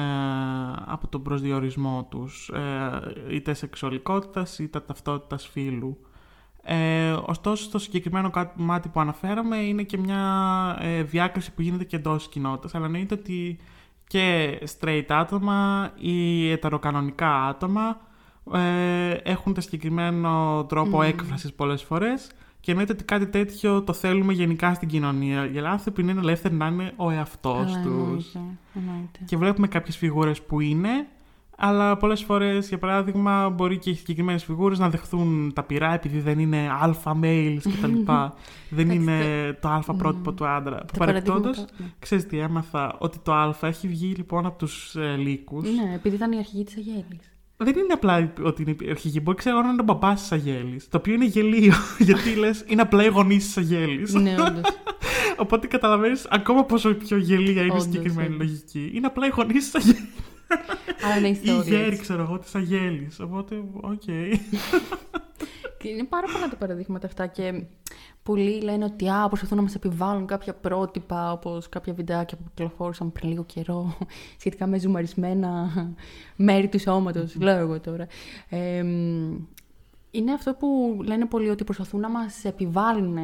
από 0.87 1.09
τον 1.09 1.22
προσδιορισμό 1.22 2.07
τους. 2.11 2.49
Ε, 2.49 3.34
είτε 3.34 3.55
σεξουαλικότητας 3.55 4.59
είτε 4.59 4.80
ταυτότητας 4.80 5.47
φύλου. 5.47 5.99
Ε, 6.62 7.12
ωστόσο, 7.12 7.64
στο 7.64 7.78
συγκεκριμένο 7.78 8.30
κομμάτι 8.30 8.89
που 8.89 9.01
αναφέραμε 9.01 9.57
είναι 9.57 9.82
και 9.82 9.99
μια 9.99 10.76
ε, 10.80 11.03
διάκριση 11.03 11.53
που 11.53 11.62
γίνεται 11.62 11.84
και 11.84 11.97
εντός 11.97 12.28
κοινότητας. 12.28 12.74
Αλλά 12.74 12.84
εννοείται 12.87 13.14
ότι 13.14 13.59
και 14.07 14.59
straight 14.80 15.05
άτομα 15.09 15.91
ή 15.99 16.51
ετεροκανονικά 16.51 17.45
άτομα 17.45 18.01
ε, 18.53 19.11
έχουν 19.11 19.55
το 19.55 19.61
συγκεκριμένο 19.61 20.64
τρόπο 20.68 20.99
Mm. 20.99 21.05
έκφρασης 21.05 21.53
πολλές 21.53 21.82
φορές 21.82 22.30
και 22.66 22.72
εννοείται 22.72 22.92
ότι 22.92 23.04
κάτι 23.04 23.26
τέτοιο 23.26 23.82
το 23.82 23.92
θέλουμε 23.92 24.32
γενικά 24.32 24.74
στην 24.74 24.88
κοινωνία. 24.88 25.50
Οι 25.52 25.58
άνθρωποι 25.58 26.02
είναι 26.02 26.14
ελεύθεροι 26.18 26.54
να 26.54 26.66
είναι 26.66 26.92
ο 26.96 27.10
εαυτός 27.10 27.74
Αλλά 27.74 27.82
τους. 27.82 28.34
εννοείται, 28.34 28.58
εννοείται. 28.74 29.18
Και 29.24 29.36
βλέπουμε 29.36 29.68
κάποιες 29.68 29.96
φιγούρες 29.96 30.42
που 30.42 30.60
είναι, 30.60 31.06
αλλά 31.56 31.96
πολλές 31.96 32.22
φορές, 32.22 32.68
για 32.68 32.78
παράδειγμα, 32.78 33.50
μπορεί 33.50 33.78
και 33.78 33.90
οι 33.90 33.94
συγκεκριμένες 33.94 34.44
φιγούρες 34.44 34.78
να 34.78 34.90
δεχθούν 34.90 35.52
τα 35.54 35.62
πειρά 35.62 35.92
επειδή 35.92 36.20
δεν 36.20 36.38
είναι 36.38 36.68
alpha 36.82 37.12
males 37.22 37.58
κτλ. 37.62 37.92
δεν 38.76 38.90
Εντάξει, 38.90 38.96
είναι 38.96 39.58
το 39.60 39.68
αλφα 39.68 39.94
πρότυπο 39.94 40.32
του 40.32 40.46
άντρα. 40.46 40.76
Τα 40.76 40.98
Παρεκτόντως, 40.98 41.56
παραδείγματα, 41.56 41.74
ναι. 41.78 41.86
ξέρεις 41.98 42.26
τι 42.26 42.38
έμαθα, 42.38 42.96
ότι 42.98 43.18
το 43.18 43.32
α 43.32 43.56
έχει 43.60 43.88
βγει 43.88 44.14
λοιπόν 44.16 44.46
από 44.46 44.58
τους 44.58 44.96
ε, 44.96 45.16
λύκους. 45.16 45.62
Ναι, 45.62 45.94
επειδή 45.94 46.16
ήταν 46.16 46.32
η 46.32 46.36
αρχηγή 46.38 46.64
της 46.64 46.76
Αγέλης. 46.76 47.36
Δεν 47.57 47.74
είναι 47.76 47.92
απλά 47.92 48.32
ότι 48.42 48.62
είναι 48.62 48.76
η 48.80 48.90
αρχική. 48.90 49.20
Μπορεί 49.20 49.36
ξέρω 49.36 49.62
να 49.62 49.68
είναι 49.68 49.80
ο 49.80 49.84
μπαμπάς 49.84 50.20
της 50.20 50.32
Αγέλης. 50.32 50.88
Το 50.88 50.96
οποίο 50.96 51.14
είναι 51.14 51.24
γελίο. 51.24 51.72
γιατί 51.98 52.34
λες, 52.34 52.64
είναι 52.66 52.82
απλά 52.82 53.04
οι 53.04 53.09
γονείς 53.09 53.44
της 53.44 53.57
Αγέλης. 53.57 54.12
ναι, 54.14 54.34
όντως. 54.40 54.62
Οπότε 55.36 55.66
καταλαβαίνεις 55.66 56.26
ακόμα 56.30 56.64
πόσο 56.64 56.94
πιο 56.94 57.16
γελία 57.16 57.50
είναι 57.52 57.61
η 57.62 57.68
Όντως, 57.70 57.82
συγκεκριμένη 57.82 58.34
όντως. 58.34 58.46
λογική. 58.46 58.90
Είναι 58.94 59.07
απλά 59.07 59.26
οι 59.26 59.30
γονείς 59.34 59.70
της 59.70 59.74
Αγέλης. 59.74 60.09
Αλλά 61.05 61.16
είναι 61.16 61.28
Οι 61.28 61.30
ιστορία. 61.30 61.62
γέροι, 61.62 61.86
έτσι. 61.90 62.01
ξέρω 62.03 62.22
εγώ, 62.22 62.38
τη 62.38 62.49
Αγέλη. 62.55 63.11
Οπότε, 63.22 63.62
οκ. 63.80 64.03
Και 65.78 65.88
είναι 65.88 66.05
πάρα 66.05 66.26
πολλά 66.32 66.49
τα 66.49 66.57
παραδείγματα 66.57 67.07
αυτά 67.07 67.26
και 67.26 67.62
πολλοί 68.22 68.61
λένε 68.61 68.84
ότι 68.84 69.09
α, 69.09 69.26
προσπαθούν 69.28 69.57
να 69.57 69.62
μας 69.62 69.74
επιβάλλουν 69.74 70.26
κάποια 70.26 70.55
πρότυπα 70.55 71.32
όπως 71.32 71.68
κάποια 71.68 71.92
βιντεάκια 71.92 72.36
που 72.36 72.42
κυκλοφόρησαν 72.55 73.12
πριν 73.12 73.28
λίγο 73.28 73.44
καιρό 73.44 73.97
σχετικά 74.40 74.66
με 74.66 74.78
ζουμαρισμένα 74.78 75.70
μέρη 76.36 76.68
του 76.68 76.78
σώματος, 76.80 77.34
λέω 77.34 77.59
εγώ 77.59 77.80
τώρα. 77.80 78.07
Ε, 78.49 78.82
μ, 78.82 79.34
είναι 80.11 80.32
αυτό 80.32 80.55
που 80.55 81.01
λένε 81.05 81.26
πολλοί 81.26 81.49
ότι 81.49 81.64
προσπαθούν 81.64 82.01
να 82.01 82.09
μας 82.09 82.44
επιβάλλουν 82.44 83.18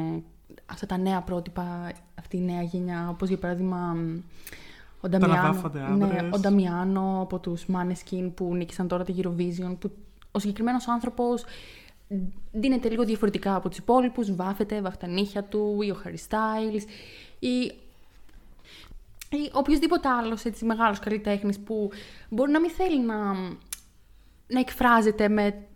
αυτά 0.66 0.86
τα 0.86 0.96
νέα 0.96 1.20
πρότυπα, 1.20 1.92
αυτή 2.18 2.36
η 2.36 2.40
νέα 2.40 2.62
γενιά, 2.62 3.08
όπως 3.10 3.28
για 3.28 3.38
παράδειγμα 3.38 3.76
μ, 3.76 4.18
ο 5.04 5.08
Νταμιάνο, 5.08 5.34
αναδάφονται 5.34 5.78
ναι, 5.78 6.04
άντρες. 6.04 6.30
ο 6.32 6.38
Νταμιάνο 6.38 7.20
από 7.22 7.38
τους 7.38 7.66
Maneskin 7.72 8.30
που 8.34 8.54
νίκησαν 8.54 8.88
τώρα 8.88 9.04
τη 9.04 9.14
Eurovision, 9.16 9.76
που 9.78 9.90
ο 10.30 10.38
συγκεκριμένος 10.38 10.88
άνθρωπος 10.88 11.44
δίνεται 12.52 12.88
λίγο 12.88 13.04
διαφορετικά 13.04 13.54
από 13.54 13.68
τους 13.68 13.78
υπόλοιπους, 13.78 14.34
βάφεται, 14.34 14.80
βάφει 14.80 14.96
τα 14.96 15.06
νύχια 15.06 15.44
του 15.44 15.78
ή 15.82 15.90
ο 15.90 15.96
Harry 16.04 16.28
Styles 16.28 16.82
ή, 17.38 17.48
ή 19.36 19.50
οποιοδήποτε 19.52 20.08
άλλος 20.08 20.44
έτσι 20.44 20.64
μεγάλος 20.64 20.98
καλλιτέχνης 20.98 21.58
που 21.58 21.90
μπορεί 22.28 22.50
να 22.50 22.60
μην 22.60 22.70
θέλει 22.70 23.00
να, 23.00 23.32
να 24.46 24.60
εκφράζεται 24.60 25.28
με 25.28 25.66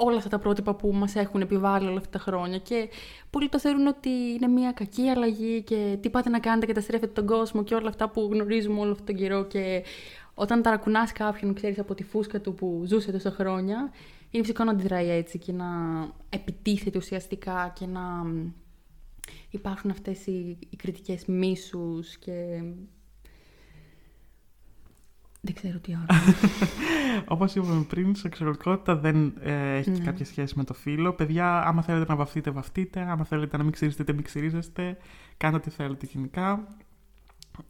όλα 0.00 0.16
αυτά 0.16 0.28
τα 0.28 0.38
πρότυπα 0.38 0.74
που 0.74 0.92
μας 0.92 1.14
έχουν 1.14 1.40
επιβάλει 1.40 1.86
όλα 1.86 1.98
αυτά 1.98 2.10
τα 2.10 2.18
χρόνια 2.18 2.58
και 2.58 2.88
πολλοί 3.30 3.48
το 3.48 3.58
θεωρούν 3.58 3.86
ότι 3.86 4.08
είναι 4.08 4.46
μια 4.46 4.72
κακή 4.72 5.08
αλλαγή 5.08 5.62
και 5.62 5.98
τι 6.00 6.10
πάτε 6.10 6.28
να 6.28 6.38
κάνετε 6.38 6.66
και 6.66 6.72
τα 6.72 6.80
στρέφετε 6.80 7.12
τον 7.12 7.26
κόσμο 7.26 7.64
και 7.64 7.74
όλα 7.74 7.88
αυτά 7.88 8.08
που 8.08 8.28
γνωρίζουμε 8.32 8.80
όλο 8.80 8.90
αυτόν 8.90 9.06
τον 9.06 9.16
καιρό 9.16 9.44
και 9.44 9.82
όταν 10.34 10.62
ταρακουνάς 10.62 11.12
κάποιον, 11.12 11.54
ξέρεις, 11.54 11.78
από 11.78 11.94
τη 11.94 12.02
φούσκα 12.02 12.40
του 12.40 12.54
που 12.54 12.82
ζούσε 12.86 13.12
τόσα 13.12 13.30
χρόνια, 13.30 13.90
είναι 14.30 14.42
φυσικό 14.42 14.64
να 14.64 14.70
αντιδράει 14.70 15.08
έτσι 15.08 15.38
και 15.38 15.52
να 15.52 15.66
επιτίθεται 16.28 16.98
ουσιαστικά 16.98 17.72
και 17.78 17.86
να 17.86 18.02
υπάρχουν 19.50 19.90
αυτές 19.90 20.26
οι, 20.26 20.58
οι 20.70 20.76
κριτικές 20.76 21.24
μίσους 21.26 22.16
και 22.18 22.62
δεν 25.52 25.54
ξέρω 25.62 25.78
τι 25.78 25.92
άλλο. 25.94 26.06
Όπως 27.34 27.54
είπαμε 27.54 27.82
πριν, 27.88 28.10
η 28.10 28.16
σεξουαλικότητα 28.16 28.96
δεν 28.96 29.32
ε, 29.40 29.76
έχει 29.76 29.90
Ναι. 29.90 29.98
κάποια 29.98 30.24
σχέση 30.24 30.54
με 30.56 30.64
το 30.64 30.74
φύλλο. 30.74 31.12
Παιδιά, 31.12 31.62
άμα 31.66 31.82
θέλετε 31.82 32.04
να 32.08 32.16
βαφτείτε, 32.16 32.50
βαφτείτε. 32.50 33.00
Άμα 33.00 33.24
θέλετε 33.24 33.56
να 33.56 33.62
μην 33.62 33.72
ξυρίζετε, 33.72 34.12
μην 34.12 34.22
ξυρίζεστε. 34.24 34.96
Κάντε 35.36 35.56
ό,τι 35.56 35.70
θέλετε 35.70 36.06
γενικά. 36.12 36.68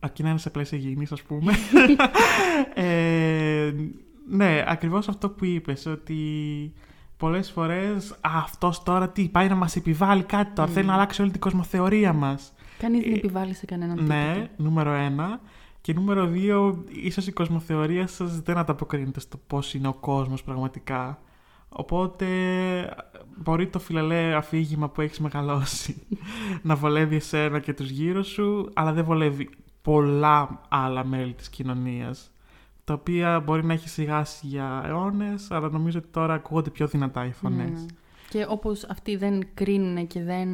Αρκεί 0.01 0.23
να 0.23 0.29
είναι 0.29 0.39
σε 0.39 0.51
πλαίσια 0.51 0.79
υγιεινής, 0.79 1.13
ας 1.13 1.23
πούμε. 1.23 1.53
ε, 2.75 3.73
ναι, 4.29 4.65
ακριβώς 4.67 5.09
αυτό 5.09 5.31
που 5.31 5.45
είπες, 5.45 5.87
ότι 5.87 6.23
πολλές 7.17 7.51
φορές 7.51 8.15
αυτός 8.21 8.83
τώρα 8.83 9.09
τι, 9.09 9.29
πάει 9.29 9.49
να 9.49 9.55
μας 9.55 9.77
επιβάλλει 9.77 10.23
κάτι 10.23 10.53
τώρα. 10.55 10.69
Mm. 10.71 10.73
Θέλει 10.73 10.87
να 10.87 10.93
αλλάξει 10.95 11.23
όλη 11.23 11.31
την 11.31 11.41
κοσμοθεωρία 11.41 12.13
μας. 12.13 12.53
Κανείς 12.79 13.03
δεν 13.05 13.13
Ε, 13.13 13.17
επιβάλλει 13.17 13.55
σε 13.55 13.67
κανέναν 13.67 14.05
Ναι, 14.05 14.31
τίποτα. 14.35 14.51
νούμερο 14.57 14.93
ένα. 14.93 15.41
Και 15.89 15.95
νούμερο 15.95 16.27
δύο, 16.27 16.85
ίσως 16.89 17.27
η 17.27 17.33
κοσμοθεωρία 17.33 18.07
σας 18.07 18.41
δεν 18.41 18.59
ανταποκρίνεται 18.59 19.21
στο 19.21 19.37
πώς 19.47 19.75
είναι 19.75 19.89
ο 19.89 19.95
κόσμος 19.95 20.43
πραγματικά. 20.43 21.21
Οπότε 21.69 22.27
μπορεί 23.37 23.69
το 23.69 23.79
φιλελέ 23.79 24.35
αφήγημα 24.35 24.89
που 24.89 25.01
έχεις 25.01 25.19
μεγαλώσει 25.19 26.07
να 26.69 26.75
βολεύει 26.75 27.17
εσένα 27.17 27.59
και 27.59 27.75
τους 27.75 27.91
γύρω 27.91 28.23
σου, 28.23 28.71
αλλά 28.75 28.93
δεν 28.93 29.05
βολεύει 29.05 29.51
πολλά 29.83 30.61
άλλα 30.69 31.05
μέλη 31.05 31.35
της 31.35 31.49
κοινωνίας, 31.49 32.31
τα 32.85 32.95
οποία 32.95 33.41
μπορεί 33.41 33.65
να 33.65 33.73
έχει 33.73 33.89
σιγάσει 33.89 34.47
για 34.47 34.83
αιώνες, 34.87 35.51
αλλά 35.51 35.69
νομίζω 35.69 35.99
ότι 35.99 36.09
τώρα 36.11 36.35
ακούγονται 36.35 36.71
πιο 36.71 36.87
δυνατά 36.87 37.27
οι 37.27 37.33
φωνές. 37.33 37.71
Ναι. 37.71 37.87
Και 38.29 38.47
όπως 38.49 38.85
αυτοί 38.85 39.17
δεν 39.17 39.55
κρίνουν 39.55 40.07
και 40.07 40.23
δεν 40.23 40.49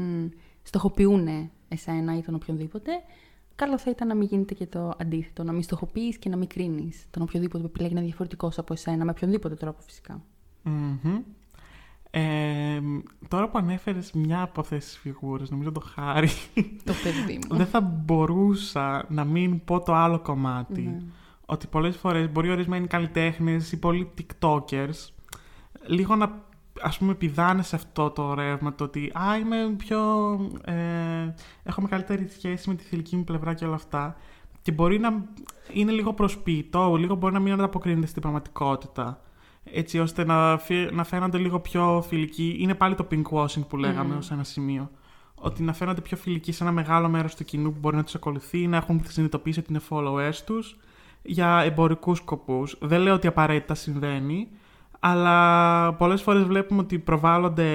στοχοποιούν 0.62 1.50
εσένα 1.68 2.16
ή 2.16 2.20
τον 2.20 2.34
οποιονδήποτε, 2.34 2.92
καλό 3.54 3.78
θα 3.78 3.90
ήταν 3.90 4.08
να 4.08 4.14
μην 4.14 4.28
γίνεται 4.30 4.54
και 4.54 4.66
το 4.66 4.92
αντίθετο. 4.98 5.44
Να 5.44 5.52
μην 5.52 5.62
στοχοποιείς 5.62 6.18
και 6.18 6.28
να 6.28 6.36
μην 6.36 6.48
κρίνεις 6.48 7.06
τον 7.10 7.22
οποιοδήποτε 7.22 7.62
που 7.62 7.68
επιλέγει 7.68 7.94
να 7.94 7.98
είναι 7.98 8.08
διαφορετικός 8.08 8.58
από 8.58 8.72
εσένα, 8.72 9.04
με 9.04 9.10
οποιονδήποτε 9.10 9.54
τρόπο 9.54 9.80
φυσικά. 9.80 10.22
Μμμ. 10.62 11.18
Ε, 12.10 12.80
τώρα 13.28 13.48
που 13.48 13.58
ανέφερες 13.58 14.12
μια 14.12 14.42
από 14.42 14.60
αυτές 14.60 14.84
τις 14.84 14.98
φιγούρες, 14.98 15.50
νομίζω 15.50 15.72
το 15.72 15.80
χάρη, 15.80 16.28
το 16.84 16.92
παιδί 17.02 17.38
μου. 17.48 17.56
δεν 17.56 17.66
θα 17.66 17.80
μπορούσα 17.80 19.06
να 19.08 19.24
μην 19.24 19.64
πω 19.64 19.80
το 19.80 19.94
άλλο 19.94 20.20
κομμάτι. 20.20 20.82
Ναι. 20.82 20.98
Ότι 21.46 21.66
πολλές 21.66 21.96
φορές 21.96 22.30
μπορεί 22.32 22.50
ορισμένοι 22.50 22.86
καλλιτέχνες 22.86 23.72
ή 23.72 23.78
πολλοί 23.78 24.10
tiktokers 24.18 25.08
λίγο 25.86 26.16
να 26.16 26.42
ας 26.80 26.98
πούμε 26.98 27.14
πηδάνε 27.14 27.62
σε 27.62 27.76
αυτό 27.76 28.10
το 28.10 28.34
ρεύμα 28.34 28.74
το 28.74 28.84
ότι 28.84 29.12
«Α, 29.14 29.36
είμαι 29.36 29.74
πιο... 29.76 29.98
Ε, 30.64 30.74
έχω 31.62 31.80
μεγαλύτερη 31.80 32.28
σχέση 32.28 32.68
με 32.68 32.74
τη 32.74 32.84
θηλυκή 32.84 33.16
μου 33.16 33.24
πλευρά 33.24 33.54
και 33.54 33.64
όλα 33.64 33.74
αυτά» 33.74 34.16
και 34.62 34.72
μπορεί 34.72 34.98
να 34.98 35.24
είναι 35.72 35.92
λίγο 35.92 36.12
προσποιητό, 36.12 36.96
λίγο 36.96 37.14
μπορεί 37.14 37.32
να 37.32 37.40
μην 37.40 37.52
ανταποκρίνεται 37.52 38.06
στην 38.06 38.22
πραγματικότητα 38.22 39.20
έτσι 39.64 39.98
ώστε 39.98 40.24
να, 40.24 40.58
φυ- 40.58 40.92
να 40.92 41.04
φαίνονται 41.04 41.38
λίγο 41.38 41.60
πιο 41.60 42.04
φιλικοί. 42.08 42.56
Είναι 42.58 42.74
πάλι 42.74 42.94
το 42.94 43.06
pinkwashing 43.10 43.66
που 43.68 43.76
λέγαμε 43.76 44.12
Μμμ. 44.12 44.18
ως 44.18 44.30
ένα 44.30 44.44
σημείο. 44.44 44.90
Ότι 45.34 45.62
να 45.62 45.72
φαίνονται 45.72 46.00
πιο 46.00 46.16
φιλικοί 46.16 46.52
σε 46.52 46.62
ένα 46.62 46.72
μεγάλο 46.72 47.08
μέρος 47.08 47.34
του 47.34 47.44
κοινού 47.44 47.72
που 47.72 47.78
μπορεί 47.78 47.96
να 47.96 48.04
τους 48.04 48.14
ακολουθεί, 48.14 48.66
να 48.66 48.76
έχουν 48.76 49.02
συνειδητοποιήσει 49.08 49.58
ότι 49.58 49.68
είναι 49.70 49.80
followers 49.88 50.36
τους 50.46 50.76
για 51.22 51.60
εμπορικούς 51.60 52.18
σκοπούς. 52.18 52.76
Δεν 52.80 53.00
λέω 53.00 53.14
ότι 53.14 53.26
απαραίτητα 53.26 53.74
συμβαίνει, 53.74 54.48
αλλά 55.06 55.94
πολλές 55.94 56.22
φορές 56.22 56.42
βλέπουμε 56.42 56.80
ότι 56.80 56.98
προβάλλονται 56.98 57.68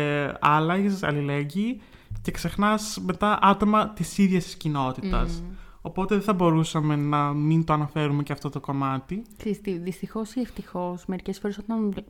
allies, 0.44 0.92
αλληλέγγυοι 1.02 1.82
και 2.22 2.32
ξεχνάς 2.32 3.00
μετά 3.06 3.40
άτομα 3.42 3.90
της 3.90 4.18
ίδιας 4.18 4.44
της 4.44 4.56
κοινότητας. 4.56 5.42
Μμμ. 5.42 5.56
Οπότε 5.82 6.16
δεν 6.16 6.24
θα 6.24 6.34
μπορούσαμε 6.34 6.96
να 6.96 7.34
μην 7.34 7.64
το 7.64 7.74
αναφέρουμε 7.74 8.24
και 8.24 8.34
αυτό 8.34 8.50
το 8.50 8.60
κομμάτι. 8.60 9.22
Ξέρεις 9.38 9.62
τι, 9.62 9.78
δυστυχώς 9.78 10.36
ή 10.36 10.40
ευτυχώς, 10.40 11.06
μερικές 11.06 11.40
φορές 11.40 11.58
όταν, 11.58 11.92
βλέ- 11.92 12.08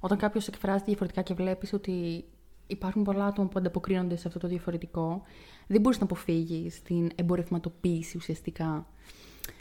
όταν 0.00 0.18
κάποιος 0.18 0.48
εκφράζεται 0.48 0.84
διαφορετικά 0.84 1.22
και 1.22 1.34
βλέπεις 1.34 1.72
ότι 1.72 2.24
υπάρχουν 2.66 3.02
πολλά 3.02 3.24
άτομα 3.24 3.48
που 3.48 3.58
ανταποκρίνονται 3.58 4.16
σε 4.16 4.28
αυτό 4.28 4.38
το 4.38 4.48
διαφορετικό, 4.48 5.22
δεν 5.66 5.80
μπορείς 5.80 5.98
να 5.98 6.04
αποφύγεις 6.04 6.82
την 6.82 7.10
εμπορευματοποίηση 7.14 8.16
ουσιαστικά 8.16 8.86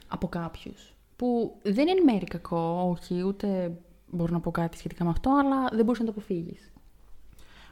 από 0.08 0.28
κάποιους. 0.28 0.94
Που 1.16 1.60
δεν 1.64 1.88
είναι 1.88 1.92
εν 1.98 2.04
μέρει 2.04 2.26
κακό, 2.26 2.96
όχι, 2.98 3.24
ούτε 3.24 3.78
μπορώ 4.12 4.34
να 4.34 4.40
πω 4.40 4.52
κάτι 4.52 4.78
σχετικά 4.78 5.04
με 5.04 5.10
αυτό, 5.10 5.30
αλλά 5.30 5.70
δεν 5.72 5.86
μπορείς 5.86 6.00
να 6.00 6.06
το 6.06 6.12
αποφύγεις. 6.12 6.72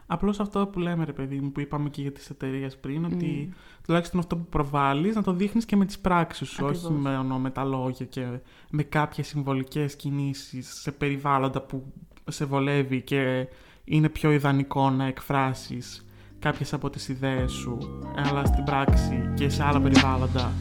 Απλώς 0.07 0.39
αυτό 0.39 0.67
που 0.67 0.79
λέμε, 0.79 1.05
ρε 1.05 1.13
παιδί 1.13 1.39
μου, 1.39 1.51
που 1.51 1.59
είπαμε 1.59 1.89
και 1.89 2.01
για 2.01 2.11
τις 2.11 2.29
εταιρείες 2.29 2.77
πριν, 2.77 3.05
ότι 3.05 3.49
Μμ. 3.49 3.53
τουλάχιστον 3.85 4.19
αυτό 4.19 4.37
που 4.37 4.45
προβάλλεις 4.45 5.15
να 5.15 5.23
το 5.23 5.33
δείχνεις 5.33 5.65
και 5.65 5.75
με 5.75 5.85
τις 5.85 5.99
πράξεις 5.99 6.49
σου, 6.49 6.65
όχι 6.65 6.85
Ακριβώς. 6.85 7.03
μόνο 7.03 7.39
με 7.39 7.49
τα 7.49 7.63
λόγια 7.63 8.05
και 8.05 8.39
με 8.69 8.83
κάποιες 8.83 9.27
συμβολικές 9.27 9.95
κινήσεις 9.95 10.73
σε 10.81 10.91
περιβάλλοντα 10.91 11.61
που 11.61 11.83
σε 12.29 12.45
βολεύει 12.45 13.01
και 13.01 13.47
είναι 13.83 14.09
πιο 14.09 14.31
ιδανικό 14.31 14.89
να 14.89 15.05
εκφράσεις 15.05 16.05
κάποιες 16.39 16.73
από 16.73 16.89
τις 16.89 17.07
ιδέες 17.07 17.51
σου, 17.51 17.77
αλλά 18.15 18.45
στην 18.45 18.63
πράξη 18.63 19.31
και 19.33 19.49
σε 19.49 19.63
άλλα 19.63 19.81
περιβάλλοντα 19.81 20.51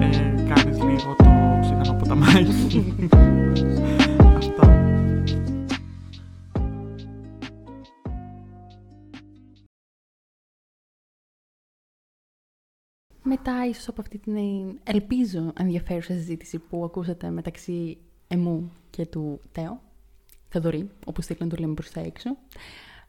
ε, 0.00 0.52
κάνεις 0.54 0.82
λίγο 0.82 1.14
το 1.16 1.58
ψυχανό 1.60 1.94
ποταμάκι. 1.98 2.94
Μετά, 13.28 13.66
ίσως 13.66 13.88
από 13.88 14.00
αυτή 14.00 14.18
την 14.18 14.36
ελπίζω 14.84 15.52
ενδιαφέρουσα 15.58 16.12
συζήτηση 16.12 16.58
που 16.58 16.84
ακούσατε 16.84 17.30
μεταξύ 17.30 17.98
εμού 18.28 18.72
και 18.90 19.06
του 19.06 19.40
Τέο, 19.52 19.80
Θεοδωρή, 20.48 20.90
όπως 21.06 21.26
θέλει 21.26 21.38
να 21.42 21.46
το 21.48 21.56
λέμε 21.58 21.74
προς 21.74 21.90
τα 21.90 22.00
έξω, 22.00 22.30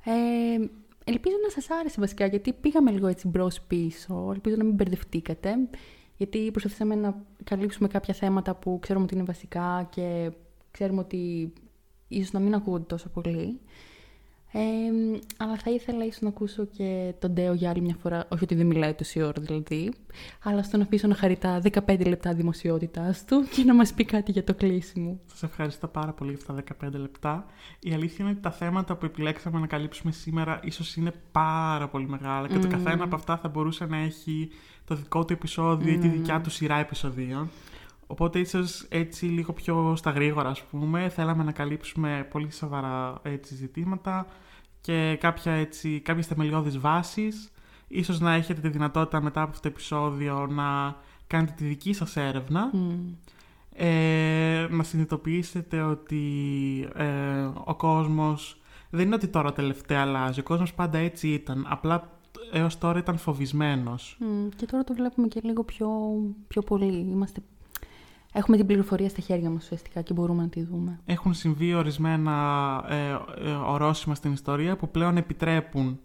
ε, 0.03 0.65
ελπίζω 1.03 1.35
να 1.43 1.49
σας 1.49 1.69
άρεσε 1.69 1.99
βασικά, 1.99 2.25
γιατί 2.25 2.53
πήγαμε 2.53 2.91
λίγο 2.91 3.07
έτσι 3.07 3.27
μπρος 3.27 3.61
πίσω, 3.61 4.29
ελπίζω 4.33 4.55
να 4.55 4.63
μην 4.63 4.73
μπερδευτήκατε, 4.73 5.55
γιατί 6.17 6.51
προσπαθήσαμε 6.51 6.95
να 6.95 7.25
καλύψουμε 7.43 7.87
κάποια 7.87 8.13
θέματα 8.13 8.55
που 8.55 8.79
ξέρουμε 8.81 9.05
ότι 9.05 9.15
είναι 9.15 9.23
βασικά 9.23 9.87
και 9.91 10.31
ξέρουμε 10.71 10.99
ότι 10.99 11.53
ίσως 12.07 12.31
να 12.31 12.39
μην 12.39 12.53
ακούγονται 12.53 12.85
τόσο 12.85 13.09
πολύ. 13.09 13.59
Ε, 14.59 15.19
αλλά 15.37 15.55
θα 15.57 15.71
ήθελα 15.71 16.05
ίσως 16.05 16.21
να 16.21 16.29
ακούσω 16.29 16.65
και 16.65 17.13
τον 17.19 17.31
Ντέο 17.33 17.53
για 17.53 17.69
άλλη 17.69 17.81
μια 17.81 17.95
φορά, 18.01 18.25
όχι 18.29 18.43
ότι 18.43 18.55
δεν 18.55 18.65
μιλάει 18.65 18.93
τόση 18.93 19.21
ώρα 19.21 19.41
δηλαδή, 19.41 19.93
αλλά 20.43 20.63
στον 20.63 20.81
αφήσω 20.81 21.07
να 21.07 21.15
χαρεί 21.15 21.37
τα 21.37 21.61
15 21.87 22.07
λεπτά 22.07 22.33
δημοσιότητάς 22.33 23.25
του 23.25 23.43
και 23.55 23.63
να 23.63 23.73
μας 23.73 23.93
πει 23.93 24.05
κάτι 24.05 24.31
για 24.31 24.43
το 24.43 24.53
κλείσιμο. 24.53 25.19
Σας 25.25 25.43
ευχαριστώ 25.43 25.87
πάρα 25.87 26.11
πολύ 26.13 26.31
για 26.31 26.39
αυτά 26.39 26.75
τα 26.79 26.87
15 26.89 26.99
λεπτά. 26.99 27.45
Η 27.79 27.93
αλήθεια 27.93 28.17
είναι 28.19 28.29
ότι 28.29 28.41
τα 28.41 28.51
θέματα 28.51 28.95
που 28.95 29.05
επιλέξαμε 29.05 29.59
να 29.59 29.67
καλύψουμε 29.67 30.11
σήμερα 30.11 30.59
ίσως 30.63 30.95
είναι 30.95 31.11
πάρα 31.31 31.87
πολύ 31.87 32.07
μεγάλα 32.07 32.47
και 32.47 32.53
το 32.59 32.67
Μμμ. 32.67 32.69
καθένα 32.69 33.03
από 33.03 33.15
αυτά 33.15 33.37
θα 33.37 33.47
μπορούσε 33.49 33.85
να 33.85 33.97
έχει 33.97 34.49
το 34.85 34.95
δικό 34.95 35.25
του 35.25 35.33
επεισόδιο 35.33 35.93
ή 35.93 35.97
τη 35.97 36.07
Ναι, 36.07 36.13
δικιά 36.13 36.37
ναι. 36.37 36.43
του 36.43 36.49
σειρά 36.49 36.75
επεισοδίων. 36.77 37.49
Οπότε 38.07 38.39
ίσως 38.39 38.85
έτσι 38.89 39.25
λίγο 39.25 39.53
πιο 39.53 39.93
στα 39.95 40.09
γρήγορα 40.11 40.49
ας 40.49 40.61
πούμε 40.61 41.09
θέλαμε 41.09 41.43
να 41.43 41.51
καλύψουμε 41.51 42.27
πολύ 42.31 42.51
σοβαρά 42.51 43.19
έτσι, 43.23 43.55
ζητήματα 43.55 44.27
και 44.87 45.17
κάποια, 45.19 45.51
έτσι, 45.51 45.99
κάποιες 45.99 46.27
θεμελιώδεις 46.27 46.79
βάσεις. 46.79 47.51
Ίσως 47.87 48.19
να 48.19 48.33
έχετε 48.33 48.61
τη 48.61 48.69
δυνατότητα 48.69 49.21
μετά 49.21 49.41
από 49.41 49.49
αυτό 49.49 49.61
το 49.61 49.67
επεισόδιο 49.67 50.47
να 50.47 50.95
κάνετε 51.27 51.53
τη 51.57 51.63
δική 51.65 51.93
σας 51.93 52.15
έρευνα 52.15 52.69
Μμ. 52.73 53.13
ε, 53.73 54.67
να 54.69 54.83
συνειδητοποιήσετε 54.83 55.81
ότι 55.81 56.21
ε, 56.95 57.49
ο 57.63 57.75
κόσμος 57.75 58.61
δεν 58.89 59.05
είναι 59.05 59.15
ότι 59.15 59.27
τώρα 59.27 59.53
τελευταία 59.53 60.01
αλλάζει. 60.01 60.39
Ο 60.39 60.43
κόσμος 60.43 60.73
πάντα 60.73 60.97
έτσι 60.97 61.27
ήταν. 61.27 61.65
Απλά 61.69 62.09
έως 62.51 62.77
τώρα 62.77 62.99
ήταν 62.99 63.17
φοβισμένος. 63.17 64.17
Μμ, 64.19 64.47
Και 64.55 64.65
τώρα 64.65 64.83
το 64.83 64.93
βλέπουμε 64.93 65.27
και 65.27 65.41
λίγο 65.43 65.63
πιο, 65.63 65.89
πιο 66.47 66.61
πολύ. 66.61 66.85
Είμαστε 67.11 67.41
Έχουμε 68.33 68.57
την 68.57 68.65
πληροφορία 68.65 69.09
στα 69.09 69.21
χέρια 69.21 69.49
μας 69.49 69.63
ουσιαστικά 69.63 70.01
και 70.01 70.13
μπορούμε 70.13 70.41
να 70.41 70.49
τη 70.49 70.63
δούμε. 70.63 70.99
Έχουν 71.05 71.33
συμβεί 71.33 71.73
ορισμένα 71.73 72.35
ε, 72.89 73.09
ε, 73.49 73.51
ορόσημα 73.51 74.15
στην 74.15 74.31
ιστορία 74.31 74.75
που 74.75 74.89
πλέον 74.89 75.17
επιτρέπουν 75.17 75.99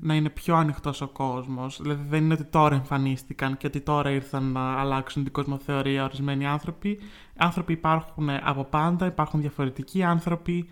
να 0.00 0.14
είναι 0.14 0.28
πιο 0.28 0.56
ανοιχτός 0.56 1.00
ο 1.00 1.08
κόσμος. 1.08 1.78
Δηλαδή 1.82 2.04
δεν 2.08 2.24
είναι 2.24 2.34
ότι 2.34 2.44
τώρα 2.44 2.74
εμφανίστηκαν 2.74 3.56
και 3.56 3.66
ότι 3.66 3.80
τώρα 3.80 4.10
ήρθαν 4.10 4.52
να 4.52 4.72
αλλάξουν 4.72 5.22
την 5.22 5.32
κοσμοθεωρία 5.32 6.04
ορισμένοι 6.04 6.46
άνθρωποι. 6.46 6.98
Άνθρωποι 7.36 7.72
υπάρχουν 7.72 8.30
από 8.30 8.64
πάντα, 8.64 9.06
υπάρχουν 9.06 9.40
διαφορετικοί 9.40 10.02
άνθρωποι 10.02 10.68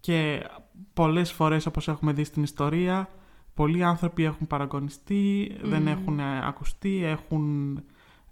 και 0.00 0.46
πολλές 0.92 1.32
φορές 1.32 1.66
όπως 1.66 1.88
έχουμε 1.88 2.12
δει 2.12 2.24
στην 2.24 2.42
ιστορία 2.42 3.08
πολλοί 3.54 3.84
άνθρωποι 3.84 4.24
έχουν 4.24 4.46
παραγωνιστεί, 4.46 5.52
δεν 5.62 5.86
έχουν 5.86 6.20
ακουστεί, 6.20 7.04
έχουν 7.04 7.76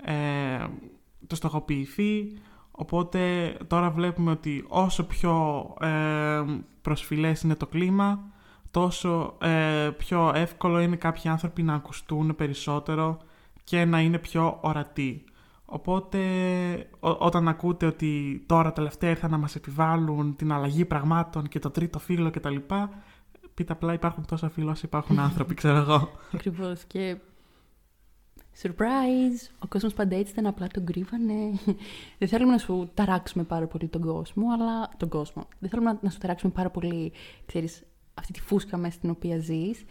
ε, 0.05 0.67
το 1.27 1.35
στοχοποιηθεί. 1.35 2.33
Οπότε 2.71 3.53
τώρα 3.67 3.91
βλέπουμε 3.91 4.31
ότι 4.31 4.65
όσο 4.69 5.07
πιο 5.07 5.65
ε, 5.81 6.43
προσφυλές 6.83 7.43
είναι 7.43 7.55
το 7.55 7.67
κλίμα, 7.67 8.21
τόσο 8.71 9.37
ε, 9.41 9.91
πιο 9.99 10.33
εύκολο 10.35 10.81
είναι 10.81 10.97
κάποιοι 10.97 11.31
άνθρωποι 11.31 11.63
να 11.63 11.75
ακουστούν 11.75 12.35
περισσότερο 12.37 13.19
και 13.65 13.85
να 13.85 14.01
είναι 14.01 14.19
πιο 14.19 14.59
ορατοί. 14.61 15.25
Οπότε 15.65 16.21
όταν 17.01 17.49
ακούτε 17.49 17.87
ότι 17.87 18.43
τώρα 18.47 18.73
τελευταία 18.73 19.11
ήρθαν 19.11 19.31
να 19.31 19.39
μας 19.39 19.55
επιβάλλουν 19.55 20.37
την 20.37 20.53
αλλαγή 20.53 20.85
πραγμάτων 20.85 21.49
και 21.49 21.59
το 21.59 21.71
τρίτο 21.71 21.99
φύλλο 21.99 22.31
κτλ. 22.31 22.57
Πείτε 23.55 23.73
απλά 23.73 23.93
υπάρχουν 23.93 24.27
τόσα 24.27 24.49
φύλλα 24.49 24.71
όσο 24.71 24.83
υπάρχουν 24.85 25.19
άνθρωποι, 25.19 25.55
ξέρω 25.55 25.77
εγώ. 25.77 26.09
Ακριβώς. 26.35 26.85
Και 26.85 27.17
surprise! 28.63 29.51
Ο 29.59 29.67
κόσμος 29.69 29.95
πάντα 29.95 30.17
έτσι 30.17 30.33
ήταν, 30.33 30.47
απλά 30.47 30.67
τον 30.67 30.85
κρύβανε. 30.85 31.35
Δεν 32.19 32.29
θέλουμε 32.29 32.53
να 32.53 32.59
σου 32.59 32.91
ταράξουμε 32.95 33.45
πάρα 33.45 33.67
πολύ 33.67 33.89
τον 33.89 34.01
κόσμο, 34.01 34.53
αλλά 34.53 34.91
τον 34.97 35.09
κόσμο. 35.09 35.47
Δεν 35.59 35.71
θέλουμε 35.71 35.99
να 36.03 36.11
σου 36.11 36.19
ταράξουμε 36.19 36.53
πάρα 36.53 36.71
πολύ, 36.71 37.13
ξέρεις, 37.47 37.83
αυτή 38.15 38.33
τη 38.33 38.41
φούσκα 38.41 38.77
μέσα 38.77 38.95
στην 38.95 39.11
οποία 39.11 39.39
ζεις, 39.39 39.85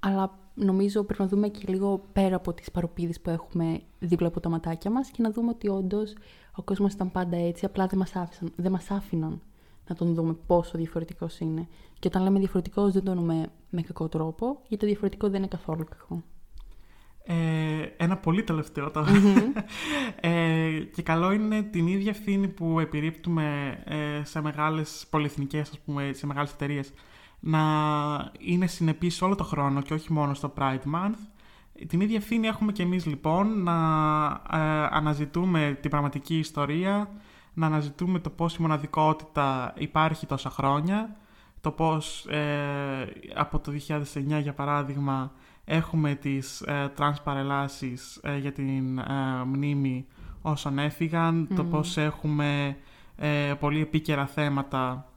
αλλά 0.00 0.38
νομίζω 0.54 1.02
πρέπει 1.04 1.22
να 1.22 1.28
δούμε 1.28 1.48
και 1.48 1.64
λίγο 1.66 2.04
πέρα 2.12 2.36
από 2.36 2.52
τις 2.52 2.70
παροπίδες 2.70 3.20
που 3.20 3.30
έχουμε 3.30 3.80
δίπλα 3.98 4.26
από 4.26 4.40
τα 4.40 4.48
ματάκια 4.48 4.90
μας 4.90 5.10
και 5.10 5.22
να 5.22 5.30
δούμε 5.30 5.48
ότι 5.48 5.68
όντως 5.68 6.14
ο 6.54 6.62
κόσμος 6.62 6.92
ήταν 6.92 7.12
πάντα 7.12 7.36
έτσι, 7.36 7.64
απλά 7.64 7.86
δεν 7.86 7.98
μας, 7.98 8.16
άφησαν, 8.16 8.52
δεν 8.56 8.72
μας 8.72 8.90
άφηναν 8.90 9.40
να 9.88 9.94
τον 9.94 10.14
δούμε 10.14 10.36
πόσο 10.46 10.78
διαφορετικός 10.78 11.38
είναι. 11.38 11.68
Και 11.98 12.08
όταν 12.08 12.22
λέμε 12.22 12.38
διαφορετικός 12.38 12.92
δεν 12.92 13.04
το 13.04 13.10
εννοούμε 13.10 13.46
με 13.70 13.82
κακό 13.82 14.08
τρόπο, 14.08 14.46
γιατί 14.46 14.76
το 14.76 14.86
διαφορετικό 14.86 15.28
δεν 15.28 15.38
είναι 15.38 15.48
καθόλου 15.48 15.84
κακό. 15.84 16.22
Ε, 17.26 17.34
ένα 17.96 18.16
πολύ 18.16 18.42
τελευταίο 18.42 18.90
τώρα. 18.90 19.10
ε, 20.20 20.70
και 20.94 21.02
καλό 21.02 21.32
είναι 21.32 21.62
την 21.62 21.86
ίδια 21.86 22.10
ευθύνη 22.10 22.48
που 22.48 22.80
επιρρύπτουμε 22.80 23.78
ε, 23.84 24.24
σε 24.24 24.40
μεγάλες 24.40 25.06
πολυεθνικές, 25.10 25.70
ας 25.70 25.78
πούμε, 25.78 26.10
σε 26.12 26.26
μεγάλες 26.26 26.52
εταιρείες 26.52 26.92
να 27.46 27.62
είναι 28.38 28.66
συνεπής 28.66 29.22
όλο 29.22 29.34
το 29.34 29.44
χρόνο 29.44 29.82
και 29.82 29.94
όχι 29.94 30.12
μόνο 30.12 30.34
στο 30.34 30.52
Pride 30.58 30.94
Month. 30.94 31.16
Την 31.86 32.00
ίδια 32.00 32.16
ευθύνη 32.16 32.46
έχουμε 32.46 32.72
και 32.72 32.82
εμείς 32.82 33.06
λοιπόν 33.06 33.62
να 33.62 33.72
ε, 34.52 34.58
αναζητούμε 34.90 35.78
την 35.80 35.90
πραγματική 35.90 36.38
ιστορία, 36.38 37.10
να 37.54 37.66
αναζητούμε 37.66 38.18
το 38.18 38.30
πώς 38.30 38.56
η 38.56 38.60
μοναδικότητα 38.62 39.74
υπάρχει 39.76 40.26
τόσα 40.26 40.50
χρόνια, 40.50 41.16
το 41.60 41.70
πώς 41.70 42.26
ε, 42.26 43.06
από 43.34 43.58
το 43.58 43.72
2009 43.88 44.40
για 44.42 44.52
παράδειγμα 44.54 45.32
έχουμε 45.64 46.14
τις 46.14 46.60
ε, 46.60 46.92
τρανς 46.94 47.20
παρελάσεις 47.20 48.20
ε, 48.22 48.38
για 48.38 48.52
την 48.52 48.98
ε, 48.98 49.44
μνήμη 49.46 50.06
όσων 50.42 50.78
έφυγαν, 50.78 51.48
το 51.56 51.64
πώς 51.64 51.96
έχουμε 51.96 52.76
πολύ 53.60 53.80
επίκαιρα 53.80 54.26
θέματα 54.26 55.08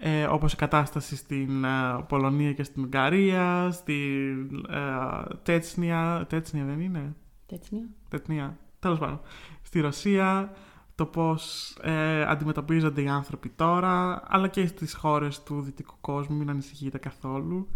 ε, 0.00 0.24
όπως 0.24 0.52
η 0.52 0.56
κατάσταση 0.56 1.16
στην 1.16 1.64
ε, 1.64 1.68
Πολωνία 2.08 2.52
και 2.52 2.62
στην 2.62 2.82
Ουγγαρία, 2.84 3.70
στην 3.72 4.64
ε, 4.68 5.34
Τέτσνια, 5.42 6.26
Τέτσνια 6.28 6.64
δεν 6.64 6.80
είναι; 6.80 7.14
Τέτσνια. 7.46 7.88
Τέτσνια, 8.08 8.58
τέλος 8.78 8.98
πάντων. 8.98 9.20
Στη 9.62 9.80
Ρωσία, 9.80 10.52
το 10.94 11.06
πώς 11.06 11.70
ε, 11.82 12.22
αντιμετωπίζονται 12.22 13.02
οι 13.02 13.08
άνθρωποι 13.08 13.48
τώρα, 13.48 14.22
αλλά 14.26 14.48
και 14.48 14.66
στις 14.66 14.94
χώρες 14.94 15.42
του 15.42 15.60
δυτικού 15.60 15.94
κόσμου, 16.00 16.36
μην 16.36 16.50
ανησυχείτε 16.50 16.98
καθόλου. 16.98 17.68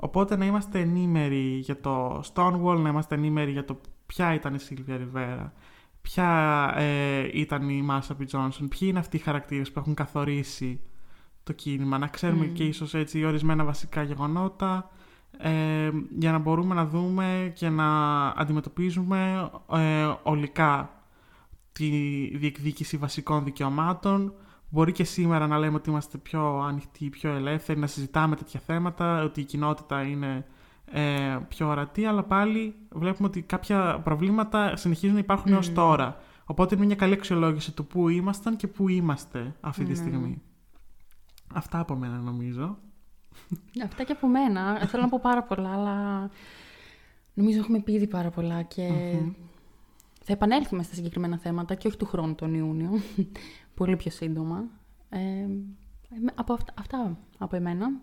Οπότε 0.00 0.36
να 0.36 0.44
είμαστε 0.44 0.80
ενήμεροι 0.80 1.58
για 1.58 1.80
το 1.80 2.22
Stonewall, 2.34 2.78
να 2.78 2.88
είμαστε 2.88 3.14
ενήμεροι 3.14 3.50
για 3.50 3.64
το 3.64 3.80
ποια 4.06 4.34
ήταν 4.34 4.54
η 4.54 4.58
Σίλβια 4.58 4.96
Ριβέρα, 4.96 5.52
ποια 6.02 6.72
ε, 6.76 7.28
ήταν 7.32 7.68
η 7.68 7.82
Μάσα 7.82 8.14
Πι 8.14 8.24
Τζόνσον, 8.24 8.68
ποιοι 8.68 8.88
είναι 8.90 8.98
αυτοί 8.98 9.16
οι 9.16 9.20
χαρακτήρες 9.20 9.72
που 9.72 9.78
έχουν 9.78 9.94
καθορίσει 9.94 10.80
το 11.42 11.52
κίνημα, 11.52 11.98
να 11.98 12.06
ξέρουμε 12.06 12.46
και 12.46 12.64
ίσως 12.64 12.94
έτσι 12.94 13.24
ορισμένα 13.24 13.64
βασικά 13.64 14.02
γεγονότα 14.02 14.90
ε, 15.38 15.90
για 16.18 16.32
να 16.32 16.38
μπορούμε 16.38 16.74
να 16.74 16.86
δούμε 16.86 17.52
και 17.54 17.68
να 17.68 18.28
αντιμετωπίζουμε 18.28 19.50
ε, 19.72 20.12
ολικά 20.22 20.90
τη 21.72 21.88
διεκδίκηση 22.36 22.96
βασικών 22.96 23.44
δικαιωμάτων. 23.44 24.32
Μπορεί 24.70 24.92
και 24.92 25.04
σήμερα 25.04 25.46
να 25.46 25.58
λέμε 25.58 25.76
ότι 25.76 25.90
είμαστε 25.90 26.18
πιο 26.18 26.58
ανοιχτοί, 26.58 27.08
πιο 27.08 27.30
ελεύθεροι, 27.30 27.78
να 27.78 27.86
συζητάμε 27.86 28.36
τέτοια 28.36 28.60
θέματα, 28.60 29.22
ότι 29.22 29.40
η 29.40 29.44
κοινότητα 29.44 30.02
είναι 30.02 30.46
ε, 30.92 31.38
πιο 31.48 31.68
ορατή, 31.68 32.04
αλλά 32.04 32.22
πάλι 32.22 32.74
βλέπουμε 32.90 33.28
ότι 33.28 33.42
κάποια 33.42 34.00
προβλήματα 34.04 34.76
συνεχίζουν 34.76 35.14
να 35.14 35.20
υπάρχουν 35.20 35.52
mm. 35.52 35.54
έως 35.54 35.72
τώρα. 35.72 36.16
Οπότε 36.44 36.74
είναι 36.74 36.86
μια 36.86 36.94
καλή 36.94 37.12
αξιολόγηση 37.12 37.72
του 37.72 37.86
πού 37.86 38.08
ήμασταν 38.08 38.56
και 38.56 38.66
πού 38.66 38.88
είμαστε 38.88 39.54
αυτή 39.60 39.84
τη 39.84 39.94
στιγμή. 39.94 40.42
Αυτά 41.54 41.78
από 41.78 41.94
μένα 41.94 42.18
νομίζω. 42.18 42.78
Αυτά 43.84 44.04
και 44.04 44.12
από 44.12 44.26
μένα. 44.26 44.86
Θέλω 44.86 45.02
να 45.02 45.08
πω 45.08 45.18
πάρα 45.22 45.42
πολλά, 45.42 45.72
αλλά 45.72 46.30
νομίζω 47.34 47.58
έχουμε 47.58 47.80
πει 47.80 47.92
ήδη 47.92 48.06
πάρα 48.06 48.30
πολλά 48.30 48.62
και 48.62 48.88
θα 50.24 50.32
επανέλθουμε 50.32 50.82
στα 50.82 50.94
συγκεκριμένα 50.94 51.38
θέματα 51.38 51.74
και 51.74 51.86
όχι 51.86 51.96
του 51.96 52.06
χρόνου 52.06 52.34
τον 52.34 52.54
Ιούνιο. 52.54 52.90
Πολύ 53.78 53.96
πιο 53.96 54.10
σύντομα. 54.10 54.64
Ε, 55.08 55.46
από 56.34 56.52
αυτά, 56.52 56.74
αυτά 56.78 57.18
από 57.38 57.56
εμένα. 57.56 58.00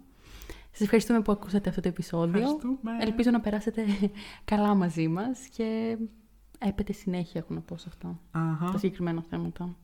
Σας 0.72 0.82
ευχαριστούμε 0.82 1.22
που 1.22 1.32
ακούσατε 1.32 1.70
αυτό 1.70 1.82
το 1.82 1.88
επεισόδιο. 1.88 2.60
Ελπίζω 3.02 3.32
να 3.32 3.40
περάσετε 3.40 3.86
καλά 4.52 4.76
μαζί 4.76 5.08
μας 5.08 5.48
και 5.48 5.98
έπεται 6.60 6.94
συνέχεια 6.94 7.42
έχω 7.42 7.54
να 7.54 7.62
πω 7.62 7.78
σε 7.78 7.86
αυτό. 7.88 8.20
Τα 8.72 8.78
συγκεκριμένα 8.78 9.24
θέματα. 9.30 9.76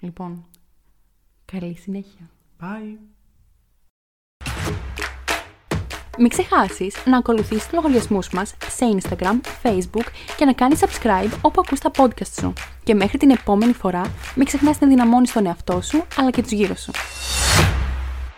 Λοιπόν, 0.00 0.46
καλή 1.44 1.74
συνέχεια. 1.74 2.30
Bye. 2.60 3.19
Μην 6.22 6.28
ξεχάσεις 6.28 6.96
να 7.04 7.16
ακολουθήσεις 7.16 7.62
τους 7.62 7.72
λογαριασμούς 7.72 8.30
μας 8.30 8.54
σε 8.68 8.84
Instagram, 8.94 9.40
Facebook 9.62 10.06
και 10.36 10.44
να 10.44 10.52
κάνεις 10.52 10.80
subscribe 10.80 11.30
όπου 11.40 11.62
ακούς 11.64 11.80
τα 11.80 11.90
podcast 11.96 12.32
σου. 12.40 12.52
Και 12.84 12.94
μέχρι 12.94 13.18
την 13.18 13.30
επόμενη 13.30 13.72
φορά, 13.72 14.02
μην 14.34 14.46
ξεχνάς 14.46 14.80
να 14.80 14.88
δυναμώνεις 14.88 15.32
τον 15.32 15.46
εαυτό 15.46 15.80
σου 15.80 16.04
αλλά 16.16 16.30
και 16.30 16.42
τους 16.42 16.50
γύρω 16.50 16.74
σου. 16.74 16.90